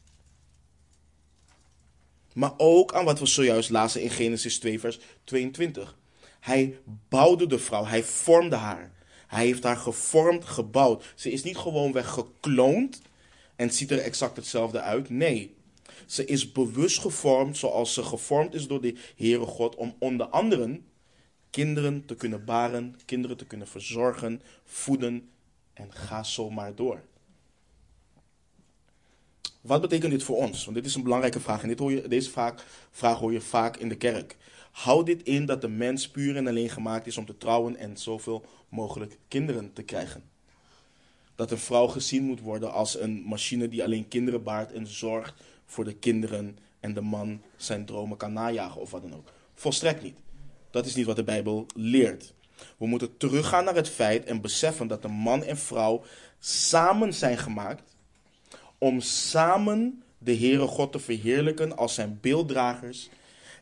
Maar 2.33 2.53
ook 2.57 2.93
aan 2.93 3.05
wat 3.05 3.19
we 3.19 3.25
zojuist 3.25 3.69
lazen 3.69 4.01
in 4.01 4.09
Genesis 4.09 4.59
2, 4.59 4.79
vers 4.79 4.99
22. 5.23 5.97
Hij 6.39 6.77
bouwde 7.09 7.47
de 7.47 7.59
vrouw, 7.59 7.85
hij 7.85 8.03
vormde 8.03 8.55
haar. 8.55 8.91
Hij 9.27 9.45
heeft 9.45 9.63
haar 9.63 9.77
gevormd, 9.77 10.45
gebouwd. 10.45 11.13
Ze 11.15 11.31
is 11.31 11.43
niet 11.43 11.57
gewoon 11.57 11.91
weg 11.91 12.09
gekloond 12.09 13.01
en 13.55 13.73
ziet 13.73 13.91
er 13.91 13.99
exact 13.99 14.35
hetzelfde 14.35 14.81
uit. 14.81 15.09
Nee, 15.09 15.55
ze 16.05 16.25
is 16.25 16.51
bewust 16.51 16.99
gevormd 16.99 17.57
zoals 17.57 17.93
ze 17.93 18.03
gevormd 18.03 18.53
is 18.53 18.67
door 18.67 18.81
de 18.81 18.95
Heere 19.15 19.45
God 19.45 19.75
om 19.75 19.95
onder 19.99 20.27
anderen 20.27 20.85
kinderen 21.49 22.05
te 22.05 22.15
kunnen 22.15 22.45
baren, 22.45 22.95
kinderen 23.05 23.37
te 23.37 23.45
kunnen 23.45 23.67
verzorgen, 23.67 24.41
voeden 24.63 25.29
en 25.79 25.93
ga 25.93 26.23
zo 26.23 26.49
maar 26.49 26.75
door. 26.75 27.01
Wat 29.61 29.81
betekent 29.81 30.11
dit 30.11 30.23
voor 30.23 30.37
ons? 30.37 30.63
Want 30.63 30.75
dit 30.75 30.85
is 30.85 30.95
een 30.95 31.03
belangrijke 31.03 31.39
vraag 31.39 31.61
en 31.61 31.67
dit 31.67 31.79
hoor 31.79 31.91
je, 31.91 32.07
deze 32.07 32.29
vraag, 32.29 32.65
vraag 32.91 33.19
hoor 33.19 33.31
je 33.31 33.41
vaak 33.41 33.77
in 33.77 33.89
de 33.89 33.95
kerk. 33.95 34.37
Houd 34.71 35.05
dit 35.05 35.23
in 35.23 35.45
dat 35.45 35.61
de 35.61 35.67
mens 35.67 36.09
puur 36.09 36.35
en 36.35 36.47
alleen 36.47 36.69
gemaakt 36.69 37.07
is 37.07 37.17
om 37.17 37.25
te 37.25 37.37
trouwen 37.37 37.75
en 37.75 37.97
zoveel 37.97 38.45
mogelijk 38.69 39.17
kinderen 39.27 39.73
te 39.73 39.83
krijgen. 39.83 40.23
Dat 41.35 41.51
een 41.51 41.57
vrouw 41.57 41.87
gezien 41.87 42.23
moet 42.23 42.39
worden 42.39 42.71
als 42.71 42.99
een 42.99 43.23
machine 43.25 43.67
die 43.67 43.83
alleen 43.83 44.07
kinderen 44.07 44.43
baart 44.43 44.71
en 44.71 44.87
zorgt 44.87 45.41
voor 45.65 45.83
de 45.83 45.93
kinderen 45.93 46.57
en 46.79 46.93
de 46.93 47.01
man 47.01 47.41
zijn 47.55 47.85
dromen 47.85 48.17
kan 48.17 48.33
najagen 48.33 48.81
of 48.81 48.91
wat 48.91 49.01
dan 49.01 49.15
ook. 49.15 49.31
Volstrekt 49.53 50.03
niet. 50.03 50.17
Dat 50.71 50.85
is 50.85 50.95
niet 50.95 51.05
wat 51.05 51.15
de 51.15 51.23
Bijbel 51.23 51.65
leert. 51.75 52.33
We 52.77 52.87
moeten 52.87 53.17
teruggaan 53.17 53.63
naar 53.63 53.75
het 53.75 53.89
feit 53.89 54.25
en 54.25 54.41
beseffen 54.41 54.87
dat 54.87 55.01
de 55.01 55.07
man 55.07 55.43
en 55.43 55.57
vrouw 55.57 56.03
samen 56.39 57.13
zijn 57.13 57.37
gemaakt 57.37 57.95
om 58.77 59.01
samen 59.01 60.03
de 60.17 60.35
Heere 60.35 60.67
God 60.67 60.91
te 60.91 60.99
verheerlijken 60.99 61.77
als 61.77 61.93
zijn 61.93 62.17
beelddragers 62.21 63.09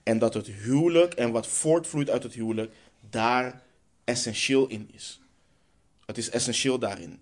en 0.03 0.19
dat 0.19 0.33
het 0.33 0.47
huwelijk 0.47 1.13
en 1.13 1.31
wat 1.31 1.47
voortvloeit 1.47 2.09
uit 2.09 2.23
het 2.23 2.33
huwelijk 2.33 2.73
daar 3.09 3.61
essentieel 4.03 4.67
in 4.67 4.89
is. 4.93 5.21
Het 6.05 6.17
is 6.17 6.29
essentieel 6.29 6.79
daarin. 6.79 7.19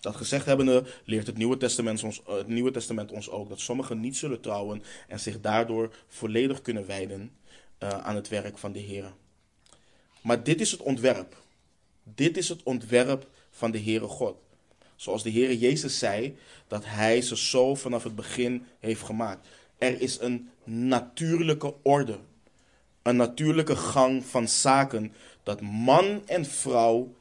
Dat 0.00 0.16
gezegd 0.16 0.46
hebbende 0.46 0.84
leert 1.04 1.26
het 1.26 1.36
Nieuwe, 1.36 1.56
Testament 1.56 2.02
ons, 2.02 2.22
het 2.26 2.46
Nieuwe 2.46 2.70
Testament 2.70 3.12
ons 3.12 3.30
ook 3.30 3.48
dat 3.48 3.60
sommigen 3.60 4.00
niet 4.00 4.16
zullen 4.16 4.40
trouwen 4.40 4.82
en 5.08 5.20
zich 5.20 5.40
daardoor 5.40 5.94
volledig 6.08 6.62
kunnen 6.62 6.86
wijden 6.86 7.30
uh, 7.78 7.88
aan 7.88 8.14
het 8.14 8.28
werk 8.28 8.58
van 8.58 8.72
de 8.72 8.78
Heer. 8.78 9.12
Maar 10.22 10.42
dit 10.42 10.60
is 10.60 10.70
het 10.70 10.80
ontwerp. 10.80 11.36
Dit 12.02 12.36
is 12.36 12.48
het 12.48 12.62
ontwerp 12.62 13.28
van 13.50 13.70
de 13.70 13.80
Heere 13.80 14.06
God. 14.06 14.36
Zoals 14.96 15.22
de 15.22 15.32
Heere 15.32 15.58
Jezus 15.58 15.98
zei, 15.98 16.36
dat 16.66 16.84
Hij 16.84 17.20
ze 17.20 17.36
zo 17.36 17.74
vanaf 17.74 18.02
het 18.02 18.14
begin 18.14 18.66
heeft 18.78 19.02
gemaakt. 19.02 19.48
Er 19.78 20.00
is 20.00 20.20
een 20.20 20.50
natuurlijke 20.64 21.74
orde, 21.82 22.18
een 23.02 23.16
natuurlijke 23.16 23.76
gang 23.76 24.24
van 24.24 24.48
zaken, 24.48 25.12
dat 25.42 25.60
man 25.60 26.22
en 26.26 26.44
vrouw 26.44 27.14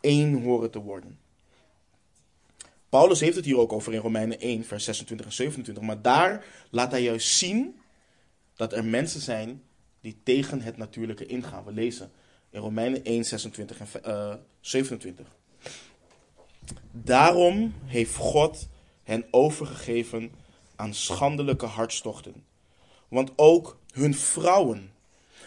één 0.00 0.42
horen 0.42 0.70
te 0.70 0.78
worden. 0.78 1.18
Paulus 2.88 3.20
heeft 3.20 3.36
het 3.36 3.44
hier 3.44 3.58
ook 3.58 3.72
over 3.72 3.92
in 3.92 4.00
Romeinen 4.00 4.40
1, 4.40 4.64
vers 4.64 4.84
26 4.84 5.26
en 5.26 5.32
27. 5.32 5.82
Maar 5.82 6.02
daar 6.02 6.44
laat 6.70 6.90
hij 6.90 7.02
juist 7.02 7.28
zien 7.28 7.80
dat 8.56 8.72
er 8.72 8.84
mensen 8.84 9.20
zijn 9.20 9.62
die 10.00 10.16
tegen 10.22 10.60
het 10.60 10.76
natuurlijke 10.76 11.26
ingaan. 11.26 11.64
We 11.64 11.72
lezen 11.72 12.10
in 12.50 12.60
Romeinen 12.60 13.04
1, 13.04 13.24
26 13.24 13.78
en 13.78 13.86
uh, 14.06 14.34
27. 14.60 15.26
Daarom 16.90 17.74
heeft 17.84 18.14
God 18.14 18.68
hen 19.02 19.24
overgegeven 19.30 20.32
aan 20.76 20.94
schandelijke 20.94 21.66
hartstochten. 21.66 22.44
Want 23.08 23.32
ook 23.36 23.78
hun 23.92 24.14
vrouwen 24.14 24.92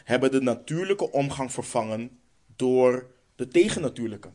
hebben 0.03 0.31
de 0.31 0.41
natuurlijke 0.41 1.11
omgang 1.11 1.51
vervangen 1.51 2.19
door 2.55 3.07
de 3.35 3.47
tegennatuurlijke. 3.47 4.29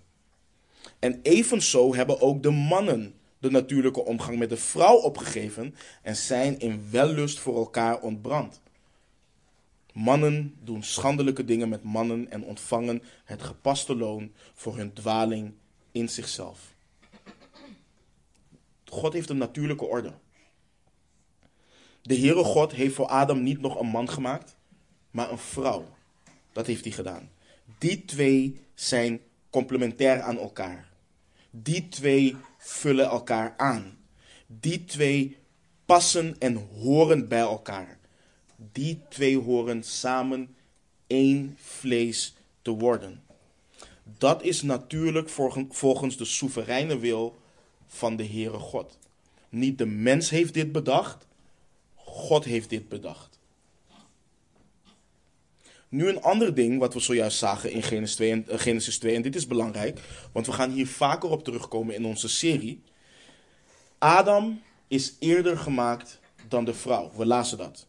En 0.99 1.21
evenzo 1.23 1.95
hebben 1.95 2.21
ook 2.21 2.43
de 2.43 2.51
mannen 2.51 3.15
de 3.39 3.51
natuurlijke 3.51 4.05
omgang 4.05 4.39
met 4.39 4.49
de 4.49 4.57
vrouw 4.57 4.97
opgegeven 4.97 5.75
en 6.03 6.17
zijn 6.17 6.59
in 6.59 6.89
wellust 6.91 7.39
voor 7.39 7.57
elkaar 7.57 8.01
ontbrand. 8.01 8.61
Mannen 9.99 10.57
doen 10.65 10.83
schandelijke 10.83 11.45
dingen 11.45 11.69
met 11.69 11.83
mannen 11.83 12.31
en 12.31 12.45
ontvangen 12.45 13.03
het 13.25 13.43
gepaste 13.43 13.97
loon 13.97 14.33
voor 14.55 14.77
hun 14.77 14.93
dwaling 14.93 15.53
in 15.93 16.09
zichzelf. 16.09 16.75
God 18.85 19.13
heeft 19.13 19.31
een 19.31 19.39
natuurlijke 19.39 19.85
orde. 19.85 20.13
De 22.03 22.19
Heere 22.19 22.45
God 22.45 22.73
heeft 22.73 22.95
voor 22.95 23.07
Adam 23.07 23.43
niet 23.43 23.61
nog 23.61 23.81
een 23.81 23.87
man 23.87 24.09
gemaakt, 24.09 24.57
maar 25.11 25.31
een 25.31 25.39
vrouw. 25.39 25.89
Dat 26.53 26.67
heeft 26.67 26.85
hij 26.85 26.93
gedaan. 26.93 27.31
Die 27.79 28.05
twee 28.05 28.61
zijn 28.75 29.21
complementair 29.51 30.21
aan 30.21 30.39
elkaar. 30.39 30.89
Die 31.51 31.89
twee 31.89 32.37
vullen 32.59 33.07
elkaar 33.07 33.55
aan. 33.57 33.99
Die 34.47 34.85
twee 34.85 35.37
passen 35.85 36.37
en 36.39 36.57
horen 36.57 37.29
bij 37.29 37.41
elkaar. 37.41 37.99
Die 38.73 39.01
twee 39.09 39.39
horen 39.39 39.83
samen 39.83 40.57
één 41.07 41.57
vlees 41.61 42.35
te 42.63 42.71
worden. 42.71 43.23
Dat 44.19 44.43
is 44.43 44.63
natuurlijk 44.63 45.29
volgens 45.69 46.17
de 46.17 46.25
soevereine 46.25 46.99
wil 46.99 47.39
van 47.87 48.17
de 48.17 48.27
Heere 48.27 48.59
God. 48.59 48.99
Niet 49.49 49.79
de 49.79 49.87
mens 49.87 50.31
heeft 50.31 50.55
dit 50.55 50.73
bedacht, 50.73 51.27
God 51.95 52.45
heeft 52.45 52.71
dit 52.71 52.89
bedacht. 52.89 53.39
Nu 55.89 56.09
een 56.09 56.23
ander 56.23 56.55
ding 56.55 56.79
wat 56.79 56.95
we 56.95 57.01
zojuist 57.01 57.39
zagen 57.39 57.71
in 57.71 57.83
Genesis 57.83 58.15
2, 58.15 58.31
en, 58.31 58.45
uh, 58.49 58.59
Genesis 58.59 58.99
2, 58.99 59.15
en 59.15 59.23
dit 59.23 59.37
is 59.37 59.47
belangrijk, 59.47 60.01
want 60.33 60.47
we 60.47 60.53
gaan 60.53 60.71
hier 60.71 60.87
vaker 60.87 61.31
op 61.31 61.45
terugkomen 61.45 61.95
in 61.95 62.05
onze 62.05 62.29
serie. 62.29 62.83
Adam 63.99 64.63
is 64.89 65.15
eerder 65.19 65.59
gemaakt 65.59 66.21
dan 66.49 66.65
de 66.65 66.75
vrouw. 66.75 67.11
We 67.17 67.27
lazen 67.27 67.59
dat. 67.59 67.88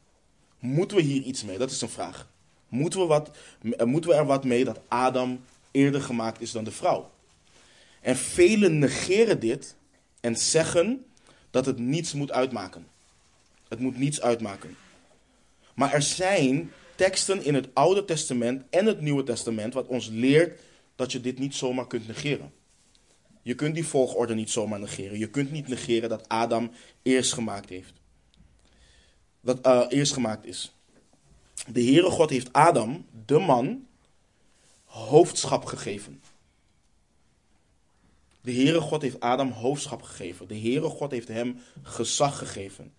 Moeten 0.59 0.97
we 0.97 1.03
hier 1.03 1.21
iets 1.21 1.43
mee? 1.43 1.57
Dat 1.57 1.71
is 1.71 1.81
een 1.81 1.89
vraag. 1.89 2.27
Moeten 2.67 2.99
we, 2.99 3.05
wat, 3.05 3.29
uh, 3.61 3.83
moeten 3.83 4.09
we 4.09 4.15
er 4.15 4.25
wat 4.25 4.43
mee 4.43 4.63
dat 4.63 4.79
Adam 4.87 5.41
eerder 5.71 6.01
gemaakt 6.01 6.41
is 6.41 6.51
dan 6.51 6.63
de 6.63 6.71
vrouw? 6.71 7.11
En 8.01 8.17
velen 8.17 8.79
negeren 8.79 9.39
dit 9.39 9.75
en 10.19 10.37
zeggen 10.37 11.05
dat 11.51 11.65
het 11.65 11.79
niets 11.79 12.13
moet 12.13 12.31
uitmaken. 12.31 12.87
Het 13.67 13.79
moet 13.79 13.97
niets 13.97 14.21
uitmaken. 14.21 14.77
Maar 15.73 15.93
er 15.93 16.01
zijn 16.01 16.71
teksten 16.95 17.43
in 17.43 17.53
het 17.53 17.67
Oude 17.73 18.05
Testament 18.05 18.63
en 18.69 18.85
het 18.85 19.01
Nieuwe 19.01 19.23
Testament 19.23 19.73
wat 19.73 19.87
ons 19.87 20.07
leert 20.07 20.59
dat 20.95 21.11
je 21.11 21.21
dit 21.21 21.39
niet 21.39 21.55
zomaar 21.55 21.87
kunt 21.87 22.07
negeren. 22.07 22.51
Je 23.41 23.55
kunt 23.55 23.75
die 23.75 23.85
volgorde 23.85 24.35
niet 24.35 24.49
zomaar 24.49 24.79
negeren. 24.79 25.19
Je 25.19 25.29
kunt 25.29 25.51
niet 25.51 25.67
negeren 25.67 26.09
dat 26.09 26.27
Adam 26.27 26.71
eerst 27.01 27.33
gemaakt 27.33 27.69
heeft. 27.69 27.93
Dat 29.41 29.67
uh, 29.67 29.85
eerst 29.89 30.13
gemaakt 30.13 30.45
is. 30.45 30.73
De 31.67 31.83
Heere 31.83 32.09
God 32.09 32.29
heeft 32.29 32.53
Adam, 32.53 33.05
de 33.25 33.39
man, 33.39 33.85
hoofdschap 34.85 35.65
gegeven. 35.65 36.21
De 38.41 38.53
Heere 38.53 38.81
God 38.81 39.01
heeft 39.01 39.19
Adam 39.19 39.51
hoofdschap 39.51 40.01
gegeven. 40.01 40.47
De 40.47 40.59
Heere 40.59 40.89
God 40.89 41.11
heeft 41.11 41.27
hem 41.27 41.59
gezag 41.83 42.37
gegeven. 42.37 42.93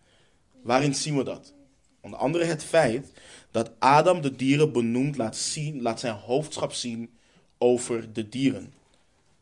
Waarin 0.62 0.94
zien 0.94 1.16
we 1.16 1.24
dat? 1.24 1.54
Onder 2.00 2.18
andere 2.18 2.44
het 2.44 2.64
feit 2.64 3.12
dat 3.50 3.70
Adam 3.78 4.20
de 4.20 4.36
dieren 4.36 4.72
benoemd 4.72 5.16
laat, 5.16 5.36
zien, 5.36 5.82
laat 5.82 6.00
zijn 6.00 6.14
hoofdschap 6.14 6.72
zien 6.72 7.10
over 7.58 8.12
de 8.12 8.28
dieren. 8.28 8.72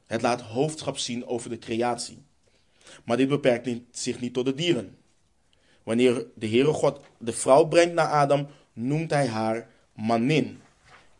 Het 0.06 0.22
laat 0.22 0.40
hoofdschap 0.40 0.98
zien 0.98 1.26
over 1.26 1.50
de 1.50 1.58
creatie. 1.58 2.18
Maar 3.04 3.16
dit 3.16 3.28
beperkt 3.28 3.80
zich 3.90 4.20
niet 4.20 4.32
tot 4.32 4.44
de 4.44 4.54
dieren. 4.54 4.96
Wanneer 5.88 6.26
de 6.34 6.48
Heere 6.48 6.72
God 6.72 7.00
de 7.18 7.32
vrouw 7.32 7.64
brengt 7.64 7.94
naar 7.94 8.06
Adam, 8.06 8.46
noemt 8.72 9.10
hij 9.10 9.26
haar 9.26 9.68
manin. 9.92 10.60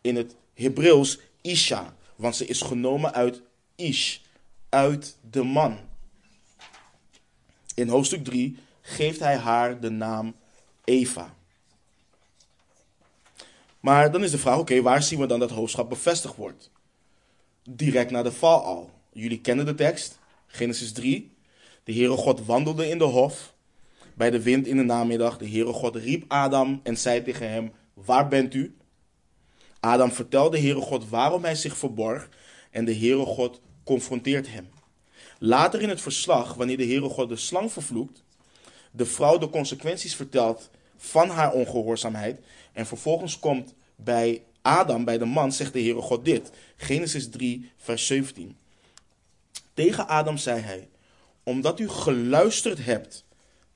In 0.01 0.17
het 0.17 0.35
Hebreeuws 0.55 1.19
Isha, 1.41 1.97
want 2.17 2.37
ze 2.37 2.47
is 2.47 2.61
genomen 2.61 3.15
uit 3.15 3.43
Ish, 3.77 4.19
uit 4.69 5.17
de 5.31 5.43
man. 5.43 5.79
In 7.75 7.89
hoofdstuk 7.89 8.25
3 8.25 8.57
geeft 8.81 9.21
hij 9.21 9.37
haar 9.37 9.81
de 9.81 9.91
naam 9.91 10.35
Eva. 10.85 11.35
Maar 13.81 14.13
dan 14.13 14.25
is 14.25 14.31
de 14.31 14.39
vraag, 14.39 14.59
oké, 14.59 14.83
waar 14.83 15.03
zien 15.03 15.19
we 15.19 15.27
dan 15.27 15.39
dat 15.41 15.51
hoofdschap 15.51 15.89
bevestigd 15.89 16.37
wordt? 16.37 16.71
Direct 17.71 18.11
na 18.11 18.23
de 18.23 18.33
val 18.33 18.63
al. 18.63 18.91
Jullie 19.13 19.41
kennen 19.41 19.67
de 19.67 19.75
tekst, 19.75 20.19
Genesis 20.47 20.93
3. 20.93 21.37
De 21.85 21.93
Heere 21.93 22.17
God 22.17 22.45
wandelde 22.45 22.89
in 22.89 22.99
de 22.99 23.05
hof 23.05 23.57
bij 24.19 24.31
de 24.31 24.43
wind 24.43 24.67
in 24.67 24.77
de 24.77 24.83
namiddag. 24.83 25.39
De 25.39 25.49
Heere 25.49 25.73
God 25.73 25.97
riep 25.97 26.25
Adam 26.29 26.81
en 26.83 26.97
zei 26.97 27.23
tegen 27.23 27.51
hem, 27.51 27.73
waar 27.95 28.29
bent 28.29 28.55
u? 28.55 28.77
Adam 29.81 30.13
vertelde 30.13 30.57
de 30.57 30.63
Heere 30.63 30.81
God 30.81 31.09
waarom 31.09 31.45
hij 31.45 31.55
zich 31.55 31.77
verborg 31.77 32.29
en 32.71 32.85
de 32.85 32.95
Heere 32.95 33.25
God 33.25 33.61
confronteert 33.85 34.53
hem. 34.53 34.69
Later 35.39 35.83
in 35.83 35.89
het 35.89 36.01
verslag, 36.01 36.55
wanneer 36.55 36.77
de 36.77 36.87
Heere 36.87 37.09
God 37.09 37.29
de 37.29 37.37
slang 37.37 37.73
vervloekt, 37.73 38.25
de 38.91 39.07
vrouw 39.07 39.39
de 39.39 39.51
consequenties 39.51 40.15
vertelt 40.15 40.71
van 40.97 41.29
haar 41.29 41.53
ongehoorzaamheid 41.53 42.41
en 42.73 42.87
vervolgens 42.87 43.39
komt 43.39 43.75
bij 43.97 44.43
Adam, 44.63 45.05
bij 45.05 45.19
de 45.19 45.25
man, 45.25 45.53
zegt 45.53 45.73
de 45.73 45.81
Heere 45.83 46.01
God 46.01 46.25
dit. 46.25 46.51
Genesis 46.77 47.31
3, 47.31 47.71
vers 47.77 48.07
17. 48.07 48.57
Tegen 49.75 50.09
Adam 50.09 50.37
zei 50.37 50.61
hij, 50.61 50.89
omdat 51.43 51.81
u 51.81 51.89
geluisterd 51.89 52.85
hebt 52.85 53.27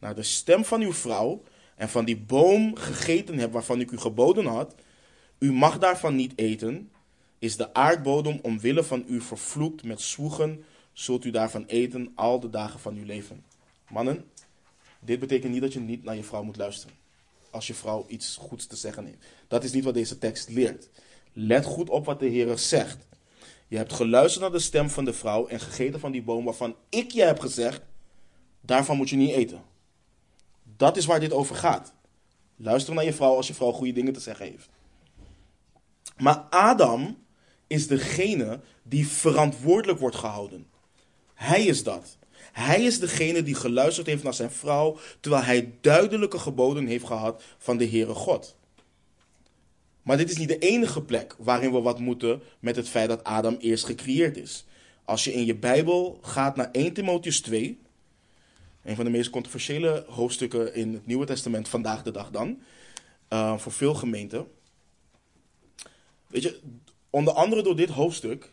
naar 0.02 0.14
de 0.14 0.22
stem 0.22 0.64
van 0.64 0.80
uw 0.80 0.92
vrouw 0.92 1.42
en 1.76 1.88
van 1.88 2.04
die 2.04 2.16
boom 2.16 2.76
gegeten 2.76 3.38
hebt 3.38 3.52
waarvan 3.52 3.80
ik 3.80 3.90
u 3.90 3.98
geboden 3.98 4.46
had, 4.46 4.74
u 5.38 5.52
mag 5.52 5.78
daarvan 5.78 6.16
niet 6.16 6.32
eten, 6.36 6.90
is 7.38 7.56
de 7.56 7.74
aardbodem 7.74 8.38
omwille 8.42 8.84
van 8.84 9.04
u 9.06 9.20
vervloekt 9.20 9.82
met 9.82 10.00
zwoegen, 10.00 10.64
zult 10.92 11.24
u 11.24 11.30
daarvan 11.30 11.64
eten 11.64 12.12
al 12.14 12.40
de 12.40 12.50
dagen 12.50 12.80
van 12.80 12.96
uw 12.96 13.04
leven. 13.04 13.44
Mannen, 13.88 14.24
dit 15.00 15.20
betekent 15.20 15.52
niet 15.52 15.62
dat 15.62 15.72
je 15.72 15.80
niet 15.80 16.04
naar 16.04 16.16
je 16.16 16.24
vrouw 16.24 16.42
moet 16.42 16.56
luisteren. 16.56 16.96
Als 17.50 17.66
je 17.66 17.74
vrouw 17.74 18.04
iets 18.08 18.36
goeds 18.36 18.66
te 18.66 18.76
zeggen 18.76 19.04
heeft. 19.04 19.24
Dat 19.48 19.64
is 19.64 19.72
niet 19.72 19.84
wat 19.84 19.94
deze 19.94 20.18
tekst 20.18 20.48
leert. 20.48 20.88
Let 21.32 21.64
goed 21.64 21.90
op 21.90 22.04
wat 22.04 22.20
de 22.20 22.26
Heer 22.26 22.58
zegt. 22.58 23.06
Je 23.68 23.76
hebt 23.76 23.92
geluisterd 23.92 24.42
naar 24.42 24.52
de 24.52 24.58
stem 24.58 24.90
van 24.90 25.04
de 25.04 25.12
vrouw 25.12 25.46
en 25.46 25.60
gegeten 25.60 26.00
van 26.00 26.12
die 26.12 26.22
boom 26.22 26.44
waarvan 26.44 26.76
ik 26.88 27.10
je 27.10 27.22
heb 27.22 27.40
gezegd, 27.40 27.82
daarvan 28.60 28.96
moet 28.96 29.10
je 29.10 29.16
niet 29.16 29.30
eten. 29.30 29.70
Dat 30.82 30.96
is 30.96 31.06
waar 31.06 31.20
dit 31.20 31.32
over 31.32 31.56
gaat. 31.56 31.94
Luister 32.56 32.94
naar 32.94 33.04
je 33.04 33.12
vrouw 33.12 33.36
als 33.36 33.46
je 33.46 33.54
vrouw 33.54 33.72
goede 33.72 33.92
dingen 33.92 34.12
te 34.12 34.20
zeggen 34.20 34.46
heeft. 34.46 34.68
Maar 36.16 36.36
Adam 36.50 37.24
is 37.66 37.86
degene 37.86 38.60
die 38.82 39.08
verantwoordelijk 39.08 39.98
wordt 39.98 40.16
gehouden. 40.16 40.66
Hij 41.34 41.64
is 41.64 41.82
dat. 41.82 42.16
Hij 42.52 42.82
is 42.82 42.98
degene 42.98 43.42
die 43.42 43.54
geluisterd 43.54 44.06
heeft 44.06 44.22
naar 44.22 44.34
zijn 44.34 44.50
vrouw, 44.50 44.98
terwijl 45.20 45.44
hij 45.44 45.72
duidelijke 45.80 46.38
geboden 46.38 46.86
heeft 46.86 47.06
gehad 47.06 47.42
van 47.58 47.76
de 47.76 47.88
Heere 47.88 48.14
God. 48.14 48.56
Maar 50.02 50.16
dit 50.16 50.30
is 50.30 50.38
niet 50.38 50.48
de 50.48 50.58
enige 50.58 51.02
plek 51.02 51.34
waarin 51.38 51.72
we 51.72 51.80
wat 51.80 51.98
moeten 51.98 52.42
met 52.60 52.76
het 52.76 52.88
feit 52.88 53.08
dat 53.08 53.24
Adam 53.24 53.56
eerst 53.58 53.84
gecreëerd 53.84 54.36
is. 54.36 54.64
Als 55.04 55.24
je 55.24 55.32
in 55.32 55.44
je 55.44 55.54
Bijbel 55.54 56.18
gaat 56.22 56.56
naar 56.56 56.70
1 56.70 56.92
Timotheus 56.92 57.40
2, 57.40 57.80
een 58.82 58.96
van 58.96 59.04
de 59.04 59.10
meest 59.10 59.30
controversiële 59.30 60.04
hoofdstukken 60.08 60.74
in 60.74 60.92
het 60.92 61.06
Nieuwe 61.06 61.26
Testament 61.26 61.68
vandaag 61.68 62.02
de 62.02 62.10
dag 62.10 62.30
dan, 62.30 62.62
uh, 63.32 63.58
voor 63.58 63.72
veel 63.72 63.94
gemeenten. 63.94 64.46
Weet 66.26 66.42
je, 66.42 66.60
onder 67.10 67.32
andere 67.32 67.62
door 67.62 67.76
dit 67.76 67.88
hoofdstuk 67.88 68.50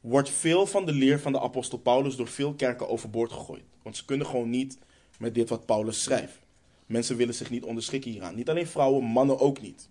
wordt 0.00 0.30
veel 0.30 0.66
van 0.66 0.86
de 0.86 0.92
leer 0.92 1.20
van 1.20 1.32
de 1.32 1.40
apostel 1.40 1.78
Paulus 1.78 2.16
door 2.16 2.28
veel 2.28 2.54
kerken 2.54 2.88
overboord 2.88 3.32
gegooid. 3.32 3.64
Want 3.82 3.96
ze 3.96 4.04
kunnen 4.04 4.26
gewoon 4.26 4.50
niet 4.50 4.78
met 5.18 5.34
dit 5.34 5.48
wat 5.48 5.66
Paulus 5.66 6.02
schrijft. 6.02 6.38
Mensen 6.86 7.16
willen 7.16 7.34
zich 7.34 7.50
niet 7.50 7.64
onderschikken 7.64 8.10
hieraan. 8.10 8.34
Niet 8.34 8.48
alleen 8.48 8.66
vrouwen, 8.66 9.04
mannen 9.04 9.38
ook 9.38 9.60
niet. 9.60 9.88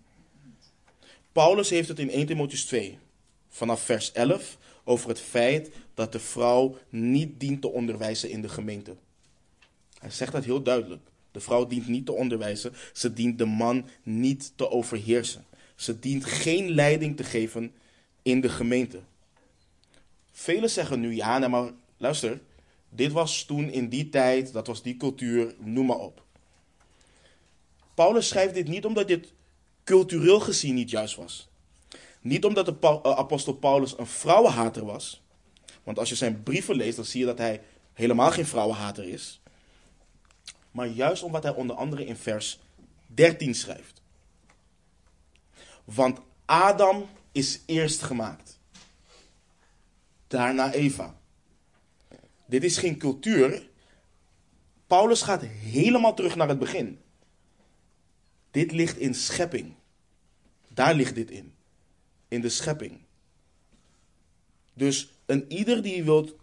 Paulus 1.32 1.70
heeft 1.70 1.88
het 1.88 1.98
in 1.98 2.10
1 2.10 2.26
Timotheus 2.26 2.64
2, 2.64 2.98
vanaf 3.48 3.80
vers 3.80 4.12
11, 4.12 4.58
over 4.84 5.08
het 5.08 5.20
feit 5.20 5.70
dat 5.96 6.12
de 6.12 6.20
vrouw 6.20 6.76
niet 6.88 7.40
dient 7.40 7.60
te 7.60 7.68
onderwijzen 7.68 8.30
in 8.30 8.42
de 8.42 8.48
gemeente. 8.48 8.96
Hij 9.98 10.10
zegt 10.10 10.32
dat 10.32 10.44
heel 10.44 10.62
duidelijk. 10.62 11.02
De 11.30 11.40
vrouw 11.40 11.66
dient 11.66 11.88
niet 11.88 12.06
te 12.06 12.12
onderwijzen, 12.12 12.72
ze 12.92 13.12
dient 13.12 13.38
de 13.38 13.44
man 13.44 13.88
niet 14.02 14.52
te 14.56 14.70
overheersen. 14.70 15.44
Ze 15.74 15.98
dient 15.98 16.24
geen 16.24 16.70
leiding 16.70 17.16
te 17.16 17.24
geven 17.24 17.72
in 18.22 18.40
de 18.40 18.48
gemeente. 18.48 19.00
Velen 20.32 20.70
zeggen 20.70 21.00
nu 21.00 21.14
ja, 21.14 21.48
maar 21.48 21.70
luister, 21.96 22.40
dit 22.88 23.12
was 23.12 23.44
toen 23.44 23.70
in 23.70 23.88
die 23.88 24.08
tijd, 24.08 24.52
dat 24.52 24.66
was 24.66 24.82
die 24.82 24.96
cultuur, 24.96 25.54
noem 25.58 25.86
maar 25.86 25.98
op. 25.98 26.22
Paulus 27.94 28.28
schrijft 28.28 28.54
dit 28.54 28.68
niet 28.68 28.84
omdat 28.84 29.08
dit 29.08 29.32
cultureel 29.84 30.40
gezien 30.40 30.74
niet 30.74 30.90
juist 30.90 31.16
was. 31.16 31.48
Niet 32.20 32.44
omdat 32.44 32.66
de 32.66 32.76
eh, 32.80 32.98
apostel 33.02 33.52
Paulus 33.52 33.98
een 33.98 34.06
vrouwenhater 34.06 34.84
was. 34.84 35.24
Want 35.86 35.98
als 35.98 36.08
je 36.08 36.14
zijn 36.14 36.42
brieven 36.42 36.76
leest, 36.76 36.96
dan 36.96 37.04
zie 37.04 37.20
je 37.20 37.26
dat 37.26 37.38
hij 37.38 37.62
helemaal 37.92 38.30
geen 38.30 38.46
vrouwenhater 38.46 39.04
is. 39.04 39.40
Maar 40.70 40.86
juist 40.86 41.22
omdat 41.22 41.42
hij 41.42 41.54
onder 41.54 41.76
andere 41.76 42.06
in 42.06 42.16
vers 42.16 42.60
13 43.06 43.54
schrijft. 43.54 44.02
Want 45.84 46.20
Adam 46.44 47.08
is 47.32 47.60
eerst 47.66 48.02
gemaakt. 48.02 48.58
Daarna 50.26 50.72
Eva. 50.72 51.18
Dit 52.46 52.64
is 52.64 52.78
geen 52.78 52.98
cultuur. 52.98 53.68
Paulus 54.86 55.22
gaat 55.22 55.42
helemaal 55.42 56.14
terug 56.14 56.36
naar 56.36 56.48
het 56.48 56.58
begin. 56.58 57.00
Dit 58.50 58.72
ligt 58.72 58.96
in 58.96 59.14
schepping. 59.14 59.74
Daar 60.68 60.94
ligt 60.94 61.14
dit 61.14 61.30
in. 61.30 61.54
In 62.28 62.40
de 62.40 62.48
schepping. 62.48 63.00
Dus 64.72 65.15
een 65.26 65.44
ieder 65.48 65.82
die 65.82 66.04
wilt, 66.04 66.34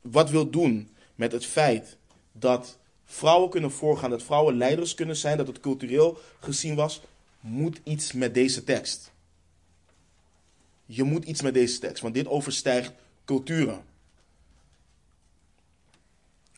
wat 0.00 0.30
wil 0.30 0.50
doen 0.50 0.88
met 1.14 1.32
het 1.32 1.46
feit 1.46 1.96
dat 2.32 2.78
vrouwen 3.04 3.50
kunnen 3.50 3.70
voorgaan, 3.70 4.10
dat 4.10 4.22
vrouwen 4.22 4.56
leiders 4.56 4.94
kunnen 4.94 5.16
zijn, 5.16 5.36
dat 5.36 5.46
het 5.46 5.60
cultureel 5.60 6.18
gezien 6.40 6.74
was, 6.74 7.00
moet 7.40 7.80
iets 7.84 8.12
met 8.12 8.34
deze 8.34 8.64
tekst. 8.64 9.12
Je 10.86 11.02
moet 11.02 11.24
iets 11.24 11.42
met 11.42 11.54
deze 11.54 11.78
tekst, 11.78 12.02
want 12.02 12.14
dit 12.14 12.28
overstijgt 12.28 12.92
culturen. 13.24 13.84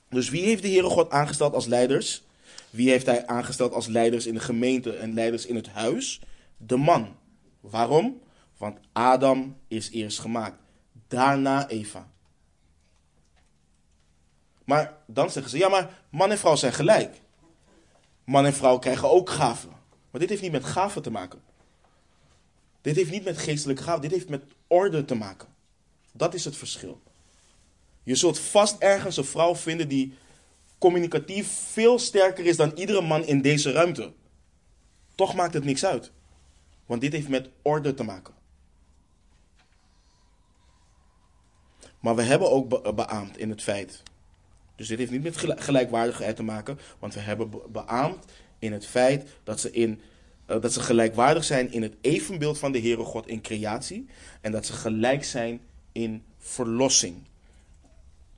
Dus 0.08 0.28
wie 0.28 0.42
heeft 0.42 0.62
de 0.62 0.68
Heere 0.68 0.88
God 0.88 1.10
aangesteld 1.10 1.54
als 1.54 1.66
leiders? 1.66 2.22
Wie 2.70 2.90
heeft 2.90 3.06
hij 3.06 3.26
aangesteld 3.26 3.72
als 3.72 3.86
leiders 3.86 4.26
in 4.26 4.34
de 4.34 4.40
gemeente 4.40 4.96
en 4.96 5.14
leiders 5.14 5.46
in 5.46 5.54
het 5.54 5.68
huis? 5.68 6.20
De 6.56 6.76
man. 6.76 7.16
Waarom? 7.60 8.20
Want 8.56 8.78
Adam 8.92 9.56
is 9.68 9.90
eerst 9.90 10.18
gemaakt. 10.18 10.58
Daarna 11.08 11.68
Eva. 11.68 12.10
Maar 14.64 14.96
dan 15.06 15.30
zeggen 15.30 15.50
ze, 15.50 15.58
ja 15.58 15.68
maar 15.68 16.02
man 16.08 16.30
en 16.30 16.38
vrouw 16.38 16.56
zijn 16.56 16.72
gelijk. 16.72 17.20
Man 18.24 18.46
en 18.46 18.54
vrouw 18.54 18.78
krijgen 18.78 19.10
ook 19.10 19.30
gaven. 19.30 19.70
Maar 20.10 20.20
dit 20.20 20.30
heeft 20.30 20.42
niet 20.42 20.52
met 20.52 20.64
gaven 20.64 21.02
te 21.02 21.10
maken. 21.10 21.42
Dit 22.80 22.96
heeft 22.96 23.10
niet 23.10 23.24
met 23.24 23.38
geestelijke 23.38 23.82
gaven, 23.82 24.02
dit 24.02 24.10
heeft 24.10 24.28
met 24.28 24.42
orde 24.66 25.04
te 25.04 25.14
maken. 25.14 25.48
Dat 26.12 26.34
is 26.34 26.44
het 26.44 26.56
verschil. 26.56 27.00
Je 28.02 28.14
zult 28.14 28.38
vast 28.38 28.78
ergens 28.78 29.16
een 29.16 29.24
vrouw 29.24 29.56
vinden 29.56 29.88
die 29.88 30.14
communicatief 30.78 31.48
veel 31.48 31.98
sterker 31.98 32.44
is 32.44 32.56
dan 32.56 32.72
iedere 32.74 33.00
man 33.00 33.24
in 33.24 33.42
deze 33.42 33.72
ruimte. 33.72 34.12
Toch 35.14 35.34
maakt 35.34 35.54
het 35.54 35.64
niks 35.64 35.84
uit. 35.84 36.12
Want 36.86 37.00
dit 37.00 37.12
heeft 37.12 37.28
met 37.28 37.48
orde 37.62 37.94
te 37.94 38.02
maken. 38.02 38.34
Maar 42.06 42.16
we 42.16 42.22
hebben 42.22 42.50
ook 42.50 42.94
beaamd 42.94 43.38
in 43.38 43.50
het 43.50 43.62
feit. 43.62 44.02
Dus 44.76 44.88
dit 44.88 44.98
heeft 44.98 45.10
niet 45.10 45.22
met 45.22 45.36
gelijkwaardigheid 45.36 46.36
te 46.36 46.42
maken. 46.42 46.78
Want 46.98 47.14
we 47.14 47.20
hebben 47.20 47.50
beaamd 47.72 48.24
in 48.58 48.72
het 48.72 48.86
feit 48.86 49.28
dat 49.44 49.60
ze, 49.60 49.70
in, 49.70 50.00
uh, 50.50 50.60
dat 50.60 50.72
ze 50.72 50.80
gelijkwaardig 50.80 51.44
zijn 51.44 51.72
in 51.72 51.82
het 51.82 51.94
evenbeeld 52.00 52.58
van 52.58 52.72
de 52.72 52.80
Heere 52.80 53.04
God 53.04 53.26
in 53.26 53.40
creatie. 53.40 54.06
En 54.40 54.52
dat 54.52 54.66
ze 54.66 54.72
gelijk 54.72 55.24
zijn 55.24 55.60
in 55.92 56.22
verlossing. 56.38 57.16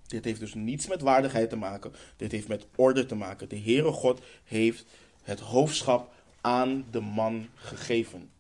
Dit 0.07 0.25
heeft 0.25 0.41
dus 0.41 0.55
niets 0.55 0.87
met 0.87 1.01
waardigheid 1.01 1.51
te 1.51 1.57
maken. 1.57 1.93
Dit 2.17 2.33
heeft 2.33 2.49
met 2.49 2.67
orde 2.75 3.07
te 3.07 3.15
maken. 3.15 3.49
De 3.49 3.61
Heere 3.61 3.93
God 3.93 4.21
heeft 4.45 4.85
het 5.23 5.41
hoofdschap 5.41 6.13
aan 6.41 6.85
de 6.91 7.01
man 7.01 7.49
gegeven. 7.55 8.31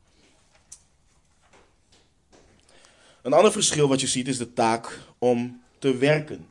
Een 3.28 3.34
ander 3.34 3.52
verschil 3.52 3.88
wat 3.88 4.00
je 4.00 4.06
ziet 4.06 4.28
is 4.28 4.38
de 4.38 4.52
taak 4.52 5.00
om 5.18 5.62
te 5.78 5.96
werken. 5.96 6.46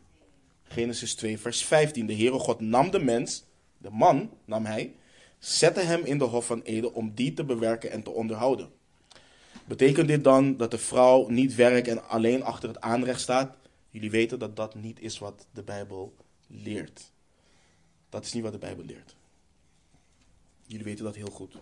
Genesis 0.63 1.15
2, 1.15 1.37
vers 1.37 1.65
15. 1.65 2.05
De 2.05 2.15
Heere 2.15 2.39
God 2.39 2.59
nam 2.59 2.91
de 2.91 2.99
mens, 2.99 3.43
de 3.77 3.89
man 3.89 4.29
nam 4.45 4.65
hij, 4.65 4.95
zette 5.39 5.79
hem 5.79 6.05
in 6.05 6.17
de 6.17 6.23
hof 6.23 6.45
van 6.45 6.61
Eden 6.61 6.93
om 6.93 7.11
die 7.15 7.33
te 7.33 7.43
bewerken 7.43 7.91
en 7.91 8.03
te 8.03 8.09
onderhouden. 8.09 8.69
Betekent 9.65 10.07
dit 10.07 10.23
dan 10.23 10.57
dat 10.57 10.71
de 10.71 10.77
vrouw 10.77 11.27
niet 11.29 11.55
werkt 11.55 11.87
en 11.87 12.09
alleen 12.09 12.43
achter 12.43 12.69
het 12.69 12.81
aanrecht 12.81 13.21
staat? 13.21 13.57
Jullie 13.89 14.11
weten 14.11 14.39
dat 14.39 14.55
dat 14.55 14.75
niet 14.75 14.99
is 14.99 15.19
wat 15.19 15.45
de 15.53 15.63
Bijbel 15.63 16.15
leert. 16.47 17.11
Dat 18.09 18.25
is 18.25 18.33
niet 18.33 18.43
wat 18.43 18.51
de 18.51 18.57
Bijbel 18.57 18.85
leert. 18.85 19.15
Jullie 20.65 20.85
weten 20.85 21.03
dat 21.03 21.15
heel 21.15 21.31
goed. 21.31 21.55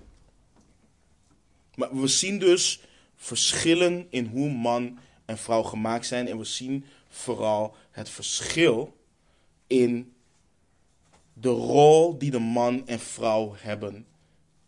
Maar 1.75 1.99
we 1.99 2.07
zien 2.07 2.39
dus 2.39 2.81
verschillen 3.15 4.07
in 4.09 4.25
hoe 4.25 4.49
man 4.49 4.99
en 5.25 5.37
vrouw 5.37 5.63
gemaakt 5.63 6.05
zijn. 6.05 6.27
En 6.27 6.37
we 6.37 6.43
zien 6.43 6.85
vooral 7.07 7.75
het 7.91 8.09
verschil 8.09 8.97
in 9.67 10.13
de 11.33 11.49
rol 11.49 12.17
die 12.17 12.31
de 12.31 12.39
man 12.39 12.87
en 12.87 12.99
vrouw 12.99 13.55
hebben 13.57 14.05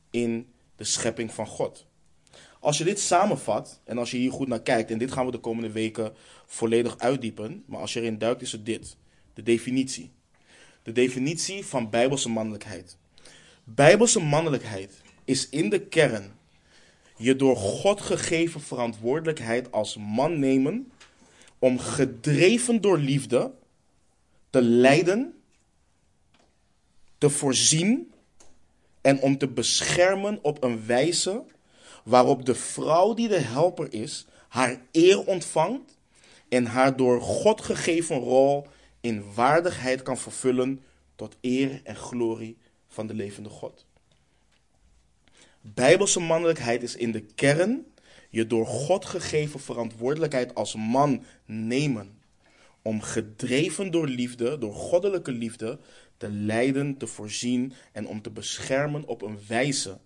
in 0.09 0.47
de 0.75 0.83
schepping 0.83 1.33
van 1.33 1.47
God. 1.47 1.85
Als 2.59 2.77
je 2.77 2.83
dit 2.83 2.99
samenvat 2.99 3.81
en 3.83 3.97
als 3.97 4.11
je 4.11 4.17
hier 4.17 4.31
goed 4.31 4.47
naar 4.47 4.61
kijkt, 4.61 4.91
en 4.91 4.97
dit 4.97 5.11
gaan 5.11 5.25
we 5.25 5.31
de 5.31 5.37
komende 5.37 5.71
weken 5.71 6.13
volledig 6.45 6.97
uitdiepen, 6.97 7.63
maar 7.65 7.79
als 7.79 7.93
je 7.93 7.99
erin 7.99 8.17
duikt 8.17 8.41
is 8.41 8.51
het 8.51 8.65
dit, 8.65 8.97
de 9.33 9.43
definitie. 9.43 10.11
De 10.83 10.91
definitie 10.91 11.65
van 11.65 11.89
bijbelse 11.89 12.29
mannelijkheid. 12.29 12.97
Bijbelse 13.63 14.19
mannelijkheid 14.19 15.01
is 15.23 15.49
in 15.49 15.69
de 15.69 15.87
kern 15.87 16.36
je 17.17 17.35
door 17.35 17.55
God 17.55 18.01
gegeven 18.01 18.61
verantwoordelijkheid 18.61 19.71
als 19.71 19.97
man 19.97 20.39
nemen 20.39 20.91
om 21.59 21.79
gedreven 21.79 22.81
door 22.81 22.97
liefde 22.97 23.51
te 24.49 24.61
leiden, 24.61 25.33
te 27.17 27.29
voorzien 27.29 28.13
en 29.01 29.21
om 29.21 29.37
te 29.37 29.47
beschermen 29.47 30.39
op 30.41 30.63
een 30.63 30.85
wijze 30.85 31.43
waarop 32.03 32.45
de 32.45 32.55
vrouw 32.55 33.13
die 33.13 33.27
de 33.27 33.39
helper 33.39 33.93
is, 33.93 34.25
haar 34.47 34.81
eer 34.91 35.25
ontvangt 35.25 35.97
en 36.49 36.65
haar 36.65 36.95
door 36.95 37.21
God 37.21 37.61
gegeven 37.61 38.19
rol 38.19 38.67
in 39.01 39.33
waardigheid 39.33 40.01
kan 40.01 40.17
vervullen 40.17 40.83
tot 41.15 41.35
eer 41.41 41.81
en 41.83 41.95
glorie 41.95 42.57
van 42.87 43.07
de 43.07 43.13
levende 43.13 43.49
God. 43.49 43.86
Bijbelse 45.73 46.19
mannelijkheid 46.19 46.83
is 46.83 46.95
in 46.95 47.11
de 47.11 47.21
kern 47.21 47.85
je 48.29 48.47
door 48.47 48.65
God 48.65 49.05
gegeven 49.05 49.59
verantwoordelijkheid 49.59 50.55
als 50.55 50.75
man 50.75 51.23
nemen. 51.45 52.19
Om 52.81 53.01
gedreven 53.01 53.91
door 53.91 54.07
liefde, 54.07 54.57
door 54.57 54.73
goddelijke 54.73 55.31
liefde, 55.31 55.79
te 56.17 56.29
leiden, 56.29 56.97
te 56.97 57.07
voorzien 57.07 57.73
en 57.91 58.07
om 58.07 58.21
te 58.21 58.29
beschermen 58.29 59.07
op 59.07 59.21
een 59.21 59.39
wijze 59.47 59.97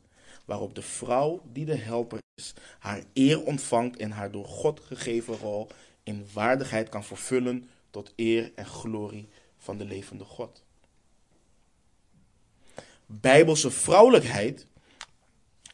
waarop 0.45 0.75
de 0.75 0.81
vrouw 0.81 1.41
die 1.51 1.65
de 1.65 1.75
helper 1.75 2.19
is, 2.35 2.53
haar 2.79 3.03
eer 3.13 3.43
ontvangt 3.43 3.97
en 3.97 4.11
haar 4.11 4.31
door 4.31 4.45
God 4.45 4.79
gegeven 4.79 5.37
rol 5.37 5.67
in 6.03 6.27
waardigheid 6.33 6.89
kan 6.89 7.03
vervullen 7.03 7.69
tot 7.89 8.13
eer 8.15 8.51
en 8.55 8.65
glorie 8.65 9.27
van 9.57 9.77
de 9.77 9.85
levende 9.85 10.23
God. 10.23 10.63
Bijbelse 13.05 13.71
vrouwelijkheid 13.71 14.65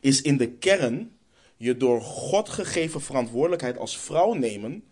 is 0.07 0.21
in 0.21 0.37
de 0.37 0.49
kern 0.49 1.11
je 1.57 1.77
door 1.77 2.01
God 2.01 2.49
gegeven 2.49 3.01
verantwoordelijkheid 3.01 3.77
als 3.77 3.97
vrouw 3.97 4.33
nemen 4.33 4.83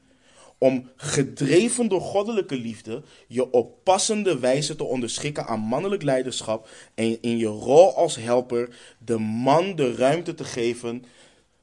om 0.58 0.90
gedreven 0.96 1.88
door 1.88 2.02
goddelijke 2.02 2.56
liefde 2.56 3.04
je 3.28 3.52
op 3.52 3.84
passende 3.84 4.40
wijze 4.40 4.76
te 4.76 4.84
onderschikken 4.84 5.46
aan 5.46 5.60
mannelijk 5.60 6.02
leiderschap 6.04 6.70
en 6.94 7.22
in 7.22 7.38
je 7.38 7.46
rol 7.46 7.96
als 7.96 8.16
helper 8.16 8.78
de 8.98 9.18
man 9.18 9.76
de 9.76 9.96
ruimte 9.96 10.34
te 10.34 10.44
geven 10.44 11.06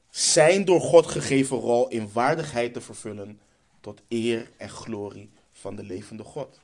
zijn 0.09 0.65
door 0.65 0.81
God 0.81 1.05
gegeven 1.05 1.57
rol 1.57 1.87
in 1.87 2.09
waardigheid 2.13 2.73
te 2.73 2.81
vervullen 2.81 3.39
tot 3.81 4.01
eer 4.09 4.49
en 4.57 4.69
glorie 4.69 5.29
van 5.51 5.75
de 5.75 5.83
levende 5.83 6.23
God. 6.23 6.59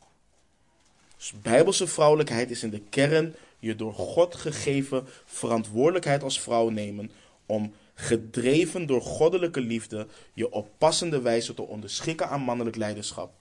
Dus 1.17 1.33
bijbelse 1.41 1.87
vrouwelijkheid 1.87 2.51
is 2.51 2.63
in 2.63 2.69
de 2.69 2.81
kern 2.89 3.35
je 3.59 3.75
door 3.75 3.93
God 3.93 4.35
gegeven 4.35 5.07
verantwoordelijkheid 5.25 6.23
als 6.23 6.41
vrouw 6.41 6.69
nemen 6.69 7.11
om 7.45 7.73
gedreven 7.93 8.85
door 8.85 9.01
goddelijke 9.01 9.61
liefde, 9.61 10.07
je 10.33 10.51
op 10.51 10.69
passende 10.77 11.21
wijze 11.21 11.53
te 11.53 11.61
onderschikken 11.61 12.29
aan 12.29 12.41
mannelijk 12.41 12.75
leiderschap. 12.75 13.33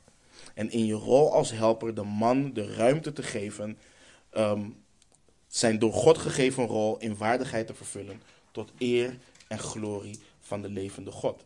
En 0.54 0.70
in 0.70 0.86
je 0.86 0.94
rol 0.94 1.32
als 1.32 1.50
helper 1.50 1.94
de 1.94 2.02
man 2.02 2.52
de 2.52 2.74
ruimte 2.74 3.12
te 3.12 3.22
geven, 3.22 3.78
um, 4.36 4.82
zijn 5.46 5.78
door 5.78 5.92
God 5.92 6.18
gegeven 6.18 6.66
rol 6.66 6.98
in 6.98 7.16
waardigheid 7.16 7.66
te 7.66 7.74
vervullen, 7.74 8.22
tot 8.50 8.72
eer 8.78 9.18
en 9.48 9.58
glorie 9.58 10.18
van 10.40 10.62
de 10.62 10.68
levende 10.68 11.10
God. 11.10 11.44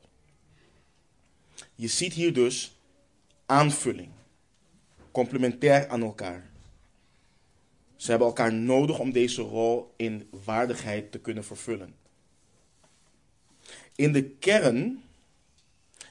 Je 1.74 1.88
ziet 1.88 2.12
hier 2.12 2.32
dus 2.32 2.76
aanvulling, 3.46 4.10
complementair 5.10 5.88
aan 5.88 6.02
elkaar. 6.02 6.51
Ze 8.03 8.11
hebben 8.11 8.28
elkaar 8.28 8.53
nodig 8.53 8.98
om 8.98 9.12
deze 9.12 9.42
rol 9.42 9.92
in 9.96 10.28
waardigheid 10.44 11.12
te 11.12 11.18
kunnen 11.18 11.44
vervullen. 11.44 11.94
In 13.96 14.12
de 14.12 14.24
kern, 14.24 15.03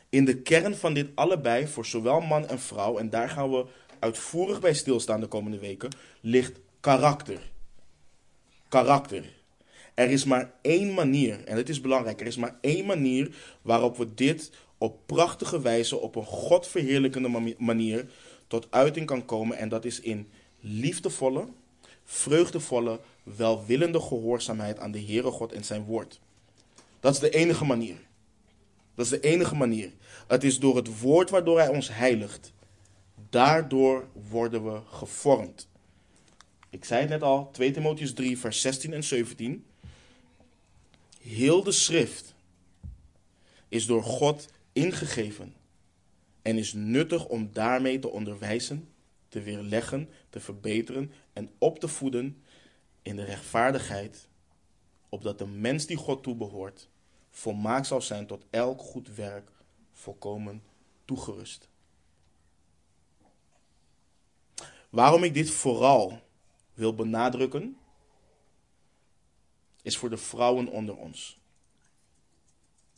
in 0.09 0.25
de 0.25 0.41
kern 0.41 0.75
van 0.75 0.93
dit 0.93 1.07
allebei, 1.15 1.67
voor 1.67 1.85
zowel 1.85 2.21
man 2.21 2.47
en 2.47 2.59
vrouw, 2.59 2.97
en 2.97 3.09
daar 3.09 3.29
gaan 3.29 3.51
we 3.51 3.65
uitvoerig 3.99 4.59
bij 4.59 4.73
stilstaan 4.73 5.19
de 5.19 5.27
komende 5.27 5.59
weken, 5.59 5.91
ligt 6.21 6.59
karakter. 6.79 7.51
Karakter. 8.67 9.23
Er 9.93 10.09
is 10.09 10.23
maar 10.23 10.53
één 10.61 10.93
manier, 10.93 11.43
en 11.43 11.57
het 11.57 11.69
is 11.69 11.81
belangrijk, 11.81 12.21
er 12.21 12.27
is 12.27 12.37
maar 12.37 12.57
één 12.61 12.85
manier 12.85 13.35
waarop 13.61 13.97
we 13.97 14.13
dit 14.13 14.51
op 14.77 14.99
prachtige 15.05 15.61
wijze, 15.61 15.97
op 15.97 16.15
een 16.15 16.25
godverheerlijkende 16.25 17.55
manier 17.57 18.05
tot 18.47 18.67
uiting 18.69 19.05
kan 19.05 19.25
komen. 19.25 19.57
En 19.57 19.69
dat 19.69 19.85
is 19.85 19.99
in 19.99 20.29
liefdevolle, 20.59 21.47
vreugdevolle, 22.11 22.99
welwillende 23.23 24.01
gehoorzaamheid 24.01 24.79
aan 24.79 24.91
de 24.91 25.01
Heere 25.01 25.31
God 25.31 25.51
en 25.51 25.63
zijn 25.63 25.83
woord. 25.83 26.19
Dat 26.99 27.13
is 27.13 27.19
de 27.19 27.29
enige 27.29 27.65
manier. 27.65 27.97
Dat 28.95 29.05
is 29.05 29.11
de 29.11 29.19
enige 29.19 29.55
manier. 29.55 29.91
Het 30.27 30.43
is 30.43 30.59
door 30.59 30.75
het 30.75 30.99
woord 30.99 31.29
waardoor 31.29 31.59
hij 31.59 31.67
ons 31.67 31.89
heiligt. 31.89 32.53
Daardoor 33.29 34.07
worden 34.29 34.73
we 34.73 34.79
gevormd. 34.89 35.67
Ik 36.69 36.85
zei 36.85 37.01
het 37.01 37.09
net 37.09 37.23
al, 37.23 37.49
2 37.51 37.71
Timotheus 37.71 38.13
3, 38.13 38.37
vers 38.37 38.61
16 38.61 38.93
en 38.93 39.03
17. 39.03 39.65
Heel 41.21 41.63
de 41.63 41.71
schrift 41.71 42.33
is 43.67 43.85
door 43.85 44.03
God 44.03 44.47
ingegeven 44.73 45.53
en 46.41 46.57
is 46.57 46.73
nuttig 46.73 47.25
om 47.25 47.49
daarmee 47.53 47.99
te 47.99 48.09
onderwijzen, 48.09 48.87
te 49.27 49.41
weerleggen, 49.41 50.09
te 50.29 50.39
verbeteren 50.39 51.11
en 51.33 51.49
op 51.57 51.79
te 51.79 51.87
voeden 51.87 52.43
in 53.01 53.15
de 53.15 53.23
rechtvaardigheid, 53.23 54.27
opdat 55.09 55.37
de 55.37 55.47
mens 55.47 55.85
die 55.85 55.97
God 55.97 56.23
toebehoort 56.23 56.89
volmaakt 57.29 57.87
zal 57.87 58.01
zijn 58.01 58.27
tot 58.27 58.45
elk 58.49 58.81
goed 58.81 59.15
werk 59.15 59.51
volkomen 59.91 60.63
toegerust. 61.05 61.69
Waarom 64.89 65.23
ik 65.23 65.33
dit 65.33 65.51
vooral 65.51 66.19
wil 66.73 66.95
benadrukken, 66.95 67.77
is 69.81 69.97
voor 69.97 70.09
de 70.09 70.17
vrouwen 70.17 70.67
onder 70.67 70.95
ons. 70.95 71.39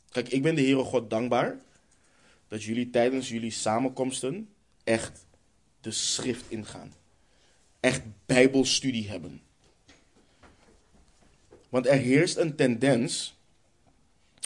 Kijk, 0.08 0.28
ik 0.28 0.42
ben 0.42 0.54
de 0.54 0.60
Heere 0.60 0.84
God 0.84 1.10
dankbaar 1.10 1.60
dat 2.48 2.62
jullie 2.62 2.90
tijdens 2.90 3.28
jullie 3.28 3.50
samenkomsten 3.50 4.54
echt 4.84 5.26
de 5.80 5.90
schrift 5.90 6.50
ingaan. 6.50 6.92
Echt 7.84 8.02
bijbelstudie 8.26 9.08
hebben. 9.08 9.42
Want 11.68 11.86
er 11.86 11.98
heerst 11.98 12.36
een 12.36 12.56
tendens 12.56 13.36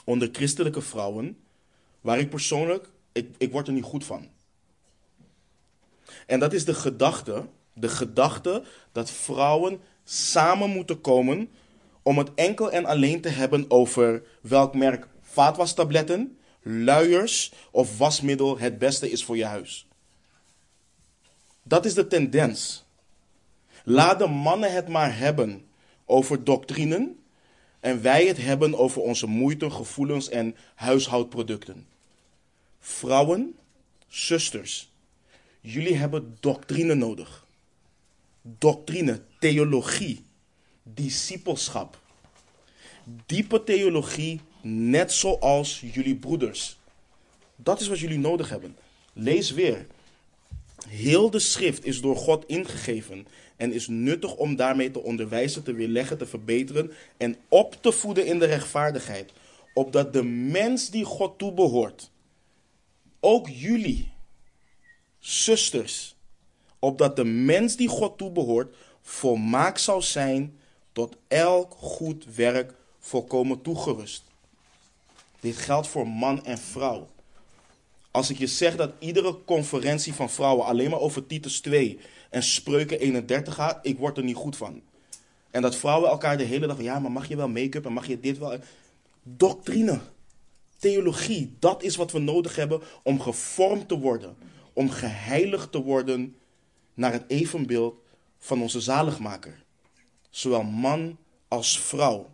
onder 0.05 0.29
christelijke 0.33 0.81
vrouwen, 0.81 1.39
waar 2.01 2.19
ik 2.19 2.31
persoonlijk, 2.31 2.89
ik, 3.13 3.35
ik 3.37 3.53
word 3.53 3.67
er 3.67 3.73
niet 3.73 3.85
goed 3.85 4.05
van. 4.05 4.29
En 6.27 6.41
dat 6.41 6.53
is 6.53 6.65
de 6.65 6.75
gedachte, 6.75 7.47
de 7.73 7.89
gedachte 7.89 8.65
dat 8.93 9.11
vrouwen 9.11 9.81
samen 10.05 10.71
moeten 10.71 11.01
komen 11.01 11.51
om 12.03 12.19
het 12.19 12.35
enkel 12.35 12.71
en 12.71 12.85
alleen 12.85 13.21
te 13.21 13.29
hebben 13.29 13.71
over 13.71 14.23
welk 14.41 14.75
merk 14.75 15.09
vaatwastabletten, 15.21 16.39
luiers 16.63 17.53
of 17.71 17.99
wasmiddel 17.99 18.59
het 18.59 18.79
beste 18.79 19.11
is 19.11 19.25
voor 19.25 19.37
je 19.37 19.45
huis. 19.45 19.87
Dat 21.63 21.85
is 21.85 21.95
de 21.95 22.07
tendens. 22.07 22.87
Laat 23.89 24.19
de 24.19 24.27
mannen 24.27 24.73
het 24.73 24.89
maar 24.89 25.19
hebben 25.19 25.67
over 26.05 26.45
doctrinen 26.45 27.19
en 27.81 28.03
wij 28.03 28.27
het 28.27 28.37
hebben 28.37 28.79
over 28.79 29.03
onze 29.03 29.27
moeite, 29.27 29.71
gevoelens 29.71 30.29
en 30.29 30.57
huishoudproducten. 30.75 31.87
Vrouwen, 32.81 33.57
zusters, 34.09 34.93
jullie 35.61 35.95
hebben 35.95 36.37
doctrine 36.41 36.95
nodig. 36.95 37.47
Doctrine, 38.43 39.23
theologie, 39.41 40.25
discipelschap. 40.83 42.01
Diepe 43.27 43.65
theologie, 43.65 44.41
net 44.63 45.13
zoals 45.13 45.81
jullie 45.93 46.17
broeders. 46.17 46.79
Dat 47.57 47.81
is 47.81 47.89
wat 47.89 47.99
jullie 47.99 48.19
nodig 48.19 48.49
hebben. 48.49 48.77
Lees 49.13 49.51
weer. 49.51 49.87
Heel 50.89 51.31
de 51.31 51.39
schrift 51.39 51.85
is 51.85 52.01
door 52.01 52.17
God 52.17 52.47
ingegeven 52.47 53.27
en 53.59 53.73
is 53.73 53.87
nuttig 53.87 54.37
om 54.37 54.57
daarmee 54.57 54.91
te 54.91 55.03
onderwijzen, 55.03 55.63
te 55.63 55.73
weerleggen, 55.73 56.19
te 56.19 56.27
verbeteren 56.27 56.93
en 57.17 57.37
op 57.49 57.77
te 57.81 57.93
voeden 57.93 58.27
in 58.27 58.39
de 58.39 58.47
rechtvaardigheid. 58.47 59.33
Opdat 59.75 60.13
de 60.13 60.23
mens 60.23 60.91
die 60.91 61.05
God 61.05 61.39
toebehoort, 61.39 62.11
ook 63.21 63.49
jullie, 63.49 64.11
zusters, 65.19 66.17
opdat 66.79 67.17
de 67.17 67.25
mens 67.25 67.77
die 67.77 67.89
God 67.89 68.19
toebehoort, 68.19 68.75
volmaakt 69.03 69.81
zal 69.81 70.03
zijn 70.03 70.59
tot 70.93 71.17
elk 71.29 71.75
goed 71.79 72.25
werk 72.35 72.75
volkomen 72.99 73.63
toegerust. 73.63 74.23
Dit 75.41 75.57
geldt 75.57 75.89
voor 75.89 76.09
man 76.09 76.45
en 76.45 76.59
vrouw. 76.59 77.09
Als 78.11 78.31
ik 78.31 78.39
je 78.39 78.47
zeg 78.47 78.77
dat 78.77 78.93
iedere 78.99 79.45
conferentie 79.45 80.15
van 80.15 80.31
vrouwen 80.31 80.67
alleen 80.67 80.91
maar 80.91 81.01
over 81.01 81.27
Titus 81.27 81.61
2 81.61 81.99
en 82.29 82.43
Spreuken 82.43 83.01
31 83.01 83.55
gaat, 83.55 83.79
ik 83.87 83.99
word 83.99 84.17
er 84.17 84.25
niet 84.25 84.37
goed 84.37 84.57
van. 84.57 84.83
En 85.51 85.63
dat 85.63 85.77
vrouwen 85.77 86.11
elkaar 86.11 86.37
de 86.37 86.45
hele 86.45 86.67
dag 86.67 86.77
van, 86.77 86.85
ja, 86.85 86.99
maar 86.99 87.13
mag 87.13 87.29
je 87.29 87.37
wel 87.37 87.49
make-up 87.49 87.87
en 87.87 87.93
mag 87.93 88.07
je 88.07 88.21
dit 88.21 88.39
wel? 88.39 88.59
Doctrine, 89.23 90.01
theologie, 90.77 91.57
dat 91.59 91.83
is 91.83 91.97
wat 91.97 92.13
we 92.13 92.19
nodig 92.19 92.57
hebben 92.57 92.81
om 93.03 93.21
gevormd 93.21 93.89
te 93.89 93.99
worden, 93.99 94.37
om 94.73 94.91
geheiligd 94.91 95.73
te 95.73 95.83
worden 95.83 96.37
naar 96.95 97.13
het 97.13 97.25
evenbeeld 97.27 97.95
van 98.39 98.63
onze 98.63 98.81
zaligmaker. 98.81 99.65
Zowel 100.31 100.63
man 100.63 101.19
als 101.49 101.81
vrouw. 101.81 102.31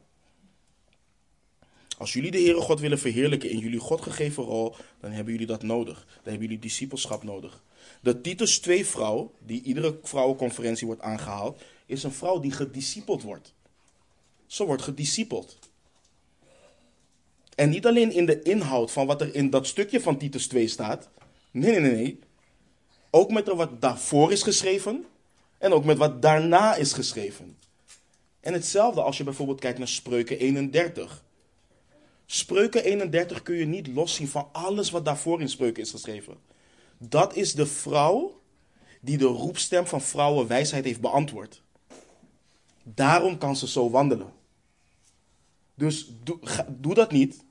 Als 1.98 2.12
jullie 2.12 2.30
de 2.30 2.38
Heere 2.38 2.60
God 2.60 2.80
willen 2.80 2.98
verheerlijken 2.98 3.50
in 3.50 3.58
jullie 3.58 3.78
God 3.78 4.02
gegeven 4.02 4.42
rol, 4.42 4.74
dan 5.00 5.10
hebben 5.10 5.32
jullie 5.32 5.46
dat 5.46 5.62
nodig. 5.62 6.04
Dan 6.04 6.22
hebben 6.22 6.42
jullie 6.42 6.58
discipelschap 6.58 7.22
nodig. 7.22 7.62
De 8.04 8.20
Titus 8.20 8.58
2 8.58 8.86
vrouw, 8.86 9.32
die 9.38 9.62
iedere 9.62 9.98
vrouwenconferentie 10.02 10.86
wordt 10.86 11.02
aangehaald, 11.02 11.62
is 11.86 12.02
een 12.02 12.12
vrouw 12.12 12.40
die 12.40 12.52
gediscipeld 12.52 13.22
wordt. 13.22 13.52
Ze 14.46 14.64
wordt 14.64 14.82
gediscipeld. 14.82 15.58
En 17.54 17.70
niet 17.70 17.86
alleen 17.86 18.12
in 18.12 18.26
de 18.26 18.42
inhoud 18.42 18.90
van 18.90 19.06
wat 19.06 19.20
er 19.20 19.34
in 19.34 19.50
dat 19.50 19.66
stukje 19.66 20.00
van 20.00 20.18
Titus 20.18 20.46
2 20.46 20.68
staat. 20.68 21.08
Nee, 21.50 21.70
nee, 21.70 21.80
nee, 21.80 21.94
nee. 21.94 22.18
Ook 23.10 23.30
met 23.30 23.48
wat 23.48 23.80
daarvoor 23.80 24.32
is 24.32 24.42
geschreven. 24.42 25.04
En 25.58 25.72
ook 25.72 25.84
met 25.84 25.98
wat 25.98 26.22
daarna 26.22 26.74
is 26.74 26.92
geschreven. 26.92 27.56
En 28.40 28.52
hetzelfde 28.52 29.02
als 29.02 29.16
je 29.16 29.24
bijvoorbeeld 29.24 29.60
kijkt 29.60 29.78
naar 29.78 29.88
Spreuken 29.88 30.38
31. 30.38 31.24
Spreuken 32.26 32.84
31 32.84 33.42
kun 33.42 33.56
je 33.56 33.66
niet 33.66 33.86
loszien 33.86 34.28
van 34.28 34.48
alles 34.52 34.90
wat 34.90 35.04
daarvoor 35.04 35.40
in 35.40 35.48
Spreuken 35.48 35.82
is 35.82 35.90
geschreven. 35.90 36.52
Dat 37.08 37.36
is 37.36 37.54
de 37.54 37.66
vrouw 37.66 38.40
die 39.00 39.18
de 39.18 39.24
roepstem 39.24 39.86
van 39.86 40.00
vrouwenwijsheid 40.00 40.84
heeft 40.84 41.00
beantwoord. 41.00 41.62
Daarom 42.82 43.38
kan 43.38 43.56
ze 43.56 43.68
zo 43.68 43.90
wandelen. 43.90 44.32
Dus 45.74 46.10
doe, 46.22 46.38
doe, 46.68 46.94
dat 46.94 47.12
niet. 47.12 47.44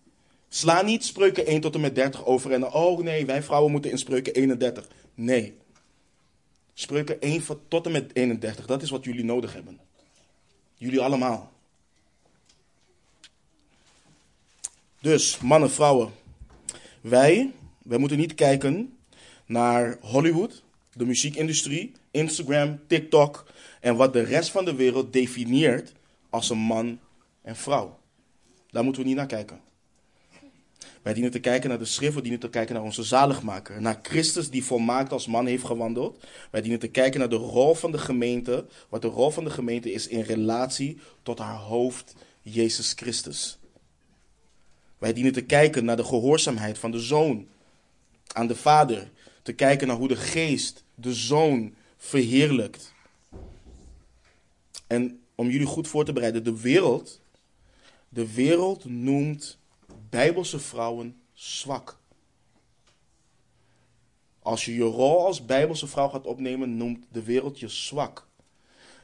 Sla 0.49 0.81
niet 0.81 1.05
spreuken 1.05 1.45
1 1.45 1.61
tot 1.61 1.75
en 1.75 1.81
met 1.81 1.95
30 1.95 2.25
over 2.25 2.51
en 2.51 2.71
oh 2.73 2.99
nee, 2.99 3.25
wij 3.25 3.43
vrouwen 3.43 3.71
moeten 3.71 3.91
in 3.91 3.97
spreuken 3.97 4.33
31. 4.33 4.87
Nee. 5.13 5.57
Spreuken 6.73 7.21
1 7.21 7.43
tot 7.67 7.85
en 7.85 7.91
met 7.91 8.15
31, 8.15 8.65
dat 8.65 8.81
is 8.81 8.89
wat 8.89 9.03
jullie 9.03 9.23
nodig 9.23 9.53
hebben. 9.53 9.79
Jullie 10.75 11.01
allemaal. 11.01 11.51
Dus, 15.01 15.37
mannen, 15.37 15.71
vrouwen. 15.71 16.11
Wij, 17.01 17.51
wij 17.83 17.97
moeten 17.97 18.17
niet 18.17 18.33
kijken 18.33 18.97
naar 19.45 19.97
Hollywood, 20.01 20.63
de 20.93 21.05
muziekindustrie, 21.05 21.91
Instagram, 22.11 22.79
TikTok 22.87 23.51
en 23.79 23.95
wat 23.95 24.13
de 24.13 24.21
rest 24.21 24.51
van 24.51 24.65
de 24.65 24.75
wereld 24.75 25.13
definieert 25.13 25.93
als 26.29 26.49
een 26.49 26.57
man 26.57 26.99
en 27.41 27.55
vrouw. 27.55 27.99
Daar 28.69 28.83
moeten 28.83 29.01
we 29.01 29.07
niet 29.07 29.17
naar 29.17 29.25
kijken. 29.25 29.61
Wij 31.01 31.13
dienen 31.13 31.31
te 31.31 31.39
kijken 31.39 31.69
naar 31.69 31.79
de 31.79 31.85
schrift, 31.85 32.15
we 32.15 32.21
dienen 32.21 32.39
te 32.39 32.49
kijken 32.49 32.75
naar 32.75 32.83
onze 32.83 33.03
zaligmaker, 33.03 33.81
naar 33.81 33.99
Christus 34.01 34.49
die 34.49 34.63
volmaakt 34.63 35.11
als 35.11 35.27
man 35.27 35.45
heeft 35.45 35.65
gewandeld. 35.65 36.23
Wij 36.51 36.61
dienen 36.61 36.79
te 36.79 36.87
kijken 36.87 37.19
naar 37.19 37.29
de 37.29 37.35
rol 37.35 37.73
van 37.73 37.91
de 37.91 37.97
gemeente, 37.97 38.65
wat 38.89 39.01
de 39.01 39.07
rol 39.07 39.29
van 39.29 39.43
de 39.43 39.49
gemeente 39.49 39.91
is 39.91 40.07
in 40.07 40.21
relatie 40.21 40.99
tot 41.23 41.39
haar 41.39 41.57
hoofd, 41.57 42.15
Jezus 42.41 42.93
Christus. 42.95 43.59
Wij 44.97 45.13
dienen 45.13 45.33
te 45.33 45.41
kijken 45.41 45.85
naar 45.85 45.97
de 45.97 46.03
gehoorzaamheid 46.03 46.77
van 46.77 46.91
de 46.91 46.99
zoon 46.99 47.47
aan 48.33 48.47
de 48.47 48.55
vader, 48.55 49.11
te 49.43 49.53
kijken 49.53 49.87
naar 49.87 49.97
hoe 49.97 50.07
de 50.07 50.15
geest 50.15 50.83
de 50.95 51.13
zoon 51.13 51.75
verheerlijkt. 51.97 52.93
En 54.87 55.21
om 55.35 55.49
jullie 55.49 55.67
goed 55.67 55.87
voor 55.87 56.05
te 56.05 56.13
bereiden, 56.13 56.43
de 56.43 56.61
wereld, 56.61 57.21
de 58.09 58.33
wereld 58.33 58.85
noemt 58.85 59.57
bijbelse 60.09 60.59
vrouwen 60.59 61.21
zwak. 61.33 62.01
Als 64.39 64.65
je 64.65 64.73
je 64.73 64.83
rol 64.83 65.25
als 65.25 65.45
bijbelse 65.45 65.87
vrouw 65.87 66.09
gaat 66.09 66.25
opnemen, 66.25 66.77
noemt 66.77 67.05
de 67.11 67.23
wereld 67.23 67.59
je 67.59 67.67
zwak. 67.67 68.27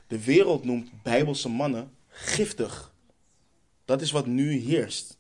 De 0.08 0.24
wereld 0.24 0.64
noemt 0.64 1.04
bijbelse 1.04 1.50
mannen 1.50 1.92
giftig. 2.08 2.94
Dat 3.86 4.02
is 4.02 4.12
wat 4.12 4.26
nu 4.26 4.58
heerst. 4.58 5.18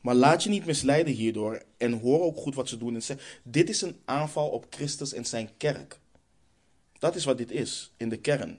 Maar 0.00 0.14
laat 0.14 0.42
je 0.42 0.48
niet 0.48 0.66
misleiden 0.66 1.14
hierdoor 1.14 1.62
en 1.76 1.92
hoor 1.92 2.22
ook 2.22 2.36
goed 2.36 2.54
wat 2.54 2.68
ze 2.68 2.78
doen 2.78 2.94
en 2.94 3.02
zeg: 3.02 3.40
dit 3.42 3.68
is 3.68 3.82
een 3.82 3.96
aanval 4.04 4.48
op 4.48 4.66
Christus 4.70 5.12
en 5.12 5.24
zijn 5.24 5.50
kerk. 5.56 6.00
Dat 6.98 7.14
is 7.14 7.24
wat 7.24 7.38
dit 7.38 7.50
is 7.50 7.92
in 7.96 8.08
de 8.08 8.16
kern. 8.16 8.58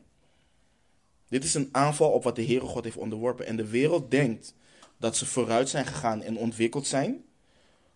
Dit 1.27 1.43
is 1.43 1.53
een 1.53 1.69
aanval 1.71 2.11
op 2.11 2.23
wat 2.23 2.35
de 2.35 2.45
Heere 2.45 2.65
God 2.65 2.83
heeft 2.83 2.97
onderworpen. 2.97 3.45
En 3.45 3.55
de 3.55 3.67
wereld 3.67 4.11
denkt 4.11 4.53
dat 4.97 5.17
ze 5.17 5.25
vooruit 5.25 5.69
zijn 5.69 5.85
gegaan 5.85 6.21
en 6.21 6.37
ontwikkeld 6.37 6.87
zijn. 6.87 7.23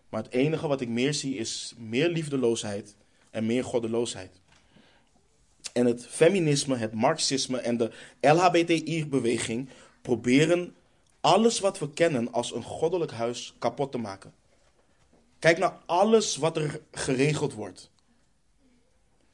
Maar 0.10 0.24
het 0.24 0.34
enige 0.34 0.68
wat 0.68 0.82
ik 0.82 0.90
meer 0.90 1.14
zie 1.14 1.36
is 1.36 1.74
meer 1.78 2.10
liefdeloosheid 2.10 2.96
en 3.30 3.46
meer 3.46 3.64
goddeloosheid. 3.64 4.32
En 5.74 5.86
het 5.86 6.08
feminisme, 6.08 6.76
het 6.76 6.94
marxisme 6.94 7.58
en 7.58 7.78
de 7.78 7.92
LHBTI-beweging 8.22 9.70
proberen 10.02 10.76
alles 11.26 11.60
wat 11.60 11.80
we 11.80 11.90
kennen 11.90 12.32
als 12.32 12.54
een 12.54 12.64
goddelijk 12.64 13.12
huis 13.12 13.54
kapot 13.60 13.92
te 13.92 13.98
maken. 13.98 14.34
Kijk 15.40 15.58
naar 15.58 15.78
alles 15.86 16.36
wat 16.36 16.58
er 16.58 16.82
geregeld 16.92 17.54
wordt. 17.54 17.92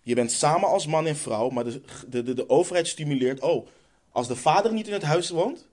Je 0.02 0.16
bent 0.16 0.32
samen 0.32 0.70
als 0.70 0.86
man 0.86 1.08
en 1.08 1.16
vrouw, 1.16 1.50
maar 1.50 1.64
de, 1.64 1.82
de, 2.10 2.34
de, 2.34 2.50
overheid 2.50 2.88
stimuleert, 2.88 3.39
oh, 3.39 3.68
als 4.12 4.28
de 4.28 4.36
vader 4.36 4.74
niet 4.74 4.88
in 4.88 4.94
het 4.94 5.04
huis 5.04 5.30
woont, 5.30 5.68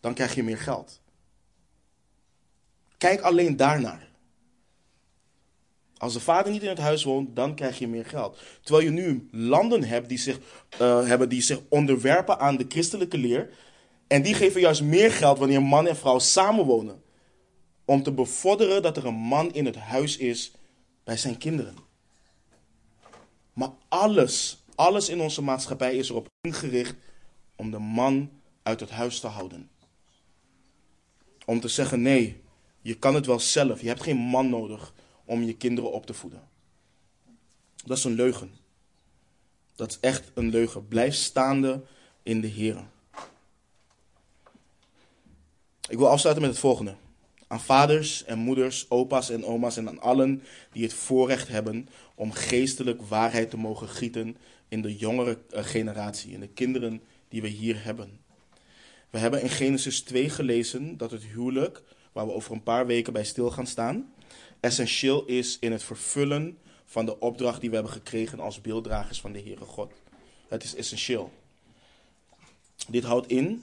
dan 0.00 0.14
krijg 0.14 0.34
je 0.34 0.42
meer 0.42 0.58
geld. 0.58 1.00
Kijk 2.98 3.20
alleen 3.20 3.56
daarnaar. 3.56 4.08
Als 5.96 6.12
de 6.12 6.20
vader 6.20 6.52
niet 6.52 6.62
in 6.62 6.68
het 6.68 6.78
huis 6.78 7.04
woont, 7.04 7.36
dan 7.36 7.54
krijg 7.54 7.78
je 7.78 7.88
meer 7.88 8.06
geld. 8.06 8.38
Terwijl 8.62 8.84
je 8.84 8.90
nu 8.90 9.28
landen 9.32 9.84
hebt 9.84 10.08
die 10.08 10.18
zich, 10.18 10.38
uh, 10.80 11.06
hebben 11.06 11.28
die 11.28 11.42
zich 11.42 11.60
onderwerpen 11.68 12.38
aan 12.38 12.56
de 12.56 12.66
christelijke 12.68 13.18
leer. 13.18 13.50
En 14.10 14.22
die 14.22 14.34
geven 14.34 14.60
juist 14.60 14.82
meer 14.82 15.12
geld 15.12 15.38
wanneer 15.38 15.62
man 15.62 15.86
en 15.86 15.96
vrouw 15.96 16.18
samenwonen. 16.18 17.02
Om 17.84 18.02
te 18.02 18.12
bevorderen 18.12 18.82
dat 18.82 18.96
er 18.96 19.06
een 19.06 19.14
man 19.14 19.52
in 19.52 19.66
het 19.66 19.76
huis 19.76 20.16
is 20.16 20.52
bij 21.04 21.16
zijn 21.16 21.38
kinderen. 21.38 21.76
Maar 23.52 23.70
alles, 23.88 24.64
alles 24.74 25.08
in 25.08 25.20
onze 25.20 25.42
maatschappij 25.42 25.96
is 25.96 26.08
erop 26.08 26.28
ingericht 26.40 26.94
om 27.56 27.70
de 27.70 27.78
man 27.78 28.30
uit 28.62 28.80
het 28.80 28.90
huis 28.90 29.20
te 29.20 29.26
houden. 29.26 29.70
Om 31.46 31.60
te 31.60 31.68
zeggen: 31.68 32.02
nee, 32.02 32.42
je 32.80 32.94
kan 32.94 33.14
het 33.14 33.26
wel 33.26 33.40
zelf. 33.40 33.80
Je 33.80 33.88
hebt 33.88 34.02
geen 34.02 34.18
man 34.18 34.48
nodig 34.48 34.94
om 35.24 35.42
je 35.42 35.56
kinderen 35.56 35.92
op 35.92 36.06
te 36.06 36.14
voeden. 36.14 36.48
Dat 37.84 37.98
is 37.98 38.04
een 38.04 38.14
leugen. 38.14 38.54
Dat 39.74 39.90
is 39.90 40.00
echt 40.00 40.30
een 40.34 40.50
leugen. 40.50 40.88
Blijf 40.88 41.14
staande 41.14 41.82
in 42.22 42.40
de 42.40 42.48
Heer. 42.48 42.84
Ik 45.90 45.98
wil 45.98 46.08
afsluiten 46.08 46.44
met 46.44 46.52
het 46.52 46.60
volgende. 46.60 46.94
Aan 47.46 47.60
vaders 47.60 48.24
en 48.24 48.38
moeders, 48.38 48.90
opa's 48.90 49.30
en 49.30 49.44
oma's 49.44 49.76
en 49.76 49.88
aan 49.88 50.00
allen 50.00 50.42
die 50.72 50.82
het 50.82 50.94
voorrecht 50.94 51.48
hebben 51.48 51.88
om 52.14 52.32
geestelijk 52.32 53.02
waarheid 53.02 53.50
te 53.50 53.56
mogen 53.56 53.88
gieten 53.88 54.36
in 54.68 54.82
de 54.82 54.96
jongere 54.96 55.38
eh, 55.50 55.64
generatie, 55.64 56.32
in 56.32 56.40
de 56.40 56.48
kinderen 56.48 57.02
die 57.28 57.42
we 57.42 57.48
hier 57.48 57.84
hebben. 57.84 58.20
We 59.10 59.18
hebben 59.18 59.42
in 59.42 59.48
Genesis 59.48 60.00
2 60.00 60.30
gelezen 60.30 60.96
dat 60.96 61.10
het 61.10 61.24
huwelijk, 61.24 61.82
waar 62.12 62.26
we 62.26 62.32
over 62.32 62.52
een 62.52 62.62
paar 62.62 62.86
weken 62.86 63.12
bij 63.12 63.24
stil 63.24 63.50
gaan 63.50 63.66
staan, 63.66 64.12
essentieel 64.60 65.24
is 65.24 65.56
in 65.60 65.72
het 65.72 65.82
vervullen 65.82 66.58
van 66.84 67.06
de 67.06 67.18
opdracht 67.18 67.60
die 67.60 67.68
we 67.68 67.74
hebben 67.74 67.92
gekregen 67.92 68.40
als 68.40 68.60
beelddragers 68.60 69.20
van 69.20 69.32
de 69.32 69.40
Heere 69.40 69.64
God. 69.64 69.92
Het 70.48 70.64
is 70.64 70.74
essentieel. 70.74 71.32
Dit 72.88 73.04
houdt 73.04 73.26
in 73.26 73.62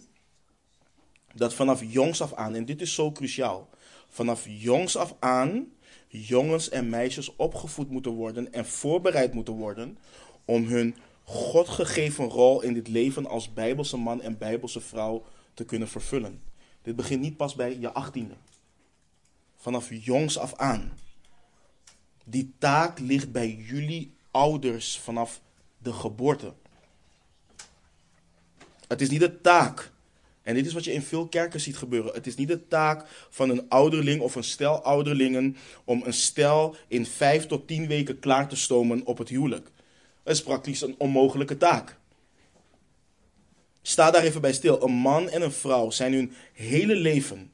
dat 1.34 1.54
vanaf 1.54 1.84
jongs 1.84 2.22
af 2.22 2.34
aan, 2.34 2.56
en 2.56 2.66
dit 2.66 2.82
is 2.82 2.94
zo 2.94 3.12
cruciaal, 3.12 3.70
vanaf 4.10 4.46
jongs 4.48 4.98
af 4.98 5.16
aan 5.20 5.72
jongens 6.08 6.70
en 6.70 6.90
meisjes 6.90 7.36
opgevoed 7.36 7.90
moeten 7.90 8.12
worden 8.12 8.54
en 8.54 8.66
voorbereid 8.66 9.34
moeten 9.34 9.54
worden 9.54 9.98
om 10.46 10.66
hun 10.66 10.96
God 11.24 11.70
gegeven 11.70 12.26
rol 12.26 12.62
in 12.62 12.74
dit 12.74 12.88
leven 12.88 13.28
als 13.28 13.54
bijbelse 13.54 13.98
man 13.98 14.22
en 14.22 14.38
bijbelse 14.38 14.82
vrouw 14.82 15.26
te 15.54 15.66
kunnen 15.66 15.88
vervullen. 15.88 16.42
Dit 16.82 16.96
begint 16.96 17.22
niet 17.22 17.38
pas 17.38 17.56
bij 17.56 17.80
je 17.80 17.92
achttiende. 17.92 18.36
Vanaf 19.56 19.90
jongs 19.92 20.38
af 20.38 20.56
aan. 20.56 20.92
Die 22.24 22.54
taak 22.58 23.00
ligt 23.00 23.32
bij 23.32 23.52
jullie 23.52 24.16
ouders 24.32 25.00
vanaf 25.00 25.42
de 25.78 25.94
geboorte. 25.94 26.54
Het 28.88 29.02
is 29.02 29.10
niet 29.10 29.20
de 29.20 29.42
taak. 29.42 29.92
En 30.48 30.54
dit 30.54 30.66
is 30.66 30.74
wat 30.74 30.84
je 30.84 30.94
in 30.94 31.02
veel 31.02 31.28
kerken 31.28 31.60
ziet 31.60 31.78
gebeuren. 31.78 32.14
Het 32.14 32.28
is 32.28 32.36
niet 32.36 32.48
de 32.48 32.68
taak 32.68 33.06
van 33.30 33.50
een 33.50 33.70
ouderling 33.70 34.22
of 34.22 34.36
een 34.36 34.44
stel 34.44 34.82
ouderlingen 34.82 35.58
om 35.84 36.02
een 36.06 36.14
stel 36.14 36.76
in 36.88 37.06
vijf 37.06 37.46
tot 37.46 37.68
tien 37.68 37.88
weken 37.88 38.20
klaar 38.20 38.48
te 38.48 38.56
stomen 38.56 39.06
op 39.06 39.18
het 39.18 39.30
huwelijk. 39.30 39.72
Het 40.24 40.36
is 40.36 40.44
praktisch 40.44 40.82
een 40.82 40.96
onmogelijke 40.98 41.58
taak. 41.58 41.98
Sta 43.82 44.12
daar 44.12 44.24
even 44.24 44.42
bij 44.42 44.54
stil. 44.54 44.84
Een 44.84 44.92
man 44.92 45.30
en 45.30 45.42
een 45.42 45.52
vrouw 45.52 45.90
zijn 45.90 46.14
hun 46.14 46.34
hele 46.54 46.96
leven 46.96 47.52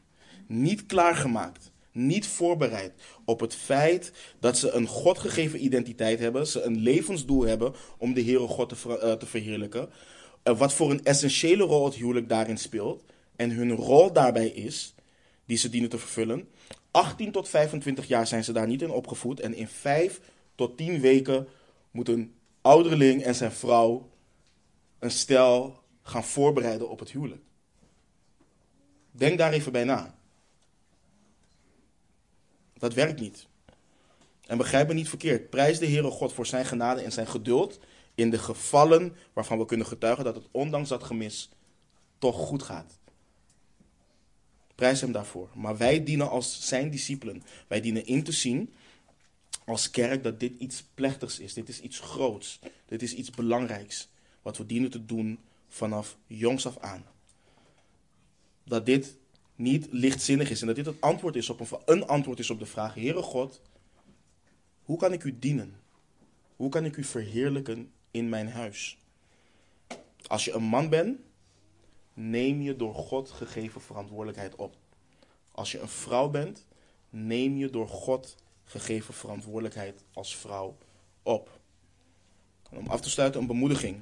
niet 0.47 0.85
klaargemaakt, 0.85 1.71
niet 1.91 2.27
voorbereid 2.27 2.93
op 3.25 3.39
het 3.39 3.55
feit 3.55 4.11
dat 4.39 4.57
ze 4.57 4.71
een 4.71 4.87
Godgegeven 4.87 5.63
identiteit 5.63 6.19
hebben, 6.19 6.47
ze 6.47 6.61
een 6.61 6.77
levensdoel 6.77 7.41
hebben 7.41 7.73
om 7.97 8.13
de 8.13 8.23
Heere 8.23 8.47
God 8.47 8.69
te, 8.69 9.15
te 9.19 9.25
verheerlijken, 9.25 9.89
wat 10.43 10.73
voor 10.73 10.91
een 10.91 11.03
essentiële 11.03 11.63
rol 11.63 11.85
het 11.85 11.95
huwelijk 11.95 12.29
daarin 12.29 12.57
speelt 12.57 13.03
en 13.35 13.51
hun 13.51 13.71
rol 13.71 14.13
daarbij 14.13 14.47
is, 14.47 14.93
die 15.45 15.57
ze 15.57 15.69
dienen 15.69 15.89
te 15.89 15.97
vervullen. 15.97 16.49
18 16.91 17.31
tot 17.31 17.49
25 17.49 18.07
jaar 18.07 18.27
zijn 18.27 18.43
ze 18.43 18.51
daar 18.51 18.67
niet 18.67 18.81
in 18.81 18.91
opgevoed 18.91 19.39
en 19.39 19.53
in 19.53 19.67
5 19.67 20.19
tot 20.55 20.77
10 20.77 20.99
weken 20.99 21.47
moet 21.91 22.09
een 22.09 22.33
ouderling 22.61 23.23
en 23.23 23.35
zijn 23.35 23.51
vrouw 23.51 24.09
een 24.99 25.11
stel 25.11 25.81
gaan 26.01 26.23
voorbereiden 26.23 26.89
op 26.89 26.99
het 26.99 27.11
huwelijk. 27.11 27.41
Denk 29.11 29.37
daar 29.37 29.53
even 29.53 29.71
bij 29.71 29.83
na. 29.83 30.15
Dat 32.77 32.93
werkt 32.93 33.19
niet. 33.19 33.47
En 34.45 34.57
begrijp 34.57 34.87
me 34.87 34.93
niet 34.93 35.09
verkeerd. 35.09 35.49
Prijs 35.49 35.79
de 35.79 35.87
Heere 35.87 36.09
God 36.09 36.33
voor 36.33 36.45
zijn 36.45 36.65
genade 36.65 37.01
en 37.01 37.11
zijn 37.11 37.27
geduld 37.27 37.79
in 38.15 38.29
de 38.29 38.37
gevallen 38.37 39.15
waarvan 39.33 39.57
we 39.57 39.65
kunnen 39.65 39.87
getuigen 39.87 40.23
dat 40.23 40.35
het 40.35 40.47
ondanks 40.51 40.89
dat 40.89 41.03
gemis 41.03 41.49
toch 42.17 42.35
goed 42.35 42.63
gaat. 42.63 42.99
Prijs 44.75 45.01
hem 45.01 45.11
daarvoor. 45.11 45.49
Maar 45.53 45.77
wij 45.77 46.03
dienen 46.03 46.29
als 46.29 46.67
zijn 46.67 46.89
discipelen. 46.89 47.43
Wij 47.67 47.81
dienen 47.81 48.05
in 48.05 48.23
te 48.23 48.31
zien 48.31 48.73
als 49.65 49.89
kerk 49.89 50.23
dat 50.23 50.39
dit 50.39 50.59
iets 50.59 50.83
plechtigs 50.93 51.39
is. 51.39 51.53
Dit 51.53 51.69
is 51.69 51.81
iets 51.81 51.99
groots. 51.99 52.59
Dit 52.85 53.01
is 53.01 53.13
iets 53.13 53.29
belangrijks. 53.29 54.09
Wat 54.41 54.57
we 54.57 54.65
dienen 54.65 54.89
te 54.89 55.05
doen 55.05 55.39
vanaf 55.67 56.17
jongs 56.27 56.67
af 56.67 56.77
aan. 56.77 57.05
Dat 58.63 58.85
dit 58.85 59.17
niet 59.55 59.87
lichtzinnig 59.91 60.49
is 60.49 60.61
en 60.61 60.67
dat 60.67 60.75
dit 60.75 60.85
het 60.85 61.01
antwoord 61.01 61.35
is 61.35 61.49
op 61.49 61.59
een, 61.59 61.67
een 61.85 62.07
antwoord 62.07 62.39
is 62.39 62.49
op 62.49 62.59
de 62.59 62.65
vraag: 62.65 62.93
Heere 62.93 63.21
God, 63.21 63.61
hoe 64.83 64.97
kan 64.97 65.13
ik 65.13 65.23
u 65.23 65.39
dienen? 65.39 65.75
Hoe 66.55 66.69
kan 66.69 66.85
ik 66.85 66.97
u 66.97 67.03
verheerlijken 67.03 67.91
in 68.13 68.29
mijn 68.29 68.49
huis? 68.49 68.97
Als 70.27 70.45
je 70.45 70.51
een 70.51 70.63
man 70.63 70.89
bent, 70.89 71.19
neem 72.13 72.61
je 72.61 72.75
door 72.75 72.95
God 72.95 73.31
gegeven 73.31 73.81
verantwoordelijkheid 73.81 74.55
op. 74.55 74.75
Als 75.51 75.71
je 75.71 75.79
een 75.79 75.89
vrouw 75.89 76.29
bent, 76.29 76.65
neem 77.09 77.57
je 77.57 77.69
door 77.69 77.87
God 77.87 78.35
gegeven 78.63 79.13
verantwoordelijkheid 79.13 80.03
als 80.13 80.35
vrouw 80.35 80.77
op. 81.23 81.59
Om 82.69 82.87
af 82.87 83.01
te 83.01 83.09
sluiten, 83.09 83.41
een 83.41 83.47
bemoediging 83.47 84.01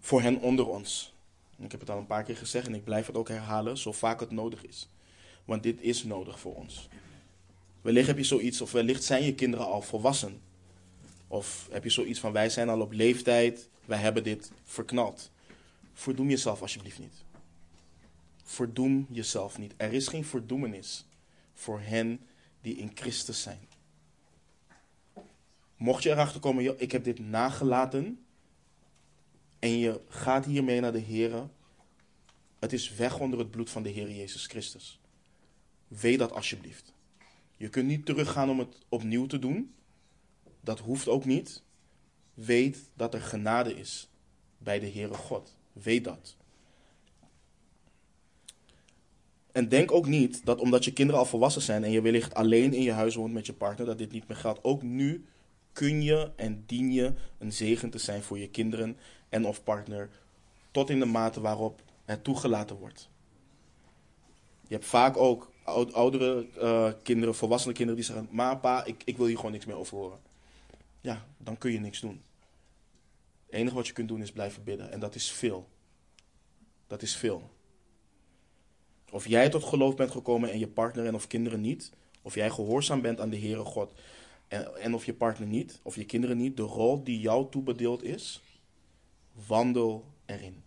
voor 0.00 0.22
hen 0.22 0.40
onder 0.40 0.68
ons. 0.68 1.14
Ik 1.58 1.70
heb 1.70 1.80
het 1.80 1.90
al 1.90 1.98
een 1.98 2.06
paar 2.06 2.22
keer 2.22 2.36
gezegd 2.36 2.66
en 2.66 2.74
ik 2.74 2.84
blijf 2.84 3.06
het 3.06 3.16
ook 3.16 3.28
herhalen, 3.28 3.78
zo 3.78 3.92
vaak 3.92 4.20
het 4.20 4.30
nodig 4.30 4.66
is. 4.66 4.88
Want 5.44 5.62
dit 5.62 5.80
is 5.80 6.04
nodig 6.04 6.40
voor 6.40 6.54
ons. 6.54 6.88
Wellicht 7.80 8.06
heb 8.06 8.16
je 8.16 8.24
zoiets, 8.24 8.60
of 8.60 8.72
wellicht 8.72 9.04
zijn 9.04 9.24
je 9.24 9.34
kinderen 9.34 9.66
al 9.66 9.82
volwassen. 9.82 10.40
Of 11.34 11.68
heb 11.70 11.84
je 11.84 11.90
zoiets 11.90 12.20
van: 12.20 12.32
wij 12.32 12.50
zijn 12.50 12.68
al 12.68 12.80
op 12.80 12.92
leeftijd, 12.92 13.68
wij 13.84 13.98
hebben 13.98 14.24
dit 14.24 14.52
verknald. 14.64 15.30
Verdoem 15.92 16.28
jezelf 16.28 16.60
alsjeblieft 16.60 16.98
niet. 16.98 17.24
Verdoem 18.44 19.06
jezelf 19.10 19.58
niet. 19.58 19.74
Er 19.76 19.92
is 19.92 20.08
geen 20.08 20.24
verdoemenis 20.24 21.06
voor 21.54 21.80
hen 21.80 22.20
die 22.60 22.76
in 22.76 22.90
Christus 22.94 23.42
zijn. 23.42 23.68
Mocht 25.76 26.02
je 26.02 26.10
erachter 26.10 26.40
komen, 26.40 26.80
ik 26.80 26.92
heb 26.92 27.04
dit 27.04 27.18
nagelaten 27.18 28.24
en 29.58 29.78
je 29.78 30.00
gaat 30.08 30.44
hiermee 30.44 30.80
naar 30.80 30.92
de 30.92 30.98
Heer, 30.98 31.48
het 32.58 32.72
is 32.72 32.94
weg 32.94 33.18
onder 33.18 33.38
het 33.38 33.50
bloed 33.50 33.70
van 33.70 33.82
de 33.82 33.88
Heer 33.88 34.10
Jezus 34.10 34.46
Christus. 34.46 35.00
Weet 35.88 36.18
dat 36.18 36.32
alsjeblieft. 36.32 36.92
Je 37.56 37.68
kunt 37.68 37.86
niet 37.86 38.06
teruggaan 38.06 38.50
om 38.50 38.58
het 38.58 38.78
opnieuw 38.88 39.26
te 39.26 39.38
doen. 39.38 39.74
Dat 40.64 40.78
hoeft 40.78 41.08
ook 41.08 41.24
niet. 41.24 41.62
Weet 42.34 42.78
dat 42.94 43.14
er 43.14 43.20
genade 43.20 43.76
is 43.76 44.08
bij 44.58 44.78
de 44.78 44.90
Heere 44.90 45.14
God. 45.14 45.56
Weet 45.72 46.04
dat. 46.04 46.36
En 49.52 49.68
denk 49.68 49.92
ook 49.92 50.06
niet 50.06 50.44
dat 50.44 50.60
omdat 50.60 50.84
je 50.84 50.92
kinderen 50.92 51.20
al 51.20 51.26
volwassen 51.26 51.62
zijn 51.62 51.84
en 51.84 51.90
je 51.90 52.00
wellicht 52.00 52.34
alleen 52.34 52.72
in 52.72 52.82
je 52.82 52.92
huis 52.92 53.14
woont 53.14 53.32
met 53.32 53.46
je 53.46 53.52
partner, 53.52 53.86
dat 53.86 53.98
dit 53.98 54.12
niet 54.12 54.28
meer 54.28 54.36
geldt. 54.36 54.64
Ook 54.64 54.82
nu 54.82 55.24
kun 55.72 56.02
je 56.02 56.30
en 56.36 56.64
dien 56.66 56.92
je 56.92 57.12
een 57.38 57.52
zegen 57.52 57.90
te 57.90 57.98
zijn 57.98 58.22
voor 58.22 58.38
je 58.38 58.48
kinderen 58.48 58.96
en 59.28 59.46
of 59.46 59.62
partner, 59.62 60.10
tot 60.70 60.90
in 60.90 60.98
de 60.98 61.04
mate 61.04 61.40
waarop 61.40 61.82
het 62.04 62.24
toegelaten 62.24 62.76
wordt. 62.76 63.08
Je 64.66 64.74
hebt 64.74 64.86
vaak 64.86 65.16
ook 65.16 65.52
oudere 65.92 66.46
uh, 66.58 66.92
kinderen, 67.02 67.34
volwassene 67.34 67.74
kinderen 67.74 68.00
die 68.02 68.12
zeggen: 68.12 68.28
Ma, 68.30 68.54
pa, 68.54 68.84
ik, 68.84 69.02
ik 69.04 69.16
wil 69.16 69.26
hier 69.26 69.36
gewoon 69.36 69.52
niks 69.52 69.66
meer 69.66 69.76
over 69.76 69.96
horen. 69.96 70.18
Ja, 71.04 71.26
dan 71.38 71.58
kun 71.58 71.72
je 71.72 71.80
niks 71.80 72.00
doen. 72.00 72.22
Het 73.46 73.54
enige 73.54 73.74
wat 73.74 73.86
je 73.86 73.92
kunt 73.92 74.08
doen 74.08 74.22
is 74.22 74.32
blijven 74.32 74.64
bidden. 74.64 74.90
En 74.90 75.00
dat 75.00 75.14
is 75.14 75.30
veel. 75.30 75.68
Dat 76.86 77.02
is 77.02 77.16
veel. 77.16 77.50
Of 79.10 79.26
jij 79.26 79.48
tot 79.48 79.64
geloof 79.64 79.96
bent 79.96 80.10
gekomen 80.10 80.50
en 80.50 80.58
je 80.58 80.68
partner 80.68 81.06
en 81.06 81.14
of 81.14 81.26
kinderen 81.26 81.60
niet. 81.60 81.92
Of 82.22 82.34
jij 82.34 82.50
gehoorzaam 82.50 83.00
bent 83.00 83.20
aan 83.20 83.30
de 83.30 83.38
Heere 83.38 83.64
God 83.64 83.92
en, 84.48 84.76
en 84.76 84.94
of 84.94 85.04
je 85.04 85.14
partner 85.14 85.48
niet, 85.48 85.80
of 85.82 85.94
je 85.94 86.04
kinderen 86.04 86.36
niet. 86.36 86.56
De 86.56 86.62
rol 86.62 87.04
die 87.04 87.20
jou 87.20 87.50
toebedeeld 87.50 88.02
is, 88.02 88.40
wandel 89.46 90.04
erin. 90.24 90.62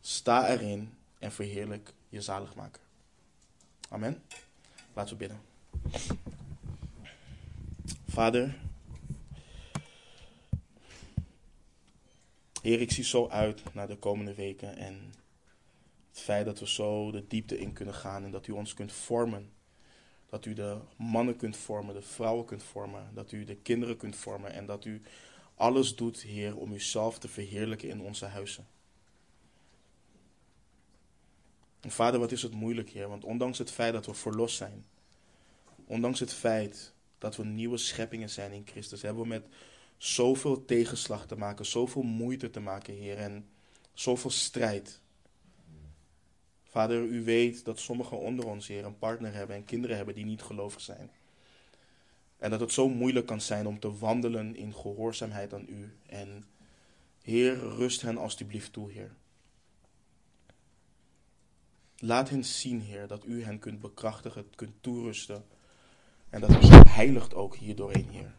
Sta 0.00 0.48
erin 0.48 0.94
en 1.18 1.32
verheerlijk 1.32 1.94
je 2.08 2.20
zaligmaker. 2.20 2.82
Amen. 3.88 4.22
Laten 4.92 5.12
we 5.12 5.18
bidden. 5.18 5.40
Vader, 8.08 8.56
Heer, 12.62 12.80
ik 12.80 12.92
zie 12.92 13.04
zo 13.04 13.28
uit 13.28 13.74
naar 13.74 13.86
de 13.86 13.96
komende 13.96 14.34
weken 14.34 14.76
en 14.76 15.14
het 16.08 16.20
feit 16.20 16.44
dat 16.44 16.58
we 16.58 16.68
zo 16.68 17.10
de 17.10 17.26
diepte 17.26 17.58
in 17.58 17.72
kunnen 17.72 17.94
gaan 17.94 18.24
en 18.24 18.30
dat 18.30 18.46
u 18.46 18.52
ons 18.52 18.74
kunt 18.74 18.92
vormen. 18.92 19.52
Dat 20.28 20.44
u 20.44 20.52
de 20.52 20.78
mannen 20.96 21.36
kunt 21.36 21.56
vormen, 21.56 21.94
de 21.94 22.02
vrouwen 22.02 22.44
kunt 22.44 22.62
vormen, 22.62 23.10
dat 23.14 23.32
u 23.32 23.44
de 23.44 23.56
kinderen 23.56 23.96
kunt 23.96 24.16
vormen 24.16 24.52
en 24.52 24.66
dat 24.66 24.84
u 24.84 25.02
alles 25.54 25.96
doet, 25.96 26.22
Heer, 26.22 26.56
om 26.56 26.72
uzelf 26.72 27.18
te 27.18 27.28
verheerlijken 27.28 27.88
in 27.88 28.00
onze 28.00 28.24
huizen. 28.24 28.66
En 31.80 31.90
vader, 31.90 32.20
wat 32.20 32.32
is 32.32 32.42
het 32.42 32.52
moeilijk, 32.52 32.90
Heer, 32.90 33.08
want 33.08 33.24
ondanks 33.24 33.58
het 33.58 33.70
feit 33.70 33.92
dat 33.92 34.06
we 34.06 34.14
verlost 34.14 34.56
zijn, 34.56 34.84
ondanks 35.86 36.20
het 36.20 36.32
feit 36.32 36.92
dat 37.18 37.36
we 37.36 37.44
nieuwe 37.44 37.76
scheppingen 37.76 38.30
zijn 38.30 38.52
in 38.52 38.66
Christus, 38.66 39.02
hebben 39.02 39.22
we 39.22 39.28
met 39.28 39.46
zoveel 39.98 40.64
tegenslag 40.64 41.26
te 41.26 41.36
maken, 41.36 41.66
zoveel 41.66 42.02
moeite 42.02 42.50
te 42.50 42.60
maken, 42.60 42.94
Heer, 42.94 43.16
en 43.16 43.48
zoveel 43.92 44.30
strijd. 44.30 45.00
Vader, 46.62 47.02
u 47.02 47.24
weet 47.24 47.64
dat 47.64 47.78
sommigen 47.78 48.18
onder 48.18 48.46
ons, 48.46 48.66
Heer, 48.66 48.84
een 48.84 48.98
partner 48.98 49.32
hebben 49.32 49.56
en 49.56 49.64
kinderen 49.64 49.96
hebben 49.96 50.14
die 50.14 50.24
niet 50.24 50.42
gelovig 50.42 50.80
zijn. 50.80 51.10
En 52.36 52.50
dat 52.50 52.60
het 52.60 52.72
zo 52.72 52.88
moeilijk 52.88 53.26
kan 53.26 53.40
zijn 53.40 53.66
om 53.66 53.78
te 53.78 53.98
wandelen 53.98 54.56
in 54.56 54.74
gehoorzaamheid 54.74 55.54
aan 55.54 55.66
u. 55.68 55.96
En 56.06 56.44
Heer, 57.22 57.58
rust 57.58 58.00
hen 58.00 58.18
alstublieft 58.18 58.72
toe, 58.72 58.92
Heer. 58.92 59.14
Laat 61.96 62.28
hen 62.28 62.44
zien, 62.44 62.80
Heer, 62.80 63.06
dat 63.06 63.24
u 63.26 63.44
hen 63.44 63.58
kunt 63.58 63.80
bekrachtigen, 63.80 64.50
kunt 64.54 64.82
toerusten. 64.82 65.44
En 66.30 66.40
dat 66.40 66.50
u 66.50 66.66
ze 66.66 66.82
heiligt 66.88 67.34
ook 67.34 67.56
hier 67.56 67.76
doorheen, 67.76 68.08
Heer. 68.08 68.34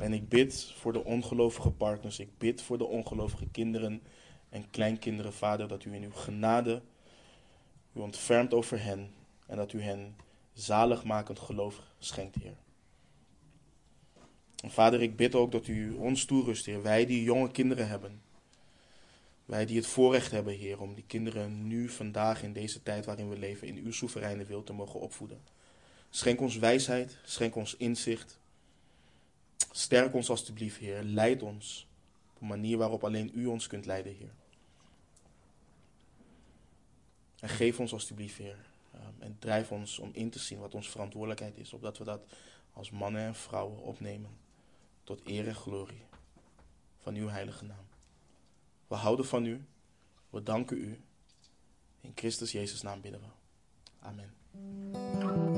En 0.00 0.12
ik 0.12 0.28
bid 0.28 0.72
voor 0.76 0.92
de 0.92 1.04
ongelovige 1.04 1.70
partners, 1.70 2.18
ik 2.18 2.38
bid 2.38 2.62
voor 2.62 2.78
de 2.78 2.84
ongelovige 2.84 3.46
kinderen 3.46 4.02
en 4.48 4.70
kleinkinderen, 4.70 5.32
Vader, 5.32 5.68
dat 5.68 5.84
u 5.84 5.94
in 5.94 6.02
uw 6.02 6.12
genade 6.12 6.82
u 7.92 8.00
ontfermt 8.00 8.54
over 8.54 8.82
hen 8.82 9.14
en 9.46 9.56
dat 9.56 9.72
u 9.72 9.82
hen 9.82 10.16
zaligmakend 10.52 11.38
geloof 11.38 11.82
schenkt, 11.98 12.36
Heer. 12.42 12.56
En 14.62 14.70
Vader, 14.70 15.02
ik 15.02 15.16
bid 15.16 15.34
ook 15.34 15.52
dat 15.52 15.66
u 15.66 15.92
ons 15.92 16.24
toerust, 16.24 16.66
Heer. 16.66 16.82
Wij 16.82 17.06
die 17.06 17.22
jonge 17.22 17.50
kinderen 17.50 17.88
hebben. 17.88 18.22
Wij 19.44 19.66
die 19.66 19.76
het 19.76 19.86
voorrecht 19.86 20.30
hebben, 20.30 20.54
Heer, 20.54 20.80
om 20.80 20.94
die 20.94 21.04
kinderen 21.06 21.66
nu, 21.66 21.88
vandaag, 21.88 22.42
in 22.42 22.52
deze 22.52 22.82
tijd 22.82 23.04
waarin 23.04 23.28
we 23.28 23.38
leven, 23.38 23.68
in 23.68 23.76
uw 23.76 23.92
soevereine 23.92 24.44
wil 24.44 24.62
te 24.62 24.72
mogen 24.72 25.00
opvoeden. 25.00 25.40
Schenk 26.10 26.40
ons 26.40 26.56
wijsheid, 26.56 27.18
schenk 27.24 27.56
ons 27.56 27.76
inzicht. 27.76 28.38
Sterk 29.70 30.14
ons 30.14 30.30
alstublieft, 30.30 30.76
Heer. 30.76 31.02
Leid 31.02 31.42
ons 31.42 31.86
op 32.34 32.40
een 32.40 32.46
manier 32.46 32.78
waarop 32.78 33.04
alleen 33.04 33.30
u 33.34 33.46
ons 33.46 33.66
kunt 33.66 33.86
leiden, 33.86 34.14
Heer. 34.14 34.34
En 37.40 37.48
geef 37.48 37.80
ons 37.80 37.92
alstublieft, 37.92 38.36
Heer. 38.36 38.58
Ehm, 38.92 39.22
en 39.22 39.36
drijf 39.38 39.72
ons 39.72 39.98
om 39.98 40.10
in 40.12 40.30
te 40.30 40.38
zien 40.38 40.58
wat 40.58 40.74
onze 40.74 40.90
verantwoordelijkheid 40.90 41.58
is, 41.58 41.72
opdat 41.72 41.98
we 41.98 42.04
dat 42.04 42.26
als 42.72 42.90
mannen 42.90 43.22
en 43.22 43.34
vrouwen 43.34 43.78
opnemen. 43.78 44.30
Tot 45.04 45.20
eer 45.24 45.48
en 45.48 45.54
glorie 45.54 46.02
van 46.98 47.14
uw 47.14 47.28
heilige 47.28 47.64
naam. 47.64 47.86
We 48.86 48.94
houden 48.94 49.26
van 49.26 49.44
u. 49.44 49.64
We 50.30 50.42
danken 50.42 50.76
u. 50.76 51.00
In 52.00 52.12
Christus 52.14 52.52
Jezus 52.52 52.82
naam 52.82 53.00
bidden 53.00 53.20
we. 53.20 53.26
Amen. 53.98 55.53